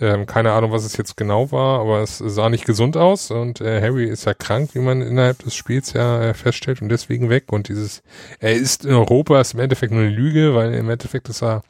[0.00, 3.60] Ähm, keine Ahnung, was es jetzt genau war, aber es sah nicht gesund aus und
[3.60, 7.28] äh, Harry ist ja krank, wie man innerhalb des Spiels ja äh, feststellt und deswegen
[7.28, 8.02] weg und dieses,
[8.40, 11.62] er ist in Europa, ist im Endeffekt nur eine Lüge, weil im Endeffekt ist er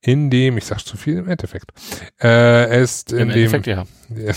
[0.00, 1.72] in dem, ich sag zu viel im Endeffekt,
[2.20, 2.28] äh,
[2.68, 3.84] er ist in Im dem, Endeffekt, ja.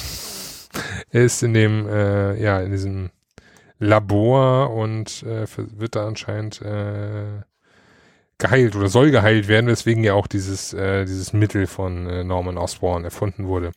[1.11, 3.09] Er ist in dem, äh, ja, in diesem
[3.79, 7.41] Labor und äh, wird da anscheinend äh,
[8.37, 12.57] geheilt oder soll geheilt werden, weswegen ja auch dieses, äh, dieses Mittel von äh, Norman
[12.57, 13.71] Osborn erfunden wurde.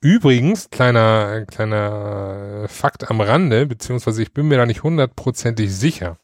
[0.00, 6.18] Übrigens, kleiner, kleiner Fakt am Rande, beziehungsweise ich bin mir da nicht hundertprozentig sicher,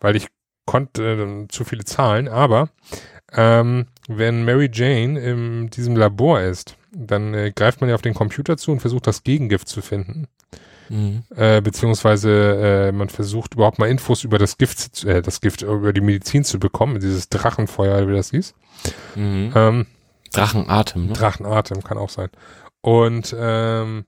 [0.00, 0.28] weil ich
[0.66, 2.70] konnte äh, zu viele Zahlen, aber
[3.32, 8.14] ähm, wenn Mary Jane in diesem Labor ist, dann äh, greift man ja auf den
[8.14, 10.26] Computer zu und versucht das Gegengift zu finden.
[10.88, 11.22] Mhm.
[11.34, 15.62] Äh, beziehungsweise äh, man versucht überhaupt mal Infos über das Gift, zu- äh, das Gift,
[15.62, 18.54] über die Medizin zu bekommen, dieses Drachenfeuer, wie das hieß.
[19.14, 19.52] Mhm.
[19.54, 19.86] Ähm,
[20.32, 21.12] Drachenatem, ne?
[21.12, 22.30] Drachenatem kann auch sein.
[22.80, 24.04] Und ähm,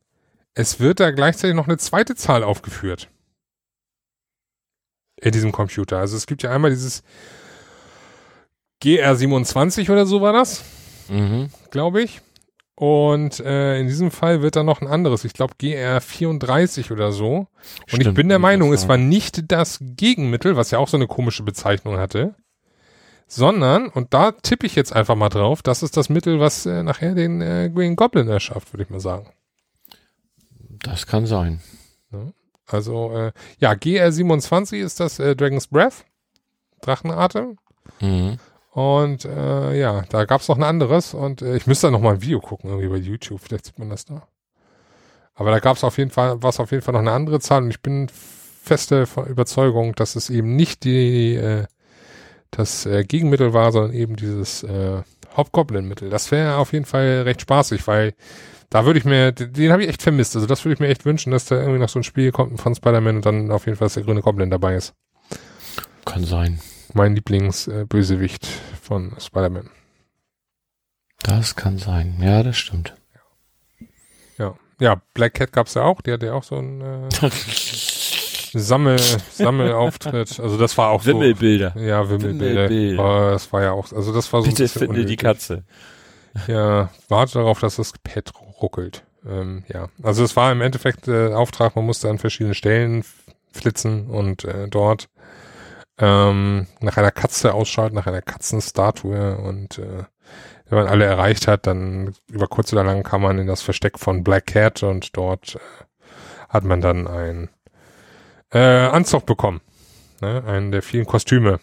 [0.55, 3.09] es wird da gleichzeitig noch eine zweite Zahl aufgeführt.
[5.21, 5.99] In diesem Computer.
[5.99, 7.03] Also es gibt ja einmal dieses
[8.85, 10.62] GR27 oder so war das
[11.09, 11.49] Mhm.
[11.70, 12.20] glaube ich.
[12.76, 17.47] Und äh, in diesem Fall wird dann noch ein anderes, ich glaube GR34 oder so.
[17.93, 20.97] Und ich bin der Meinung, es war- war nicht das Gegenmittel, was ja auch so
[20.97, 22.35] eine komische Bezeichnung hatte,
[23.28, 26.82] sondern, und da tippe ich jetzt einfach mal drauf, das ist das Mittel, was äh,
[26.82, 29.28] nachher den äh, Green Goblin erschafft, würde ich mal sagen.
[30.82, 31.61] Das kann sein.
[32.66, 36.05] Also, äh, ja, GR27 ist das äh, Dragon's Breath,
[36.80, 37.57] Drachenatem.
[38.01, 38.39] Mhm.
[38.75, 42.14] Und äh, ja, da gab's noch ein anderes und äh, ich müsste da noch mal
[42.14, 44.27] ein Video gucken, irgendwie bei YouTube, vielleicht sieht man das da.
[45.37, 47.70] Aber da gab's auf jeden Fall, war auf jeden Fall noch eine andere Zahl und
[47.70, 51.66] ich bin feste Überzeugung, dass es eben nicht die äh,
[52.51, 55.03] das äh, Gegenmittel war, sondern eben dieses äh,
[55.37, 56.11] Hobgoblin-Mittel.
[56.11, 58.14] Das wäre auf jeden Fall recht spaßig, weil
[58.70, 60.35] da würde ich mir, den, den habe ich echt vermisst.
[60.35, 62.61] Also das würde ich mir echt wünschen, dass da irgendwie noch so ein Spiel kommt
[62.61, 64.95] von Spider-Man und dann auf jeden Fall, der grüne Goblin dabei ist.
[66.05, 66.59] Kann sein.
[66.95, 69.69] Mein Lieblingsbösewicht äh, von Spider-Man.
[71.23, 72.17] Das kann sein.
[72.21, 72.95] Ja, das stimmt.
[74.39, 74.55] Ja.
[74.81, 77.09] Ja, Black Cat gab's ja auch, die hatte ja auch so einen äh,
[78.57, 80.39] Sammel, Sammelauftritt.
[80.39, 81.11] Also das war auch so.
[81.11, 81.77] Wimmelbilder.
[81.77, 82.69] Ja, Wimmelbilder.
[82.69, 83.03] Wimmelbilder.
[83.03, 85.19] Oh, das war ja auch, also das war so ein Bitte bisschen finde die unnötig.
[85.19, 85.65] Katze.
[86.47, 89.05] Ja, warte darauf, dass das Pad ruckelt.
[89.27, 93.05] Ähm, ja, also es war im Endeffekt äh, Auftrag, man musste an verschiedene Stellen
[93.53, 95.09] flitzen und äh, dort
[95.99, 100.05] ähm, nach einer Katze ausschalten, nach einer Katzenstatue und äh,
[100.66, 103.99] wenn man alle erreicht hat, dann über kurz oder lang kam man in das Versteck
[103.99, 105.85] von Black Cat und dort äh,
[106.49, 107.51] hat man dann ein
[108.53, 109.61] äh, Anzug bekommen.
[110.21, 110.43] Ne?
[110.47, 111.61] Einen der vielen Kostüme,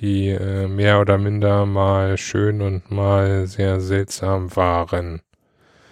[0.00, 5.20] die äh, mehr oder minder mal schön und mal sehr seltsam waren.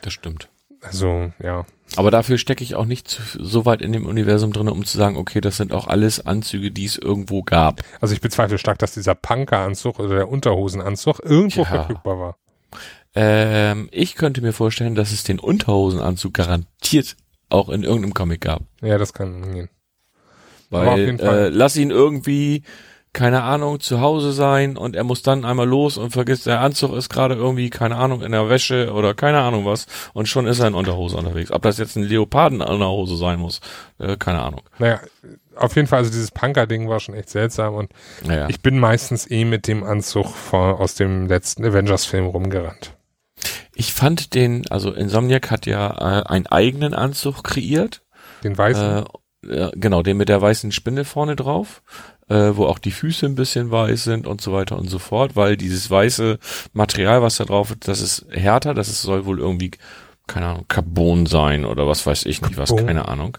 [0.02, 0.48] Das stimmt.
[0.80, 1.64] Also, ja.
[1.96, 3.08] Aber dafür stecke ich auch nicht
[3.38, 6.70] so weit in dem Universum drin, um zu sagen, okay, das sind auch alles Anzüge,
[6.70, 7.82] die es irgendwo gab.
[8.00, 11.66] Also ich bezweifle stark, dass dieser Punkeranzug oder der Unterhosenanzug irgendwo Ja.
[11.66, 12.36] verfügbar war.
[13.14, 17.16] Ähm, ich könnte mir vorstellen, dass es den Unterhosenanzug garantiert
[17.48, 18.62] auch in irgendeinem Comic gab.
[18.82, 19.70] Ja, das kann gehen.
[20.70, 21.46] Aber auf Weil jeden Fall.
[21.46, 22.62] äh, lass ihn irgendwie,
[23.18, 26.94] keine Ahnung, zu Hause sein und er muss dann einmal los und vergisst, der Anzug
[26.94, 30.60] ist gerade irgendwie, keine Ahnung, in der Wäsche oder keine Ahnung was und schon ist
[30.60, 31.50] er in Unterhose unterwegs.
[31.50, 33.60] Ob das jetzt ein Leoparden in der Hose sein muss,
[33.98, 34.60] äh, keine Ahnung.
[34.78, 35.00] Naja,
[35.56, 37.90] auf jeden Fall, also dieses Punker-Ding war schon echt seltsam und
[38.24, 38.46] Naja.
[38.48, 42.94] ich bin meistens eh mit dem Anzug von, aus dem letzten Avengers-Film rumgerannt.
[43.74, 48.02] Ich fand den, also Insomniac hat ja äh, einen eigenen Anzug kreiert
[48.44, 48.98] Den weißen?
[48.98, 49.04] Äh,
[49.42, 51.82] genau, den mit der weißen Spinne vorne drauf,
[52.28, 55.36] äh, wo auch die Füße ein bisschen weiß sind und so weiter und so fort,
[55.36, 56.38] weil dieses weiße
[56.72, 59.72] Material, was da drauf ist, das ist härter, das ist, soll wohl irgendwie
[60.28, 63.38] keine Ahnung, Carbon sein oder was weiß ich nicht, was, keine Ahnung.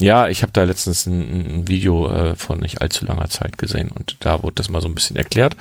[0.00, 3.90] Ja, ich habe da letztens ein, ein Video äh, von nicht allzu langer Zeit gesehen
[3.90, 5.56] und da wurde das mal so ein bisschen erklärt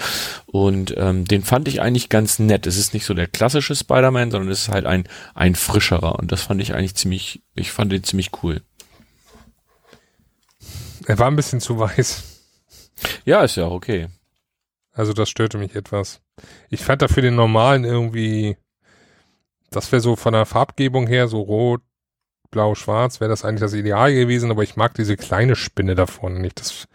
[0.48, 2.66] und ähm, den fand ich eigentlich ganz nett.
[2.66, 5.04] Es ist nicht so der klassische Spider-Man, sondern es ist halt ein,
[5.36, 8.62] ein frischerer und das fand ich eigentlich ziemlich, ich fand den ziemlich cool.
[11.12, 12.24] Er war ein bisschen zu weiß.
[13.26, 14.08] Ja, ist ja auch okay.
[14.94, 16.22] Also das störte mich etwas.
[16.70, 18.56] Ich fand dafür den normalen irgendwie
[19.72, 21.82] das wäre so von der Farbgebung her, so rot,
[22.50, 26.06] blau, schwarz, wäre das eigentlich das Ideal gewesen, aber ich mag diese kleine Spinne da
[26.06, 26.60] vorne nicht.
[26.60, 26.88] Das,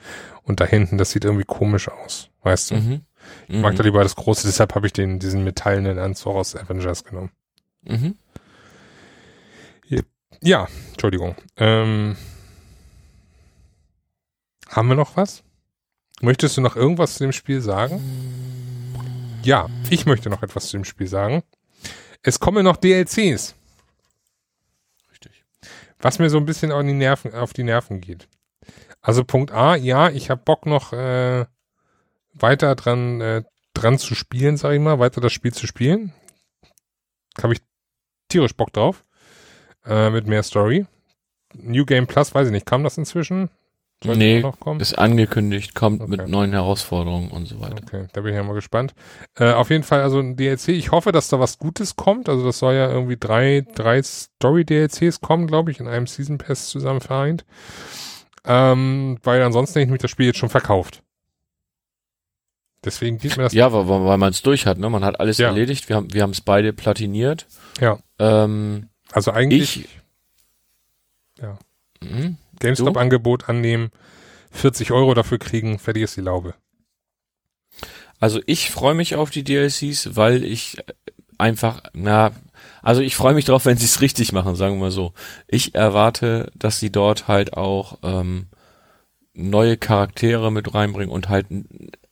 [0.45, 2.75] und da hinten, das sieht irgendwie komisch aus, weißt du?
[2.77, 3.01] Mhm.
[3.49, 3.77] Ich mag mhm.
[3.77, 7.33] da lieber das große, deshalb habe ich den, diesen metallenen Anzug aus Avengers genommen.
[7.83, 8.15] Mhm.
[10.43, 11.35] Ja, Entschuldigung.
[11.57, 12.17] Ähm,
[14.69, 15.43] haben wir noch was?
[16.21, 18.01] Möchtest du noch irgendwas zu dem Spiel sagen?
[19.43, 21.43] Ja, ich möchte noch etwas zu dem Spiel sagen.
[22.23, 23.55] Es kommen noch DLCs.
[25.11, 25.45] Richtig.
[25.99, 28.29] Was mir so ein bisschen auf die Nerven, auf die Nerven geht.
[29.01, 31.47] Also Punkt A, ja, ich habe Bock noch äh,
[32.35, 33.43] weiter dran, äh,
[33.75, 36.13] dran zu spielen, sag ich mal, weiter das Spiel zu spielen.
[37.41, 37.61] Habe ich
[38.29, 39.05] tierisch Bock drauf.
[39.85, 40.87] Äh, mit mehr Story.
[41.55, 43.51] New Game Plus, weiß ich nicht, kam das inzwischen?
[44.05, 44.44] Soll nee,
[44.78, 46.10] ist angekündigt, kommt okay.
[46.10, 47.77] mit neuen Herausforderungen und so weiter.
[47.82, 48.94] Okay, da bin ich ja mal gespannt.
[49.36, 52.28] Äh, auf jeden Fall, also ein DLC, ich hoffe, dass da was Gutes kommt.
[52.28, 56.68] Also das soll ja irgendwie drei, drei Story-DLCs kommen, glaube ich, in einem Season Pass
[56.68, 57.47] zusammen vereint.
[58.44, 61.02] Ähm, weil ansonsten hätte ich mich das Spiel jetzt schon verkauft.
[62.85, 63.55] Deswegen geht mir das.
[63.55, 64.90] Ja, weil, weil man es durch hat, ne?
[64.90, 65.48] Man hat alles ja.
[65.48, 65.89] erledigt.
[65.89, 67.47] Wir haben wir es beide platiniert.
[67.81, 67.98] Ja.
[68.18, 69.81] Ähm, also eigentlich.
[69.81, 69.89] Ich,
[71.40, 71.59] ja.
[72.01, 72.36] Mhm.
[72.61, 73.91] GameStop-Angebot annehmen,
[74.51, 76.55] 40 Euro dafür kriegen, fertig ist die Laube.
[78.19, 80.78] Also ich freue mich auf die DLCs, weil ich
[81.39, 82.33] einfach, na,
[82.83, 85.12] also ich freue mich drauf, wenn sie es richtig machen, sagen wir mal so.
[85.47, 88.47] Ich erwarte, dass sie dort halt auch ähm,
[89.37, 91.47] neue Charaktere mit reinbringen und halt,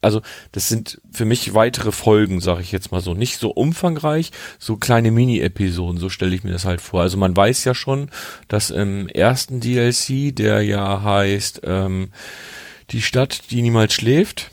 [0.01, 0.21] also
[0.53, 3.15] das sind für mich weitere Folgen, sage ich jetzt mal so.
[3.15, 7.01] Nicht so umfangreich, so kleine Mini-Episoden, so stelle ich mir das halt vor.
[7.03, 8.11] Also man weiß ja schon,
[8.49, 12.11] dass im ersten DLC, der ja heißt ähm,
[12.91, 14.51] Die Stadt, die niemals schläft,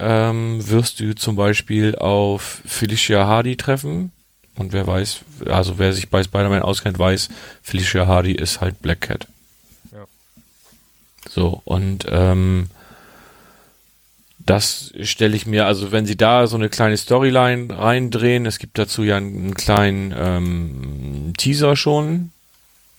[0.00, 4.12] ähm, wirst du zum Beispiel auf Felicia Hardy treffen.
[4.56, 7.28] Und wer weiß, also wer sich bei Spider-Man auskennt, weiß,
[7.62, 9.28] Felicia Hardy ist halt Black Cat.
[11.38, 12.66] So, und ähm,
[14.38, 18.76] das stelle ich mir, also wenn sie da so eine kleine Storyline reindrehen, es gibt
[18.76, 22.32] dazu ja einen, einen kleinen ähm, Teaser schon,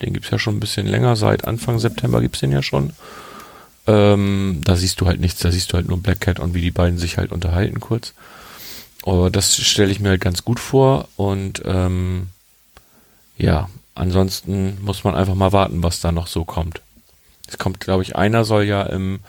[0.01, 2.93] den gibt's ja schon ein bisschen länger, seit Anfang September gibt's den ja schon.
[3.87, 6.61] Ähm, da siehst du halt nichts, da siehst du halt nur Black Cat und wie
[6.61, 8.13] die beiden sich halt unterhalten kurz.
[9.03, 12.27] Aber das stelle ich mir halt ganz gut vor und ähm,
[13.37, 16.79] ja, ansonsten muss man einfach mal warten, was da noch so kommt.
[17.49, 19.19] Es kommt, glaube ich, einer soll ja im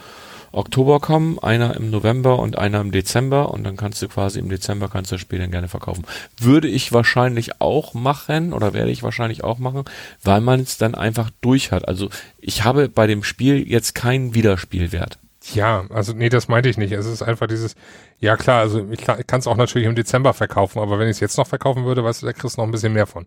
[0.52, 4.48] Oktober kommen, einer im November und einer im Dezember und dann kannst du quasi im
[4.48, 6.04] Dezember kannst du das Spiel dann gerne verkaufen.
[6.38, 9.84] Würde ich wahrscheinlich auch machen oder werde ich wahrscheinlich auch machen,
[10.24, 11.86] weil man es dann einfach durch hat.
[11.86, 15.18] Also ich habe bei dem Spiel jetzt keinen Wiederspielwert.
[15.54, 16.92] Ja, also nee, das meinte ich nicht.
[16.92, 17.74] Es ist einfach dieses,
[18.18, 21.20] ja klar, also ich, kann es auch natürlich im Dezember verkaufen, aber wenn ich es
[21.20, 23.26] jetzt noch verkaufen würde, weißt du, da kriegst du noch ein bisschen mehr von.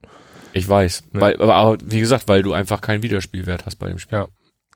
[0.52, 1.22] Ich weiß, ne?
[1.22, 4.20] weil, aber wie gesagt, weil du einfach keinen Wiederspielwert hast bei dem Spiel.
[4.20, 4.28] Ja,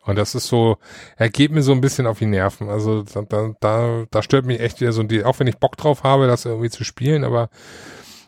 [0.08, 0.78] und das ist so,
[1.18, 2.70] er geht mir so ein bisschen auf die Nerven.
[2.70, 6.04] Also da, da, da stört mich echt wieder so, die, auch wenn ich Bock drauf
[6.04, 7.50] habe, das irgendwie zu spielen, aber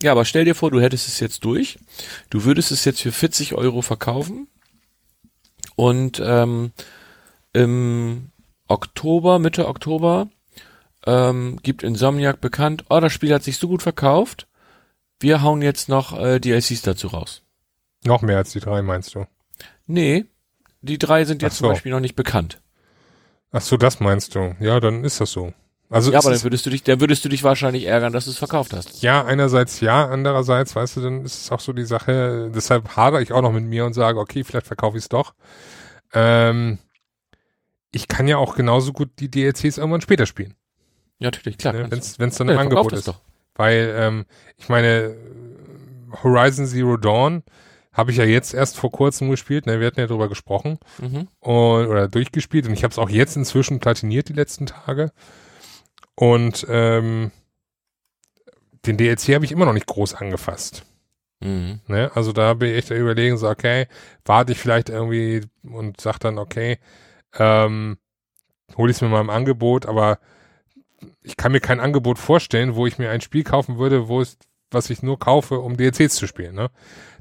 [0.02, 1.78] ja, aber stell dir vor, du hättest es jetzt durch,
[2.30, 4.48] du würdest es jetzt für 40 Euro verkaufen
[5.76, 6.72] und ähm,
[7.52, 8.32] im
[8.68, 10.30] Oktober, Mitte Oktober,
[11.06, 14.48] ähm, gibt Insomniac bekannt, oh, das Spiel hat sich so gut verkauft,
[15.20, 17.42] wir hauen jetzt noch äh, DLCs dazu raus.
[18.06, 19.26] Noch mehr als die drei, meinst du?
[19.86, 20.26] Nee,
[20.82, 21.66] die drei sind jetzt so.
[21.66, 22.62] zum Beispiel noch nicht bekannt.
[23.52, 24.56] Ach so, das meinst du.
[24.60, 25.54] Ja, dann ist das so.
[25.90, 28.32] Also ja, aber dann würdest du dich, dann würdest du dich wahrscheinlich ärgern, dass du
[28.32, 29.02] es verkauft hast.
[29.02, 33.24] Ja, einerseits ja, andererseits, weißt du, dann ist es auch so die Sache, deshalb hadere
[33.24, 35.34] ich auch noch mit mir und sage, okay, vielleicht verkaufe ich es doch.
[36.14, 36.78] Ähm,
[37.92, 40.54] ich kann ja auch genauso gut die DLCs irgendwann später spielen.
[41.18, 41.74] Ja, natürlich, klar.
[41.74, 43.08] Ne, Wenn es dann ja, im Angebot ist.
[43.08, 43.20] Doch.
[43.56, 44.26] Weil, ähm,
[44.58, 45.16] ich meine,
[46.24, 47.44] Horizon Zero Dawn,
[48.00, 51.28] habe ich ja jetzt erst vor kurzem gespielt, ne, wir hatten ja drüber gesprochen mhm.
[51.40, 55.12] und, oder durchgespielt und ich habe es auch jetzt inzwischen platiniert die letzten Tage.
[56.16, 57.32] Und ähm,
[58.86, 60.86] den DLC habe ich immer noch nicht groß angefasst.
[61.42, 61.82] Mhm.
[61.88, 62.12] Ne?
[62.16, 63.88] Also da bin ich echt überlegen, so, okay,
[64.26, 66.80] warte ich vielleicht irgendwie und sag dann, okay,
[67.38, 67.98] ähm,
[68.78, 70.20] hole ich es mir mal im Angebot, aber
[71.22, 74.38] ich kann mir kein Angebot vorstellen, wo ich mir ein Spiel kaufen würde, wo es,
[74.72, 76.56] was ich nur kaufe, um DLCs zu spielen.
[76.56, 76.70] Ne?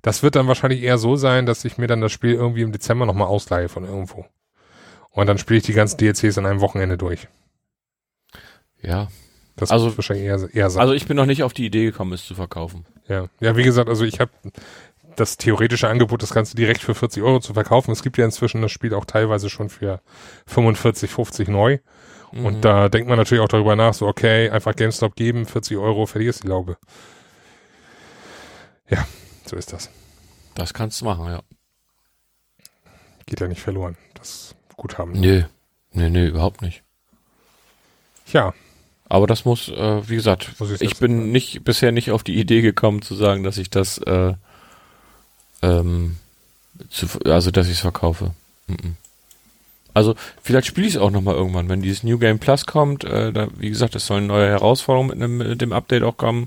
[0.02, 2.72] Das wird dann wahrscheinlich eher so sein, dass ich mir dann das Spiel irgendwie im
[2.72, 4.26] Dezember nochmal ausleihe von irgendwo.
[5.10, 7.28] Und dann spiele ich die ganzen DLCs an einem Wochenende durch.
[8.80, 9.08] Ja.
[9.56, 10.80] Das also, wahrscheinlich eher, eher sein.
[10.80, 12.86] Also ich bin noch nicht auf die Idee gekommen, es zu verkaufen.
[13.08, 14.30] Ja, ja, wie gesagt, also ich habe
[15.16, 17.90] das theoretische Angebot, das Ganze direkt für 40 Euro zu verkaufen.
[17.90, 20.00] Es gibt ja inzwischen das Spiel auch teilweise schon für
[20.46, 21.78] 45, 50 neu.
[22.32, 22.46] Mhm.
[22.46, 26.06] Und da denkt man natürlich auch darüber nach, so okay, einfach GameStop geben, 40 Euro,
[26.06, 26.76] verlierst die Laube.
[28.88, 29.06] Ja,
[29.48, 29.90] so ist das.
[30.54, 31.40] Das kannst du machen, ja.
[33.26, 35.12] Geht ja nicht verloren, das Guthaben.
[35.12, 35.42] Nö,
[35.92, 36.82] nö, nö, überhaupt nicht.
[38.32, 38.54] Ja.
[39.08, 42.60] Aber das muss, äh, wie gesagt, ich, ich bin nicht bisher nicht auf die Idee
[42.60, 44.34] gekommen zu sagen, dass ich das, äh,
[45.62, 46.16] ähm,
[46.90, 48.34] zu, also dass ich es verkaufe.
[48.66, 48.96] Mhm.
[49.94, 53.04] Also vielleicht spiele ich es auch nochmal irgendwann, wenn dieses New Game Plus kommt.
[53.04, 56.16] Äh, da, wie gesagt, es soll eine neue Herausforderung mit, einem, mit dem Update auch
[56.16, 56.46] kommen.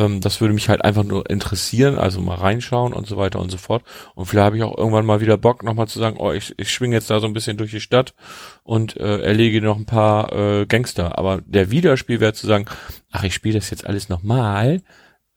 [0.00, 3.50] Ähm, das würde mich halt einfach nur interessieren, also mal reinschauen und so weiter und
[3.50, 3.82] so fort.
[4.14, 6.70] Und vielleicht habe ich auch irgendwann mal wieder Bock, nochmal zu sagen, oh, ich, ich
[6.70, 8.14] schwinge jetzt da so ein bisschen durch die Stadt
[8.62, 11.18] und äh, erlege noch ein paar äh, Gangster.
[11.18, 12.64] Aber der Wiederspielwert zu sagen,
[13.10, 14.80] ach, ich spiele das jetzt alles nochmal,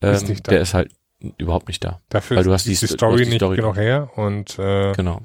[0.01, 0.51] ähm, ist nicht da.
[0.51, 0.91] der ist halt
[1.37, 1.99] überhaupt nicht da.
[2.09, 5.21] Dafür Weil du hast die, die Story die nicht Story genau her und äh, genau.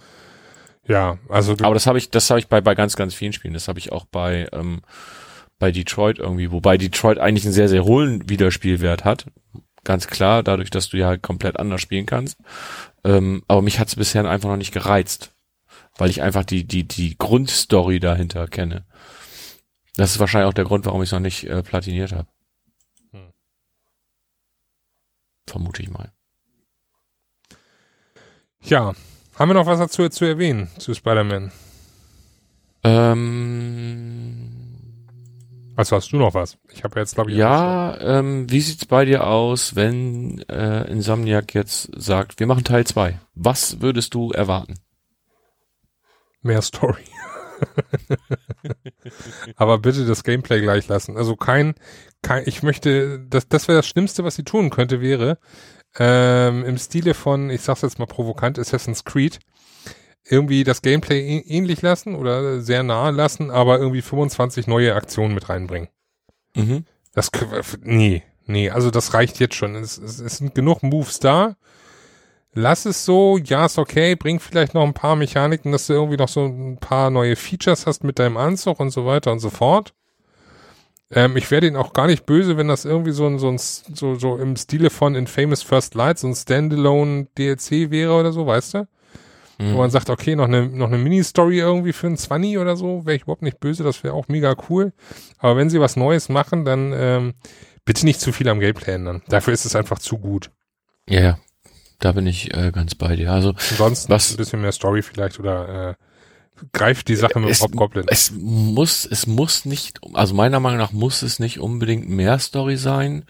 [0.87, 3.55] Ja, also aber das habe ich, das habe ich bei bei ganz ganz vielen Spielen.
[3.55, 4.81] Das habe ich auch bei ähm,
[5.59, 9.27] bei Detroit irgendwie, wobei Detroit eigentlich einen sehr, sehr hohen Wiederspielwert hat.
[9.85, 12.39] Ganz klar, dadurch, dass du ja halt komplett anders spielen kannst.
[13.05, 15.33] Ähm, aber mich hat es bisher einfach noch nicht gereizt.
[15.97, 18.85] Weil ich einfach die, die, die Grundstory dahinter kenne.
[19.97, 22.29] Das ist wahrscheinlich auch der Grund, warum ich es noch nicht äh, platiniert habe.
[23.13, 23.33] Hm.
[25.49, 26.13] Vermute ich mal.
[28.63, 28.95] Ja.
[29.35, 31.53] Haben wir noch was dazu zu erwähnen, zu Spider-Man?
[32.85, 34.18] Ähm,
[35.79, 36.59] also hast du noch was?
[36.73, 37.37] Ich habe jetzt, glaube ich.
[37.37, 42.85] Ja, ähm, wie sieht's bei dir aus, wenn äh, Insomniac jetzt sagt, wir machen Teil
[42.85, 43.21] 2?
[43.37, 44.75] Was würdest du erwarten?
[46.43, 47.05] Mehr Story.
[49.57, 51.17] Aber bitte das Gameplay gleich lassen.
[51.17, 51.77] Also kein,
[52.23, 55.39] kein ich möchte, das, das wäre das Schlimmste, was sie tun könnte, wäre,
[55.97, 59.39] ähm, im Stile von, ich sag's jetzt mal provokant, Assassin's Creed,
[60.31, 65.49] irgendwie das Gameplay ähnlich lassen oder sehr nahe lassen, aber irgendwie 25 neue Aktionen mit
[65.49, 65.89] reinbringen.
[66.55, 66.85] Mhm.
[67.15, 67.31] Das,
[67.83, 69.75] nee, nee, also das reicht jetzt schon.
[69.75, 71.57] Es, es, es sind genug Moves da.
[72.55, 76.17] Lass es so, ja, ist okay, bring vielleicht noch ein paar Mechaniken, dass du irgendwie
[76.17, 79.51] noch so ein paar neue Features hast mit deinem Anzug und so weiter und so
[79.51, 79.95] fort.
[81.11, 83.59] Ähm, ich wäre ihn auch gar nicht böse, wenn das irgendwie so ein, so ein,
[83.59, 88.47] so, so im Stile von Infamous First Light, so ein Standalone DLC wäre oder so,
[88.47, 88.89] weißt du?
[89.59, 89.75] Mhm.
[89.75, 93.05] Wo man sagt, okay, noch eine, noch eine Mini-Story irgendwie für ein 20 oder so,
[93.05, 94.93] wäre ich überhaupt nicht böse, das wäre auch mega cool.
[95.39, 97.35] Aber wenn sie was Neues machen, dann ähm,
[97.85, 99.23] bitte nicht zu viel am Gameplay ändern.
[99.29, 100.51] Dafür ist es einfach zu gut.
[101.09, 101.39] Ja, yeah,
[101.99, 103.33] da bin ich äh, ganz bei dir.
[103.33, 105.95] Also Ansonsten was, ein bisschen mehr Story vielleicht oder äh,
[106.73, 108.05] greift die Sache mit dem Hobgoblin.
[108.09, 112.77] Es muss, es muss nicht, also meiner Meinung nach muss es nicht unbedingt mehr Story
[112.77, 113.25] sein,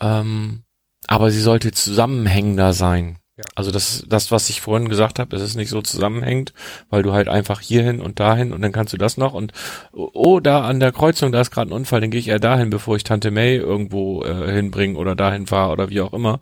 [0.00, 0.64] ähm,
[1.06, 3.18] aber sie sollte zusammenhängender sein.
[3.36, 3.44] Ja.
[3.56, 6.52] Also das, das, was ich vorhin gesagt habe, es ist nicht so zusammenhängt,
[6.88, 9.52] weil du halt einfach hierhin und dahin und dann kannst du das noch und
[9.92, 12.70] oh, da an der Kreuzung, da ist gerade ein Unfall, dann gehe ich eher dahin,
[12.70, 16.40] bevor ich Tante May irgendwo äh, hinbringe oder dahin fahre oder wie auch immer.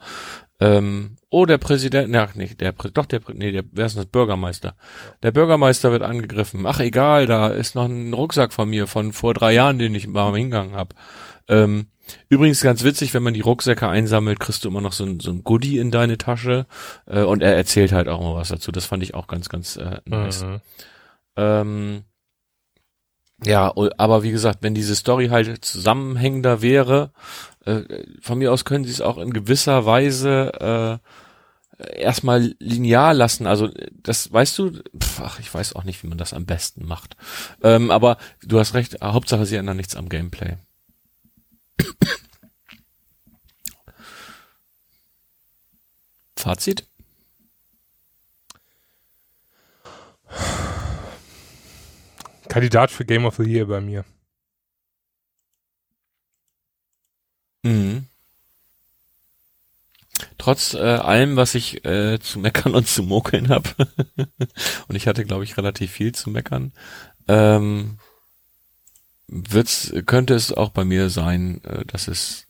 [0.60, 4.04] Ähm, oh, der Präsident, ja, nicht der, doch der, nee, der, wer ist das?
[4.04, 4.76] Bürgermeister.
[5.22, 6.66] Der Bürgermeister wird angegriffen.
[6.66, 10.06] Ach egal, da ist noch ein Rucksack von mir von vor drei Jahren, den ich
[10.06, 10.94] mal hingegangen habe.
[11.48, 11.86] Ähm,
[12.28, 15.30] Übrigens ganz witzig, wenn man die Rucksäcke einsammelt, kriegst du immer noch so ein, so
[15.30, 16.66] ein Goodie in deine Tasche.
[17.06, 18.72] Äh, und er erzählt halt auch mal was dazu.
[18.72, 20.44] Das fand ich auch ganz, ganz äh, nice.
[20.44, 20.60] Mhm.
[21.36, 22.04] Ähm,
[23.44, 27.12] ja, aber wie gesagt, wenn diese Story halt zusammenhängender wäre,
[27.64, 27.82] äh,
[28.20, 33.46] von mir aus können sie es auch in gewisser Weise äh, erstmal linear lassen.
[33.46, 36.86] Also das weißt du, pf, ach, ich weiß auch nicht, wie man das am besten
[36.86, 37.16] macht.
[37.62, 40.56] Ähm, aber du hast recht, Hauptsache sie ändern nichts am Gameplay.
[46.42, 46.88] Fazit?
[52.48, 54.04] Kandidat für Game of the Year bei mir.
[57.62, 58.08] Mhm.
[60.36, 63.70] Trotz äh, allem, was ich äh, zu meckern und zu mokeln habe,
[64.88, 66.72] und ich hatte, glaube ich, relativ viel zu meckern,
[67.28, 67.98] ähm,
[69.28, 72.48] wird's, könnte es auch bei mir sein, äh, dass es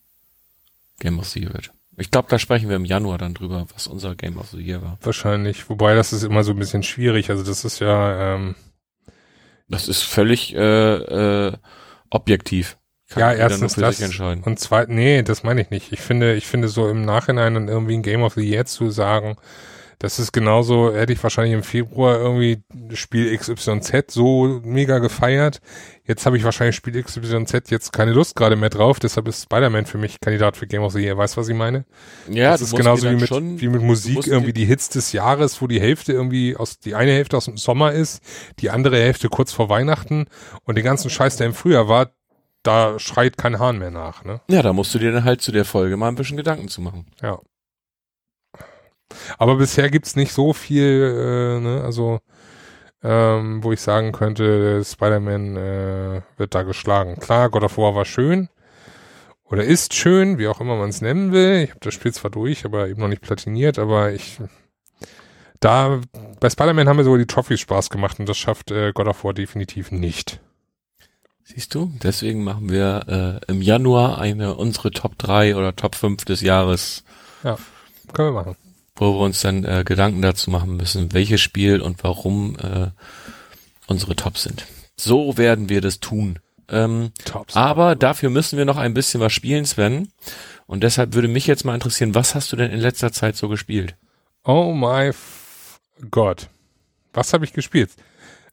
[0.98, 1.72] Game of the Year wird.
[2.02, 4.82] Ich glaube, da sprechen wir im Januar dann drüber, was unser Game of the Year
[4.82, 4.98] war.
[5.02, 5.70] Wahrscheinlich.
[5.70, 7.30] Wobei das ist immer so ein bisschen schwierig.
[7.30, 8.34] Also das ist ja.
[8.34, 8.56] Ähm,
[9.68, 10.94] das ist völlig äh,
[11.46, 11.52] äh,
[12.10, 12.76] objektiv.
[13.08, 15.92] Kann ja, erstens das und zweitens, nee, das meine ich nicht.
[15.92, 18.90] Ich finde, ich finde so im Nachhinein dann irgendwie ein Game of the Year zu
[18.90, 19.36] sagen,
[20.02, 22.60] das ist genauso, hätte ich wahrscheinlich im Februar irgendwie
[22.92, 25.60] Spiel XYZ so mega gefeiert.
[26.04, 29.86] Jetzt habe ich wahrscheinlich Spiel XYZ jetzt keine Lust gerade mehr drauf, deshalb ist Spider-Man
[29.86, 31.16] für mich Kandidat für Game of the Year.
[31.16, 31.84] Weißt du, was ich meine?
[32.28, 35.62] Ja, das ist genauso wie mit, schon, wie mit Musik, irgendwie die Hits des Jahres,
[35.62, 38.24] wo die Hälfte irgendwie aus, die eine Hälfte aus dem Sommer ist,
[38.58, 40.26] die andere Hälfte kurz vor Weihnachten
[40.64, 42.10] und den ganzen Scheiß, der im Frühjahr war,
[42.64, 44.40] da schreit kein Hahn mehr nach, ne?
[44.48, 46.80] Ja, da musst du dir dann halt zu der Folge mal ein bisschen Gedanken zu
[46.80, 47.06] machen.
[47.22, 47.38] Ja.
[49.38, 52.20] Aber bisher gibt's nicht so viel, äh, ne, also
[53.02, 57.16] ähm, wo ich sagen könnte, Spider-Man äh, wird da geschlagen.
[57.18, 58.48] Klar, God of War war schön
[59.44, 61.64] oder ist schön, wie auch immer man es nennen will.
[61.64, 64.38] Ich habe das Spiel zwar durch, aber eben noch nicht platiniert, aber ich
[65.60, 66.00] da
[66.40, 69.24] bei Spider-Man haben mir sogar die Trophys Spaß gemacht und das schafft äh, God of
[69.24, 70.40] War definitiv nicht.
[71.44, 76.24] Siehst du, deswegen machen wir äh, im Januar eine unsere Top 3 oder Top 5
[76.24, 77.04] des Jahres.
[77.42, 77.58] Ja,
[78.12, 78.56] können wir machen
[78.96, 82.88] wo wir uns dann äh, Gedanken dazu machen müssen, welches Spiel und warum äh,
[83.86, 84.66] unsere Tops sind.
[84.96, 86.38] So werden wir das tun.
[86.68, 87.56] Ähm, Tops.
[87.56, 90.08] Aber dafür müssen wir noch ein bisschen was spielen, Sven.
[90.66, 93.48] Und deshalb würde mich jetzt mal interessieren, was hast du denn in letzter Zeit so
[93.48, 93.96] gespielt?
[94.44, 95.12] Oh my
[96.10, 96.48] Gott.
[97.12, 97.90] Was habe ich gespielt?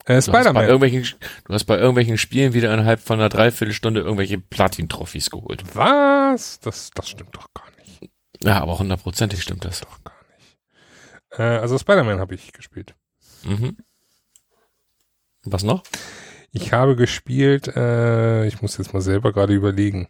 [0.06, 0.68] Äh, Spider-Man.
[0.68, 5.64] Du hast bei irgendwelchen Spielen wieder innerhalb von einer Dreiviertelstunde irgendwelche Platin-Trophys geholt.
[5.74, 6.60] Was?
[6.60, 8.12] Das, das stimmt doch gar nicht.
[8.44, 9.82] Ja, aber hundertprozentig stimmt das.
[9.82, 10.19] Doch gar
[11.32, 12.96] äh, also Spider-Man habe ich gespielt.
[13.44, 13.78] Mhm.
[15.44, 15.84] Was noch?
[16.52, 20.08] Ich habe gespielt, äh, ich muss jetzt mal selber gerade überlegen.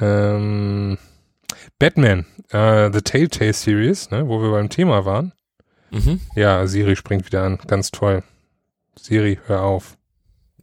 [0.00, 0.98] Ähm,
[1.78, 5.32] Batman, äh, The Telltale Series, ne, wo wir beim Thema waren.
[5.90, 6.20] Mhm.
[6.34, 7.58] Ja, Siri springt wieder an.
[7.66, 8.22] Ganz toll.
[8.96, 9.96] Siri, hör auf.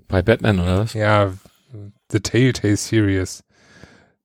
[0.07, 0.93] Bei Batman, oder was?
[0.93, 1.33] Ja,
[2.11, 3.43] The Telltale Series.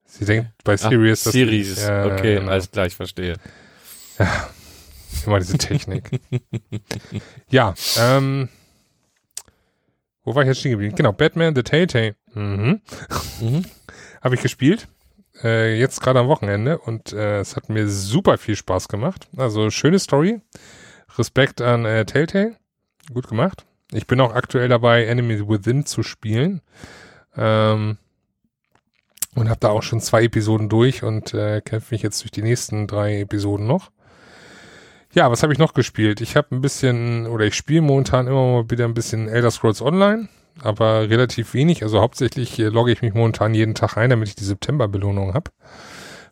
[0.05, 1.27] Sie denkt bei Series.
[1.27, 2.53] Ach, Series, ich, äh, okay, genau.
[2.53, 3.37] alles gleich, verstehe.
[4.19, 4.49] Ja,
[5.27, 6.11] Immer diese Technik.
[7.51, 8.49] ja, ähm,
[10.25, 10.95] wo war ich jetzt stehen geblieben?
[10.95, 12.17] Genau, Batman The Telltale.
[12.35, 12.81] Mhm.
[13.41, 13.65] mhm.
[14.23, 14.89] Habe ich gespielt.
[15.43, 19.29] Äh, jetzt gerade am Wochenende und äh, es hat mir super viel Spaß gemacht.
[19.37, 20.41] Also schöne Story.
[21.19, 22.57] Respekt an äh, Telltale.
[23.13, 23.65] Gut gemacht.
[23.93, 26.61] Ich bin auch aktuell dabei, Enemy Within zu spielen.
[27.37, 27.99] Ähm,
[29.35, 32.43] und habe da auch schon zwei Episoden durch und äh, kämpfe mich jetzt durch die
[32.43, 33.91] nächsten drei Episoden noch.
[35.15, 36.23] Ja, was habe ich noch gespielt?
[36.23, 39.83] Ich habe ein bisschen, oder ich spiele momentan immer mal wieder ein bisschen Elder Scrolls
[39.83, 40.29] Online,
[40.63, 41.83] aber relativ wenig.
[41.83, 45.51] Also hauptsächlich äh, logge ich mich momentan jeden Tag ein, damit ich die September-Belohnung habe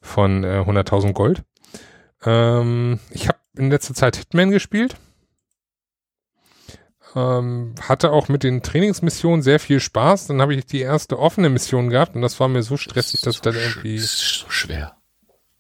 [0.01, 1.43] von äh, 100.000 Gold.
[2.25, 4.97] Ähm, ich habe in letzter Zeit Hitman gespielt.
[7.15, 10.29] Ähm, hatte auch mit den Trainingsmissionen sehr viel Spaß.
[10.29, 13.37] Dann habe ich die erste offene Mission gehabt und das war mir so stressig, dass
[13.37, 13.99] so dann irgendwie.
[13.99, 14.97] So schwer.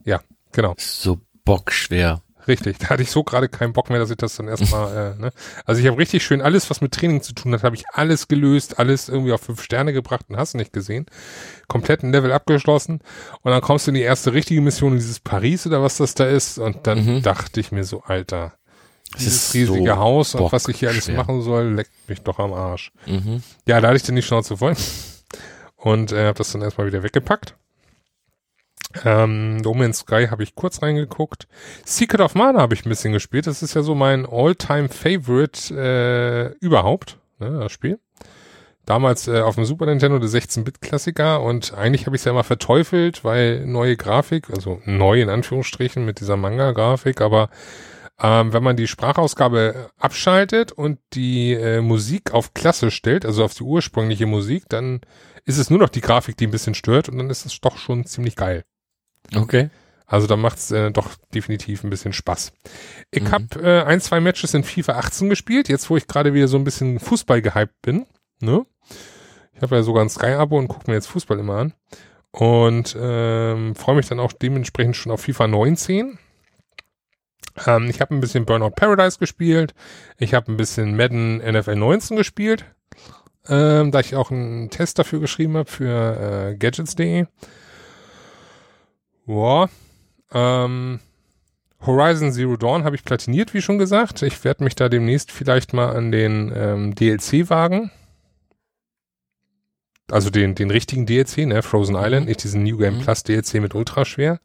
[0.04, 0.20] Ja,
[0.52, 0.74] genau.
[0.78, 2.22] So bockschwer.
[2.48, 5.20] Richtig, da hatte ich so gerade keinen Bock mehr, dass ich das dann erstmal, äh,
[5.20, 5.30] ne?
[5.64, 8.28] Also ich habe richtig schön alles, was mit Training zu tun hat, habe ich alles
[8.28, 11.06] gelöst, alles irgendwie auf fünf Sterne gebracht und hast nicht gesehen.
[11.68, 13.00] Kompletten Level abgeschlossen
[13.42, 16.26] und dann kommst du in die erste richtige Mission dieses Paris oder was das da
[16.26, 17.22] ist und dann mhm.
[17.22, 18.54] dachte ich mir so, Alter,
[19.18, 21.16] dieses riesige so Haus und was ich hier alles schwer.
[21.16, 22.92] machen soll, leckt mich doch am Arsch.
[23.06, 23.42] Mhm.
[23.66, 24.74] Ja, da hatte ich dann die Schnauze voll
[25.76, 27.54] und äh, habe das dann erstmal wieder weggepackt
[29.04, 31.46] ähm, No Man's Sky habe ich kurz reingeguckt.
[31.84, 33.46] Secret of Mana habe ich ein bisschen gespielt.
[33.46, 37.98] Das ist ja so mein All-Time-Favorite äh, überhaupt, ne, das Spiel.
[38.86, 42.44] Damals äh, auf dem Super Nintendo der 16-Bit-Klassiker und eigentlich habe ich es ja immer
[42.44, 47.50] verteufelt, weil neue Grafik, also neu in Anführungsstrichen mit dieser Manga-Grafik, aber
[48.20, 53.54] ähm, wenn man die Sprachausgabe abschaltet und die äh, Musik auf Klasse stellt, also auf
[53.54, 55.00] die ursprüngliche Musik, dann
[55.44, 57.78] ist es nur noch die Grafik, die ein bisschen stört und dann ist es doch
[57.78, 58.64] schon ziemlich geil.
[59.34, 59.70] Okay.
[60.06, 62.52] Also da macht's äh, doch definitiv ein bisschen Spaß.
[63.12, 63.30] Ich mhm.
[63.30, 66.56] habe äh, ein, zwei Matches in FIFA 18 gespielt, jetzt wo ich gerade wieder so
[66.56, 68.06] ein bisschen Fußball gehypt bin.
[68.40, 68.66] Ne?
[69.54, 71.74] Ich habe ja sogar ein Sky-Abo und gucke mir jetzt Fußball immer an.
[72.32, 76.18] Und ähm, freue mich dann auch dementsprechend schon auf FIFA 19.
[77.66, 79.74] Ähm, ich habe ein bisschen Burnout Paradise gespielt.
[80.18, 82.64] Ich habe ein bisschen Madden NFL 19 gespielt.
[83.48, 87.26] Ähm, da ich auch einen Test dafür geschrieben habe für äh, Gadgets.de.
[89.30, 89.68] Ja.
[90.32, 91.00] Ähm,
[91.80, 94.22] Horizon Zero Dawn habe ich platiniert, wie schon gesagt.
[94.22, 97.90] Ich werde mich da demnächst vielleicht mal an den ähm, DLC wagen.
[100.10, 102.28] also den, den richtigen DLC, ne, Frozen Island, Mhm.
[102.30, 103.02] nicht diesen New Game Mhm.
[103.02, 104.40] Plus DLC mit ultraschwer.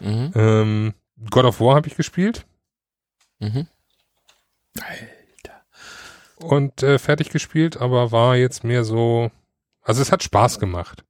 [0.00, 0.32] Mhm.
[0.34, 0.94] Ähm,
[1.30, 2.44] God of War habe ich gespielt
[3.40, 3.66] Mhm.
[6.36, 9.30] und äh, fertig gespielt, aber war jetzt mehr so,
[9.80, 11.02] also es hat Spaß gemacht.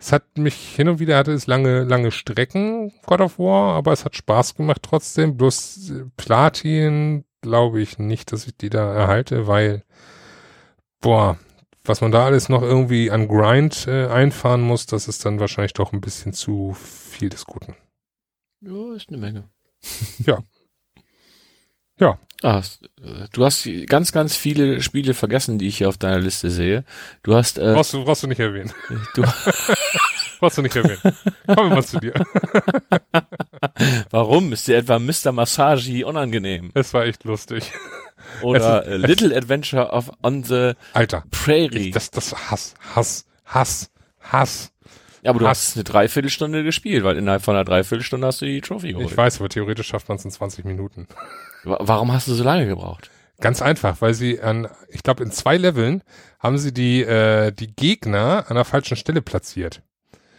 [0.00, 3.92] Es hat mich hin und wieder hatte es lange, lange Strecken, God of War, aber
[3.92, 5.36] es hat Spaß gemacht trotzdem.
[5.36, 9.84] Bloß äh, Platin glaube ich nicht, dass ich die da erhalte, weil,
[11.02, 11.38] boah,
[11.84, 15.74] was man da alles noch irgendwie an Grind äh, einfahren muss, das ist dann wahrscheinlich
[15.74, 17.76] doch ein bisschen zu viel des Guten.
[18.62, 19.44] Ja, ist eine Menge.
[20.26, 20.38] Ja.
[21.98, 22.18] Ja.
[22.42, 22.62] Ah,
[23.02, 26.84] äh, du hast ganz, ganz viele Spiele vergessen, die ich hier auf deiner Liste sehe.
[27.22, 28.72] Du hast, äh, Brauchst du, brauchst du nicht erwähnen.
[29.14, 29.22] du,
[30.40, 31.00] Brauchst du nicht erwähnen.
[31.46, 32.14] Kommen wir mal zu dir.
[34.10, 34.52] warum?
[34.52, 35.32] Ist dir etwa Mr.
[35.32, 36.70] Massage unangenehm?
[36.74, 37.70] Es war echt lustig.
[38.42, 41.24] Oder Es äh, Little Adventure of on the Alter.
[41.30, 41.88] Prairie?
[41.88, 43.90] Ich, das, das Hass, Hass, Hass,
[44.20, 44.72] Hass.
[45.22, 45.66] ja, aber du Hass.
[45.68, 49.10] hast eine Dreiviertelstunde gespielt, weil innerhalb von einer Dreiviertelstunde hast du die Trophy geholt.
[49.10, 51.06] Ich weiß, aber theoretisch schafft man es in 20 Minuten.
[51.64, 53.10] Wa- Warum hast du so lange gebraucht?
[53.40, 56.02] Ganz einfach, weil sie an, ich glaube, in zwei Leveln
[56.38, 59.80] haben sie die, äh, die Gegner an der falschen Stelle platziert.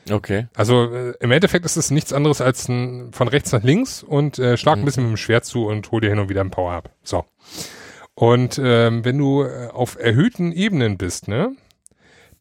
[0.09, 0.47] Okay.
[0.55, 4.37] Also äh, im Endeffekt ist es nichts anderes als ein, von rechts nach links und
[4.39, 4.85] äh, schlag ein Mhm.
[4.85, 6.91] bisschen mit dem Schwert zu und hol dir hin und wieder ein Power-Up.
[7.03, 7.25] So.
[8.13, 11.55] Und ähm, wenn du äh, auf erhöhten Ebenen bist, ne,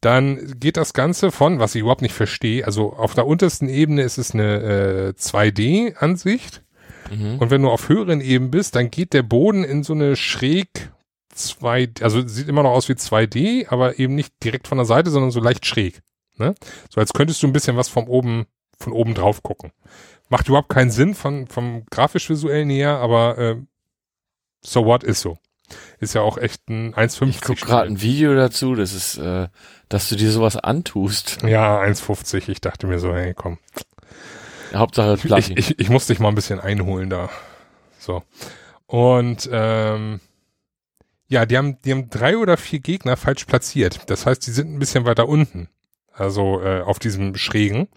[0.03, 4.03] dann geht das Ganze von, was ich überhaupt nicht verstehe, also auf der untersten Ebene
[4.03, 6.63] ist es eine äh, 2D-Ansicht
[7.11, 7.39] Mhm.
[7.39, 10.91] und wenn du auf höheren Ebenen bist, dann geht der Boden in so eine schräg
[11.35, 15.11] 2, also sieht immer noch aus wie 2D, aber eben nicht direkt von der Seite,
[15.11, 16.03] sondern so leicht schräg.
[16.37, 16.55] Ne?
[16.89, 18.47] So als könntest du ein bisschen was vom oben,
[18.79, 19.73] von oben drauf gucken.
[20.29, 23.57] Macht überhaupt keinen Sinn von, vom grafisch-visuellen her, aber äh,
[24.63, 25.39] so what ist so.
[26.01, 27.29] Ist ja auch echt ein 1,50.
[27.29, 29.49] Ich guck gerade ein Video dazu, das ist, äh,
[29.89, 31.39] dass du dir sowas antust.
[31.45, 32.49] Ja, 1,50.
[32.49, 33.59] Ich dachte mir so, hey, komm.
[34.75, 35.57] Hauptsache Ich, Platin.
[35.57, 37.31] ich, ich muss dich mal ein bisschen einholen da.
[37.99, 38.23] So.
[38.87, 40.21] Und ähm,
[41.29, 44.01] ja, die haben, die haben drei oder vier Gegner falsch platziert.
[44.11, 45.69] Das heißt, die sind ein bisschen weiter unten.
[46.13, 47.89] Also äh, auf diesem Schrägen.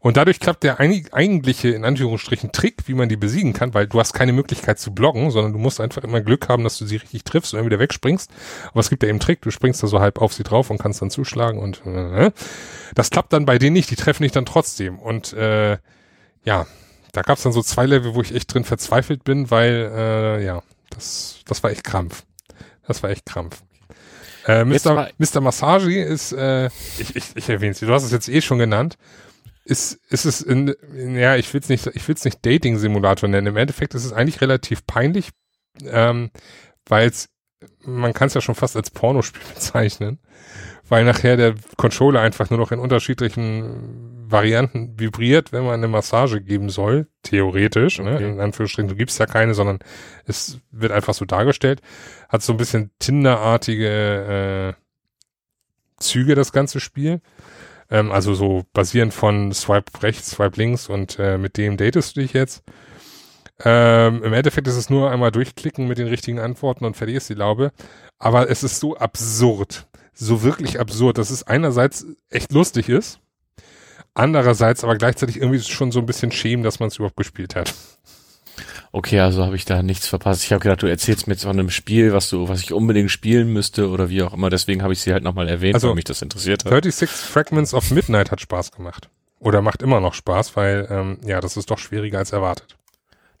[0.00, 3.86] Und dadurch klappt der einig, eigentliche, in Anführungsstrichen, Trick, wie man die besiegen kann, weil
[3.86, 6.84] du hast keine Möglichkeit zu blocken, sondern du musst einfach immer Glück haben, dass du
[6.84, 8.30] sie richtig triffst und dann wieder wegspringst.
[8.72, 10.78] Aber es gibt ja eben Trick, du springst da so halb auf sie drauf und
[10.78, 12.32] kannst dann zuschlagen und äh,
[12.94, 14.98] das klappt dann bei denen nicht, die treffen dich dann trotzdem.
[14.98, 15.78] Und äh,
[16.44, 16.66] ja,
[17.12, 20.62] da gab's dann so zwei Level, wo ich echt drin verzweifelt bin, weil, äh, ja,
[20.90, 22.24] das, das war echt Krampf.
[22.86, 23.62] Das war echt Krampf.
[24.46, 25.10] Äh, Mr.
[25.18, 25.40] Mr.
[25.40, 26.66] Massage ist, äh,
[26.98, 28.96] ich, ich, ich erwähne es, du hast es jetzt eh schon genannt,
[29.64, 33.28] ist, ist es in, in ja, ich will es nicht, ich will es nicht Dating-Simulator
[33.28, 33.46] nennen.
[33.48, 35.30] Im Endeffekt ist es eigentlich relativ peinlich,
[35.84, 36.30] ähm,
[36.86, 37.28] weil es,
[37.84, 40.18] man kann es ja schon fast als Pornospiel bezeichnen,
[40.88, 46.40] weil nachher der Controller einfach nur noch in unterschiedlichen Varianten vibriert, wenn man eine Massage
[46.40, 48.14] geben soll, theoretisch, ne?
[48.14, 48.30] Okay.
[48.30, 49.78] in Anführungsstrichen, du gibst ja keine, sondern
[50.26, 51.80] es wird einfach so dargestellt,
[52.28, 54.82] hat so ein bisschen Tinder-artige äh,
[55.98, 57.20] Züge, das ganze Spiel.
[57.90, 62.20] Ähm, also so basierend von Swipe rechts, Swipe links und äh, mit dem datest du
[62.20, 62.64] dich jetzt.
[63.64, 67.28] Ähm, Im Endeffekt ist es nur einmal durchklicken mit den richtigen Antworten und fertig ist
[67.28, 67.72] die Laube.
[68.18, 69.86] Aber es ist so absurd.
[70.14, 73.20] So wirklich absurd, dass es einerseits echt lustig ist,
[74.14, 77.74] andererseits aber gleichzeitig irgendwie schon so ein bisschen schämen, dass man es überhaupt gespielt hat.
[78.94, 80.44] Okay, also habe ich da nichts verpasst.
[80.44, 83.10] Ich habe gedacht, du erzählst mir jetzt von einem Spiel, was du, was ich unbedingt
[83.10, 84.50] spielen müsste oder wie auch immer.
[84.50, 86.70] Deswegen habe ich sie halt nochmal erwähnt, Also, weil mich das interessiert hat.
[86.70, 89.08] 36 Fragments of Midnight hat Spaß gemacht.
[89.38, 92.76] Oder macht immer noch Spaß, weil, ähm, ja, das ist doch schwieriger als erwartet.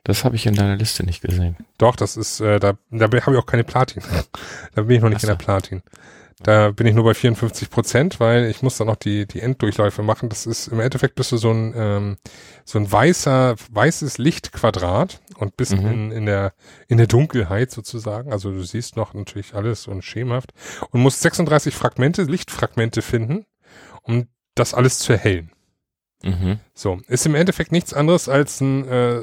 [0.04, 1.56] Das habe ich in deiner Liste nicht gesehen.
[1.78, 4.02] Doch, das ist, äh, da, da habe ich auch keine Platin.
[4.74, 5.28] da bin ich noch nicht so.
[5.28, 5.82] in der Platin.
[6.42, 10.02] Da bin ich nur bei 54 Prozent, weil ich muss dann noch die, die Enddurchläufe
[10.02, 10.28] machen.
[10.28, 12.16] Das ist, im Endeffekt bist du so ein, ähm,
[12.64, 15.86] so ein weißer, weißes Lichtquadrat und bist Mhm.
[15.86, 16.52] in, in der,
[16.88, 18.32] in der Dunkelheit sozusagen.
[18.32, 20.52] Also du siehst noch natürlich alles und schemenhaft
[20.90, 23.46] und musst 36 Fragmente, Lichtfragmente finden,
[24.02, 25.52] um das alles zu erhellen.
[26.24, 26.58] Mhm.
[26.74, 29.22] So, ist im Endeffekt nichts anderes als ein, äh,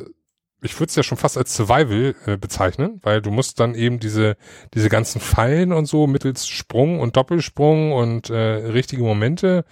[0.62, 4.00] ich würde es ja schon fast als Survival äh, bezeichnen, weil du musst dann eben
[4.00, 4.36] diese,
[4.74, 9.66] diese ganzen Fallen und so mittels Sprung und Doppelsprung und äh, richtige Momente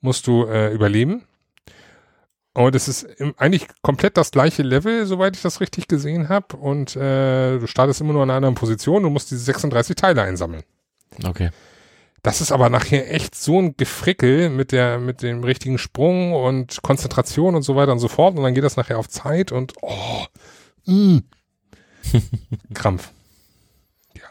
[0.00, 1.24] musst du äh, überleben.
[2.52, 6.56] Und es ist im, eigentlich komplett das gleiche Level, soweit ich das richtig gesehen habe.
[6.56, 10.22] Und äh, du startest immer nur an einer anderen Position, du musst diese 36 Teile
[10.22, 10.62] einsammeln.
[11.24, 11.50] Okay.
[12.22, 16.82] Das ist aber nachher echt so ein Gefrickel mit der, mit dem richtigen Sprung und
[16.82, 18.36] Konzentration und so weiter und so fort.
[18.36, 20.26] Und dann geht das nachher auf Zeit und oh,
[20.84, 21.18] mm.
[22.74, 23.12] Krampf.
[24.14, 24.22] Ja.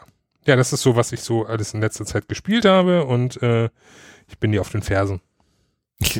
[0.46, 3.70] Ja, das ist so, was ich so alles in letzter Zeit gespielt habe und äh,
[4.28, 5.20] ich bin dir auf den Fersen.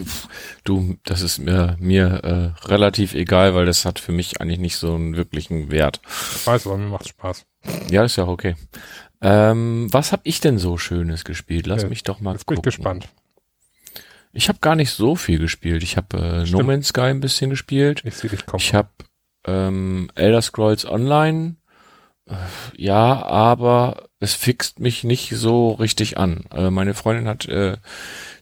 [0.65, 4.77] Du, das ist mir, mir äh, relativ egal, weil das hat für mich eigentlich nicht
[4.77, 6.01] so einen wirklichen Wert.
[6.37, 7.47] Ich weiß, aber mir macht Spaß.
[7.91, 8.57] Ja, ist ja auch okay.
[9.23, 11.67] Ähm, was hab ich denn so Schönes gespielt?
[11.67, 12.63] Lass Ja, mich doch mal Jetzt bin ich gucken.
[12.65, 13.09] gespannt.
[14.33, 15.83] Ich habe gar nicht so viel gespielt.
[15.83, 16.17] Ich habe
[16.47, 16.63] äh, No.
[16.63, 18.03] Man's Sky ein bisschen gespielt.
[18.05, 18.61] Ich sehe dich kommen.
[18.63, 18.89] Ich habe
[19.45, 21.57] ähm, Elder Scrolls Online.
[22.27, 22.35] Äh,
[22.77, 26.45] Ja, aber es fixt mich nicht so richtig an.
[26.53, 27.77] Äh, meine Freundin hat äh,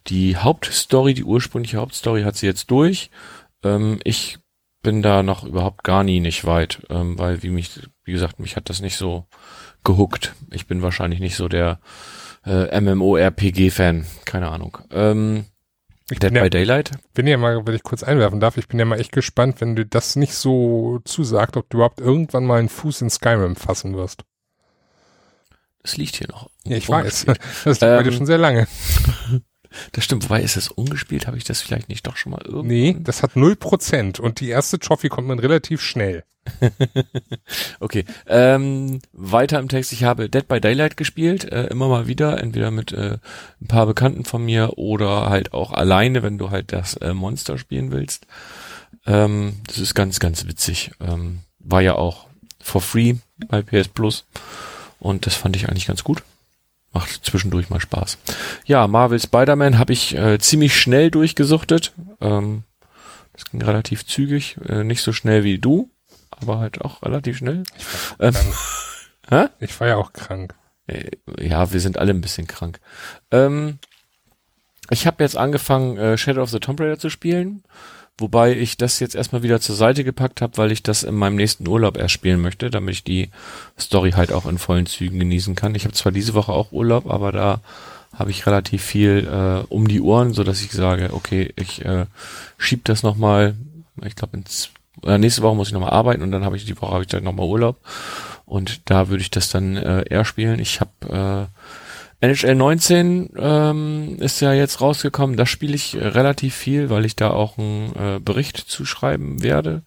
[0.08, 3.10] die Hauptstory, die ursprüngliche Hauptstory hat sie jetzt durch.
[3.64, 4.38] Ähm, ich
[4.82, 8.56] bin da noch überhaupt gar nie nicht weit, ähm, weil wie mich, wie gesagt, mich
[8.56, 9.26] hat das nicht so
[9.84, 10.34] gehuckt.
[10.50, 11.80] Ich bin wahrscheinlich nicht so der
[12.44, 14.78] äh, MMORPG-Fan, keine Ahnung.
[14.90, 15.44] Ähm,
[16.10, 16.92] ich Dead bin ja, by Daylight?
[17.12, 19.76] bin ja mal, wenn ich kurz einwerfen darf, ich bin ja mal echt gespannt, wenn
[19.76, 23.94] du das nicht so zusagt, ob du überhaupt irgendwann mal einen Fuß in Skyrim fassen
[23.94, 24.24] wirst.
[25.82, 26.50] Das liegt hier noch.
[26.64, 27.26] Ja, ich weiß.
[27.64, 28.66] Das liegt bei dir Ähm, schon sehr lange.
[29.92, 31.26] Das stimmt, wobei ist das ungespielt?
[31.26, 32.66] Habe ich das vielleicht nicht doch schon mal irgendwo?
[32.66, 36.24] Nee, das hat 0% und die erste Trophy kommt man relativ schnell.
[37.80, 39.92] Okay, ähm, weiter im Text.
[39.92, 43.18] Ich habe Dead by Daylight gespielt, äh, immer mal wieder, entweder mit äh,
[43.60, 47.58] ein paar Bekannten von mir oder halt auch alleine, wenn du halt das äh, Monster
[47.58, 48.26] spielen willst.
[49.06, 50.90] Ähm, das ist ganz, ganz witzig.
[51.00, 52.26] Ähm, war ja auch
[52.60, 53.14] for free
[53.48, 54.26] bei PS Plus
[54.98, 56.22] und das fand ich eigentlich ganz gut.
[56.98, 58.18] Macht zwischendurch mal Spaß.
[58.64, 61.92] Ja, Marvel Spider-Man habe ich äh, ziemlich schnell durchgesuchtet.
[62.20, 62.64] Ähm,
[63.32, 65.92] das ging relativ zügig, äh, nicht so schnell wie du,
[66.30, 67.62] aber halt auch relativ schnell.
[68.18, 68.34] Ähm,
[69.28, 69.46] hä?
[69.60, 70.56] Ich war ja auch krank.
[70.88, 71.10] Äh,
[71.40, 72.80] Ja, wir sind alle ein bisschen krank.
[73.30, 73.78] Ähm,
[74.90, 77.62] ich habe jetzt angefangen, äh, Shadow of the Tomb Raider zu spielen,
[78.18, 81.36] wobei ich das jetzt erstmal wieder zur Seite gepackt habe, weil ich das in meinem
[81.36, 83.30] nächsten Urlaub erst spielen möchte, damit ich die
[83.78, 85.74] Story halt auch in vollen Zügen genießen kann.
[85.74, 87.60] Ich habe zwar diese Woche auch Urlaub, aber da
[88.14, 92.06] habe ich relativ viel äh, um die Ohren, so dass ich sage, okay, ich äh,
[92.56, 93.54] schieb das noch mal.
[94.04, 94.42] Ich glaube,
[95.04, 97.02] äh, nächste Woche muss ich noch mal arbeiten und dann habe ich die Woche habe
[97.02, 97.76] ich dann noch mal Urlaub
[98.46, 100.58] und da würde ich das dann äh, eher spielen.
[100.58, 101.58] Ich habe äh,
[102.20, 105.36] NHL 19 ähm, ist ja jetzt rausgekommen.
[105.36, 109.82] Da spiele ich äh, relativ viel, weil ich da auch einen äh, Bericht zuschreiben werde.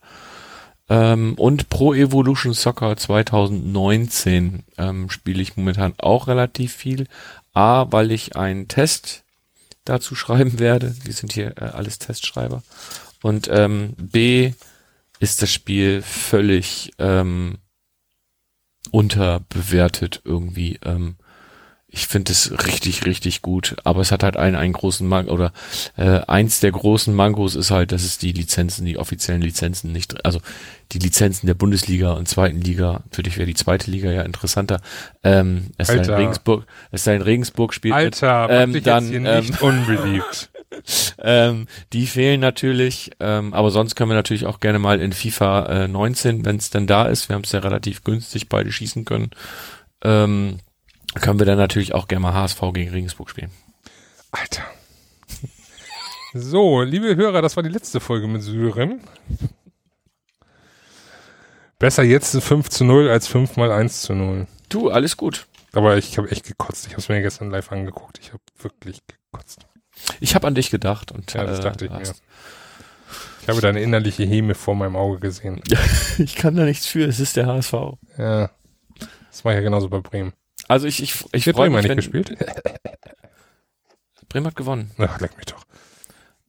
[0.87, 7.07] Ähm, und Pro Evolution Soccer 2019 ähm, spiele ich momentan auch relativ viel.
[7.53, 9.23] A, weil ich einen Test
[9.83, 10.95] dazu schreiben werde.
[11.03, 12.63] Wir sind hier äh, alles Testschreiber.
[13.21, 14.53] Und ähm, B
[15.19, 17.57] ist das Spiel völlig ähm,
[18.91, 20.79] unterbewertet irgendwie.
[20.83, 21.17] Ähm,
[21.93, 25.51] ich finde es richtig, richtig gut, aber es hat halt einen, einen großen Manko, oder
[25.97, 30.25] äh, eins der großen Mankos ist halt, dass es die Lizenzen, die offiziellen Lizenzen nicht,
[30.25, 30.39] also
[30.93, 34.79] die Lizenzen der Bundesliga und zweiten Liga, für dich wäre die zweite Liga ja interessanter,
[35.23, 36.17] ähm, es sei in Alter.
[36.17, 39.61] Regensburg, es sei in Regensburg spielt mit, Alter, mach ähm, dann, jetzt hier ähm, nicht
[39.61, 40.49] unbeliebt.
[41.21, 45.65] ähm, die fehlen natürlich, ähm, aber sonst können wir natürlich auch gerne mal in FIFA
[45.65, 49.03] äh, 19, wenn es dann da ist, wir haben es ja relativ günstig beide schießen
[49.03, 49.31] können,
[50.05, 50.59] ähm,
[51.15, 53.51] können wir dann natürlich auch gerne mal HSV gegen Regensburg spielen.
[54.31, 54.63] Alter.
[56.33, 59.01] So, liebe Hörer, das war die letzte Folge mit Syrien.
[61.77, 64.47] Besser jetzt 5 zu 0 als 5 mal 1 zu 0.
[64.69, 65.47] Du, alles gut.
[65.73, 66.85] Aber ich habe echt gekotzt.
[66.87, 68.19] Ich habe es mir gestern live angeguckt.
[68.21, 69.65] Ich habe wirklich gekotzt.
[70.19, 72.13] Ich habe an dich gedacht und Ja, das äh, dachte ich mir.
[73.41, 75.61] Ich habe deine innerliche Häme vor meinem Auge gesehen.
[76.17, 77.73] ich kann da nichts für, es ist der HSV.
[78.17, 78.51] Ja.
[79.29, 80.33] Das war ja genauso bei Bremen.
[80.71, 82.37] Also ich ich ich freue Bremen mich, nicht wenn gespielt?
[84.29, 84.91] Bremen hat gewonnen.
[84.97, 85.65] Ach, leck mich doch.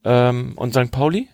[0.04, 0.90] Ähm, und St.
[0.92, 1.28] Pauli?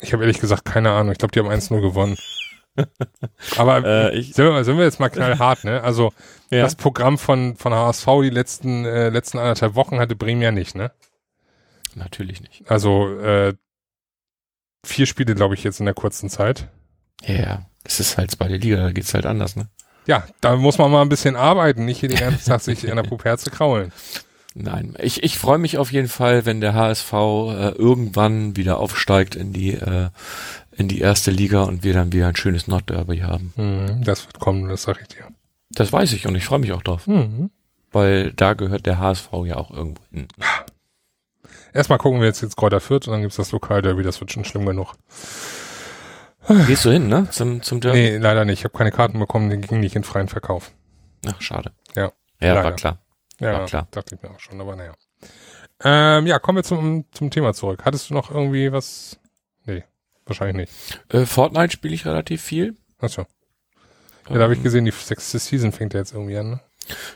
[0.00, 1.12] Ich habe ehrlich gesagt keine Ahnung.
[1.12, 2.16] Ich glaube, die haben 1-0 gewonnen.
[3.56, 5.82] Aber Äh, ich- sind, wir, sind wir jetzt mal knallhart, ne?
[5.82, 6.12] Also
[6.50, 6.62] Ja.
[6.62, 10.74] das Programm von, von HSV die letzten, äh, letzten anderthalb Wochen hatte Bremen ja nicht,
[10.74, 10.92] ne?
[11.94, 12.68] Natürlich nicht.
[12.70, 13.54] Also äh,
[14.84, 16.68] vier Spiele, glaube ich, jetzt in der kurzen Zeit.
[17.22, 17.66] Ja, ja.
[17.84, 19.68] Es ist halt zweite Liga, da geht's halt anders, ne?
[20.06, 22.96] Ja, da muss man mal ein bisschen arbeiten, nicht hier den ganzen Tag sich in
[22.96, 23.92] der Puperze kraulen.
[24.56, 29.34] Nein, ich, ich freue mich auf jeden Fall, wenn der HSV äh, irgendwann wieder aufsteigt
[29.34, 30.10] in die äh,
[30.76, 33.52] in die erste Liga und wir dann wieder ein schönes Nordderby haben.
[33.56, 35.24] Mhm, das wird kommen, das sag ich dir.
[35.70, 37.50] Das weiß ich und ich freue mich auch drauf, Mhm.
[37.92, 40.28] weil da gehört der HSV ja auch irgendwo hin.
[41.72, 44.44] Erstmal gucken wir jetzt jetzt Kräuter Fürth und dann gibt's das Lokalderby, das wird schon
[44.44, 44.94] schlimm genug.
[46.66, 47.28] Gehst du hin, ne?
[47.30, 47.98] Zum zum Derby?
[47.98, 48.60] Nee, leider nicht.
[48.60, 50.72] Ich habe keine Karten bekommen, die gingen nicht in freien Verkauf.
[51.26, 51.72] Ach, schade.
[51.96, 52.76] Ja, Ja, war leider.
[52.76, 52.98] klar.
[53.40, 53.88] Ja, War klar.
[53.90, 54.92] dachte ich mir auch schon, aber naja.
[55.82, 57.82] Ähm, ja, kommen wir zum, zum Thema zurück.
[57.84, 59.18] Hattest du noch irgendwie was?
[59.64, 59.84] Nee,
[60.26, 61.00] wahrscheinlich nicht.
[61.12, 62.76] Äh, Fortnite spiele ich relativ viel.
[63.00, 63.22] Achso.
[64.28, 66.50] Ja, da habe ich Ähm, gesehen, die sechste Season fängt ja jetzt irgendwie an.
[66.50, 66.60] Ne?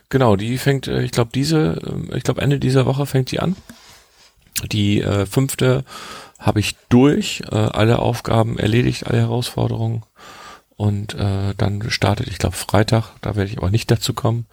[0.09, 1.80] Genau, die fängt, äh, ich glaube, diese,
[2.10, 3.56] äh, ich glaube, Ende dieser Woche fängt die an.
[4.72, 5.84] Die äh, fünfte
[6.39, 10.05] habe ich durch, äh, alle Aufgaben erledigt, alle Herausforderungen.
[10.77, 14.47] Und äh, dann startet, ich glaube, Freitag, da werde ich aber nicht dazu kommen.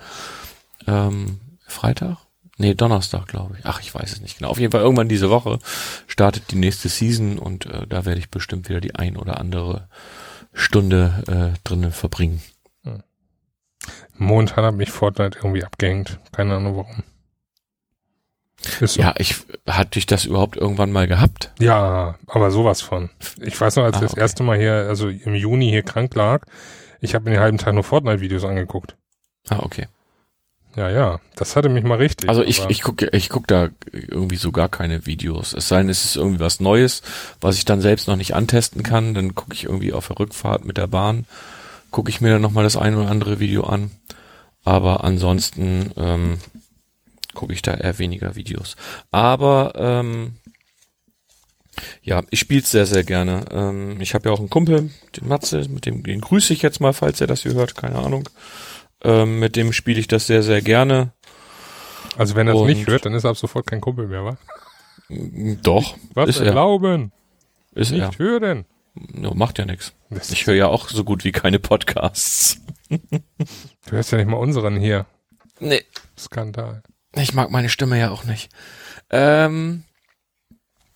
[0.88, 2.18] Ähm, Freitag?
[2.58, 3.66] Nee, Donnerstag, glaube ich.
[3.66, 4.50] Ach, ich weiß es nicht genau.
[4.50, 5.60] Auf jeden Fall irgendwann diese Woche
[6.08, 9.88] startet die nächste Season und äh, da werde ich bestimmt wieder die ein oder andere
[10.54, 12.42] Stunde äh, drinnen verbringen.
[14.18, 16.20] Momentan hat mich Fortnite irgendwie abgehängt.
[16.32, 17.04] Keine Ahnung warum.
[18.62, 19.00] So.
[19.00, 19.36] Ja, ich
[19.68, 21.52] hatte ich das überhaupt irgendwann mal gehabt.
[21.60, 23.10] Ja, aber sowas von.
[23.42, 24.22] Ich weiß noch, als Ah, ich das okay.
[24.22, 26.46] erste Mal hier, also im Juni hier krank lag,
[27.00, 28.96] ich habe mir den halben Tag nur Fortnite-Videos angeguckt.
[29.50, 29.88] Ah, okay.
[30.76, 32.28] Ja, ja, das hatte mich mal richtig.
[32.28, 35.54] Also ich, ich gucke ich guck da irgendwie so gar keine Videos.
[35.54, 37.02] Es sei denn, es ist irgendwie was Neues,
[37.40, 39.14] was ich dann selbst noch nicht antesten kann.
[39.14, 41.26] Dann gucke ich irgendwie auf der Rückfahrt mit der Bahn,
[41.92, 43.92] gucke ich mir dann nochmal das ein oder andere Video an.
[44.66, 46.40] Aber ansonsten ähm,
[47.36, 48.76] gucke ich da eher weniger Videos.
[49.12, 50.38] Aber ähm,
[52.02, 53.46] ja, ich spiele sehr, sehr gerne.
[53.52, 56.80] Ähm, ich habe ja auch einen Kumpel, den Matze, mit dem den grüße ich jetzt
[56.80, 58.28] mal, falls er das hier hört, keine Ahnung.
[59.04, 61.12] Ähm, mit dem spiele ich das sehr, sehr gerne.
[62.18, 64.38] also wenn er es nicht hört, dann ist er ab sofort kein Kumpel mehr, wa?
[65.62, 66.54] Doch, Was ist wir er.
[66.54, 67.12] glauben,
[67.74, 68.08] Ist er.
[68.08, 68.66] nicht hören.
[68.96, 69.94] No, macht ja nichts.
[70.32, 72.62] Ich höre ja auch so gut wie keine Podcasts.
[72.90, 72.98] du
[73.92, 75.06] hörst ja nicht mal unseren hier.
[75.60, 75.84] Nee.
[76.18, 76.82] Skandal.
[77.16, 78.50] Ich mag meine Stimme ja auch nicht.
[79.10, 79.84] Ähm,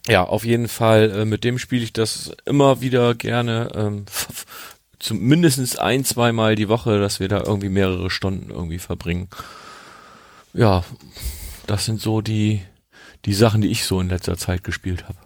[0.07, 3.71] ja, auf jeden Fall, äh, mit dem spiele ich das immer wieder gerne.
[3.75, 8.49] Ähm, f- f- zum mindestens ein, zweimal die Woche, dass wir da irgendwie mehrere Stunden
[8.49, 9.29] irgendwie verbringen.
[10.53, 10.83] Ja,
[11.67, 12.61] das sind so die,
[13.25, 15.17] die Sachen, die ich so in letzter Zeit gespielt habe.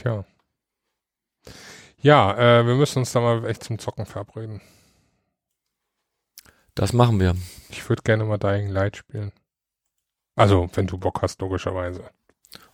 [0.00, 0.24] Tja.
[2.00, 4.60] Ja, äh, wir müssen uns da mal echt zum Zocken verabreden.
[6.76, 7.34] Das machen wir.
[7.70, 9.32] Ich würde gerne mal Dying Light spielen.
[10.36, 12.04] Also, wenn du Bock hast, logischerweise.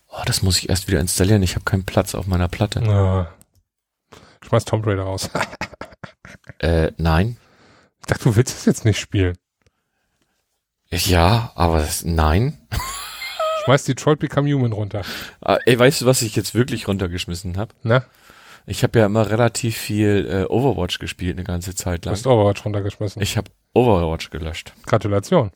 [0.09, 1.41] Oh, das muss ich erst wieder installieren.
[1.41, 2.81] Ich habe keinen Platz auf meiner Platte.
[2.83, 3.33] Ah.
[4.45, 5.29] Schmeiß Tomb Raider raus.
[6.59, 7.37] Äh, nein.
[7.99, 9.37] Ich dachte, du willst es jetzt nicht spielen.
[10.89, 12.57] Ja, aber das, nein.
[13.65, 15.01] Schmeiß Detroit Become Human runter.
[15.41, 17.73] Ah, ey, weißt du, was ich jetzt wirklich runtergeschmissen habe?
[17.83, 18.05] Na,
[18.65, 22.15] Ich habe ja immer relativ viel äh, Overwatch gespielt eine ganze Zeit du lang.
[22.17, 23.21] hast Overwatch runtergeschmissen.
[23.21, 25.51] Ich habe Overwatch gelöscht, Gratulation.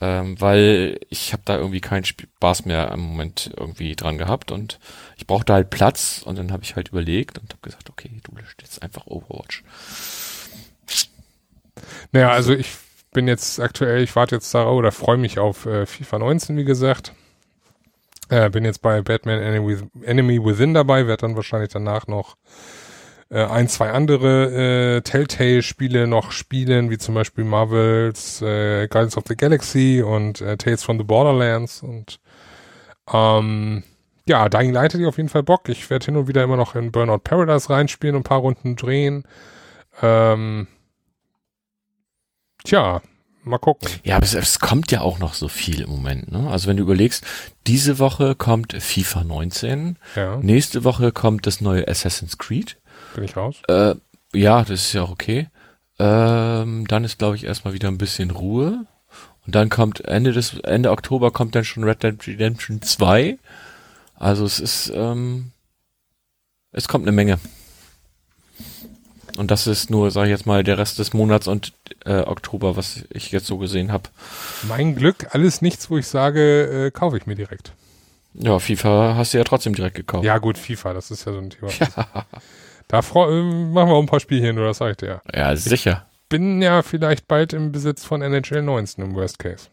[0.00, 4.78] Ähm, weil ich habe da irgendwie keinen Spaß mehr im Moment irgendwie dran gehabt und
[5.16, 8.34] ich brauchte halt Platz und dann habe ich halt überlegt und habe gesagt, okay, du
[8.36, 9.62] löscht jetzt einfach Overwatch.
[12.12, 12.68] Naja, also ich
[13.12, 16.64] bin jetzt aktuell, ich warte jetzt darauf oder freue mich auf äh, FIFA 19, wie
[16.64, 17.12] gesagt.
[18.28, 22.36] Äh, bin jetzt bei Batman Enemy, Enemy Within dabei, werde dann wahrscheinlich danach noch
[23.30, 29.24] äh, ein, zwei andere äh, Telltale-Spiele noch spielen, wie zum Beispiel Marvels äh, Guardians of
[29.28, 32.20] the Galaxy und äh, Tales from the Borderlands und
[33.12, 33.82] ähm,
[34.26, 35.68] ja, Dying Light hätte ich auf jeden Fall Bock.
[35.68, 38.76] Ich werde hin und wieder immer noch in Burnout Paradise reinspielen und ein paar Runden
[38.76, 39.24] drehen.
[40.02, 40.68] Ähm,
[42.64, 43.02] tja,
[43.42, 43.88] mal gucken.
[44.04, 46.30] Ja, aber es, es kommt ja auch noch so viel im Moment.
[46.30, 46.48] Ne?
[46.48, 47.24] Also wenn du überlegst,
[47.66, 52.76] diese Woche kommt FIFA 19, Ja, nächste Woche kommt das neue Assassin's Creed.
[53.14, 53.56] Bin ich raus.
[53.68, 53.94] Äh,
[54.32, 55.48] ja, das ist ja auch okay.
[55.98, 58.86] Ähm, dann ist, glaube ich, erstmal wieder ein bisschen Ruhe.
[59.46, 63.38] Und dann kommt Ende des Ende Oktober kommt dann schon Red Dead Redemption 2.
[64.14, 65.52] Also es ist, ähm,
[66.72, 67.38] es kommt eine Menge.
[69.36, 71.72] Und das ist nur, sage ich jetzt mal, der Rest des Monats und
[72.04, 74.10] äh, Oktober, was ich jetzt so gesehen habe.
[74.68, 77.72] Mein Glück, alles nichts, wo ich sage, äh, kaufe ich mir direkt.
[78.34, 80.24] Ja, FIFA hast du ja trotzdem direkt gekauft.
[80.24, 81.72] Ja, gut, FIFA, das ist ja so ein Thema.
[82.90, 85.56] Da äh, machen wir auch ein paar Spielchen, das sag ich dir ja.
[85.56, 86.06] Sicher.
[86.28, 89.68] Bin ja vielleicht bald im Besitz von NHL 19 im Worst Case.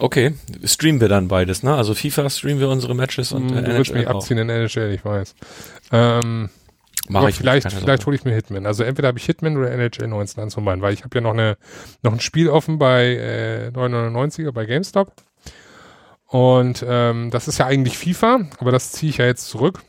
[0.00, 0.34] Okay,
[0.64, 1.74] streamen wir dann beides, ne?
[1.74, 4.16] Also FIFA streamen wir unsere Matches und Mm, äh, du willst mich NHL auch.
[4.16, 5.34] abziehen in NHL, ich weiß.
[5.92, 6.50] Ähm,
[7.08, 8.66] Mach ich vielleicht, vielleicht hole ich mir Hitman.
[8.66, 11.20] Also entweder habe ich Hitman oder NHL 19 eins von beiden, weil ich habe ja
[11.22, 11.56] noch eine
[12.02, 15.12] noch ein Spiel offen bei äh, 999er bei GameStop.
[16.26, 19.80] Und ähm, das ist ja eigentlich FIFA, aber das ziehe ich ja jetzt zurück.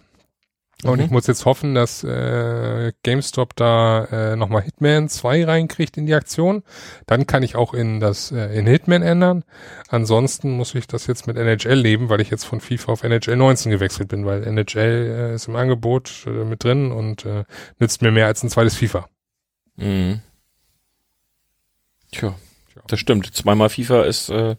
[0.85, 1.05] Und Mhm.
[1.05, 6.13] ich muss jetzt hoffen, dass äh, GameStop da äh, nochmal Hitman 2 reinkriegt in die
[6.13, 6.63] Aktion.
[7.05, 9.43] Dann kann ich auch in das äh, in Hitman ändern.
[9.89, 13.35] Ansonsten muss ich das jetzt mit NHL leben, weil ich jetzt von FIFA auf NHL
[13.35, 17.43] 19 gewechselt bin, weil NHL äh, ist im Angebot äh, mit drin und äh,
[17.79, 19.09] nützt mir mehr als ein zweites FIFA.
[19.75, 20.21] Mhm.
[22.13, 22.35] Tja,
[22.87, 23.35] das stimmt.
[23.35, 24.55] Zweimal FIFA ist äh,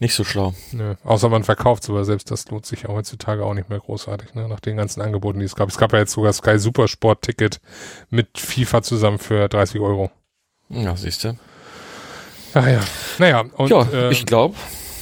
[0.00, 0.54] nicht so schlau.
[0.72, 0.94] Nö.
[1.04, 4.48] Außer man verkauft aber selbst das lohnt sich ja heutzutage auch nicht mehr großartig, ne?
[4.48, 5.68] nach den ganzen Angeboten, die es gab.
[5.68, 7.60] Es gab ja jetzt sogar Sky Supersport Ticket
[8.10, 10.10] mit FIFA zusammen für 30 Euro.
[10.70, 11.36] Ja, siehst du.
[12.54, 12.80] Ach ja.
[13.18, 14.56] Naja, und Ja, ähm, ich glaube,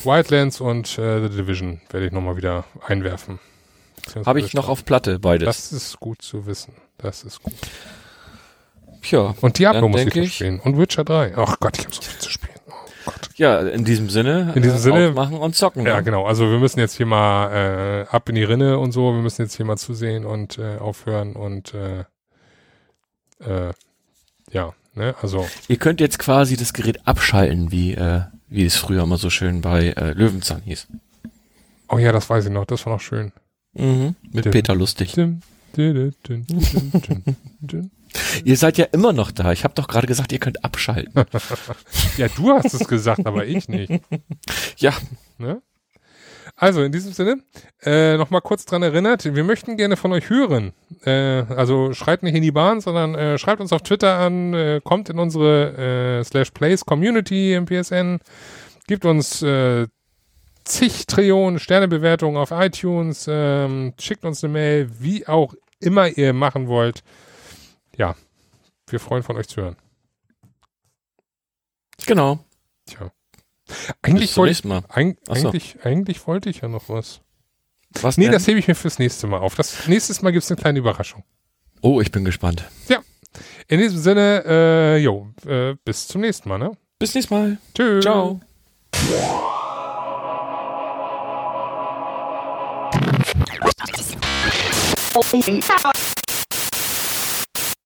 [0.04, 3.38] Wildlands und äh, The Division werde ich nochmal wieder einwerfen.
[4.26, 5.46] habe ich noch auf Platte beides.
[5.46, 6.74] Das ist gut zu wissen.
[6.98, 7.54] Das ist gut.
[9.04, 10.60] ja, Und Diablo muss ich ich- spielen.
[10.60, 11.34] Und Witcher 3.
[11.36, 12.57] Ach Gott, ich habe so viel zu spielen.
[13.12, 13.30] Gott.
[13.36, 15.84] ja, in diesem Sinne, In diesem äh, Sinne- aufmachen und zocken.
[15.86, 16.02] Ja, ne?
[16.04, 16.26] genau.
[16.26, 19.12] Also wir müssen jetzt hier mal äh, ab in die Rinne und so.
[19.14, 22.04] Wir müssen jetzt hier mal zusehen und äh, aufhören und äh,
[23.40, 23.72] äh,
[24.50, 29.02] ja, ne, also Ihr könnt jetzt quasi das Gerät abschalten, wie, äh, wie es früher
[29.02, 30.88] immer so schön bei äh, Löwenzahn hieß.
[31.88, 33.32] oh ja, das weiß ich noch, das war noch schön.
[33.74, 34.16] Mhm.
[34.32, 34.52] Mit Dim.
[34.52, 35.12] Peter Lustig.
[35.12, 35.40] Dim,
[35.76, 36.14] dim,
[38.44, 39.52] Ihr seid ja immer noch da.
[39.52, 41.12] Ich habe doch gerade gesagt, ihr könnt abschalten.
[42.16, 44.02] Ja, du hast es gesagt, aber ich nicht.
[44.76, 44.92] ja,
[45.38, 45.62] Ne?
[46.56, 47.38] Also in diesem Sinne,
[47.82, 50.72] äh, nochmal kurz dran erinnert, wir möchten gerne von euch hören.
[51.04, 54.80] Äh, also schreibt nicht in die Bahn, sondern äh, schreibt uns auf Twitter an, äh,
[54.82, 58.18] kommt in unsere äh, Slash Plays Community im PSN,
[58.88, 59.86] gibt uns äh,
[60.64, 66.66] zig Trillionen Sternebewertungen auf iTunes, ähm, schickt uns eine Mail, wie auch immer ihr machen
[66.66, 67.04] wollt.
[67.98, 68.14] Ja,
[68.88, 69.76] wir freuen von euch zu hören.
[72.06, 72.38] genau.
[72.86, 73.10] Tja.
[73.66, 74.82] Bis Eigentlich zum wollte nächsten Mal.
[74.88, 75.48] Eig Ach so.
[75.48, 77.20] eigentlich, eigentlich wollte ich ja noch was.
[78.00, 78.32] Was Nee, denn?
[78.32, 79.54] das hebe ich mir fürs nächste Mal auf.
[79.56, 81.22] Das nächstes Mal gibt's eine kleine Überraschung.
[81.82, 82.64] oh, ich bin gespannt.
[83.68, 86.72] In diesem Sinne, äh, jo, äh, bis zum nächsten Mal, ne?
[86.98, 87.58] Bis nächstes Mal.
[87.74, 88.02] Tschüss.
[88.02, 88.40] Ciao.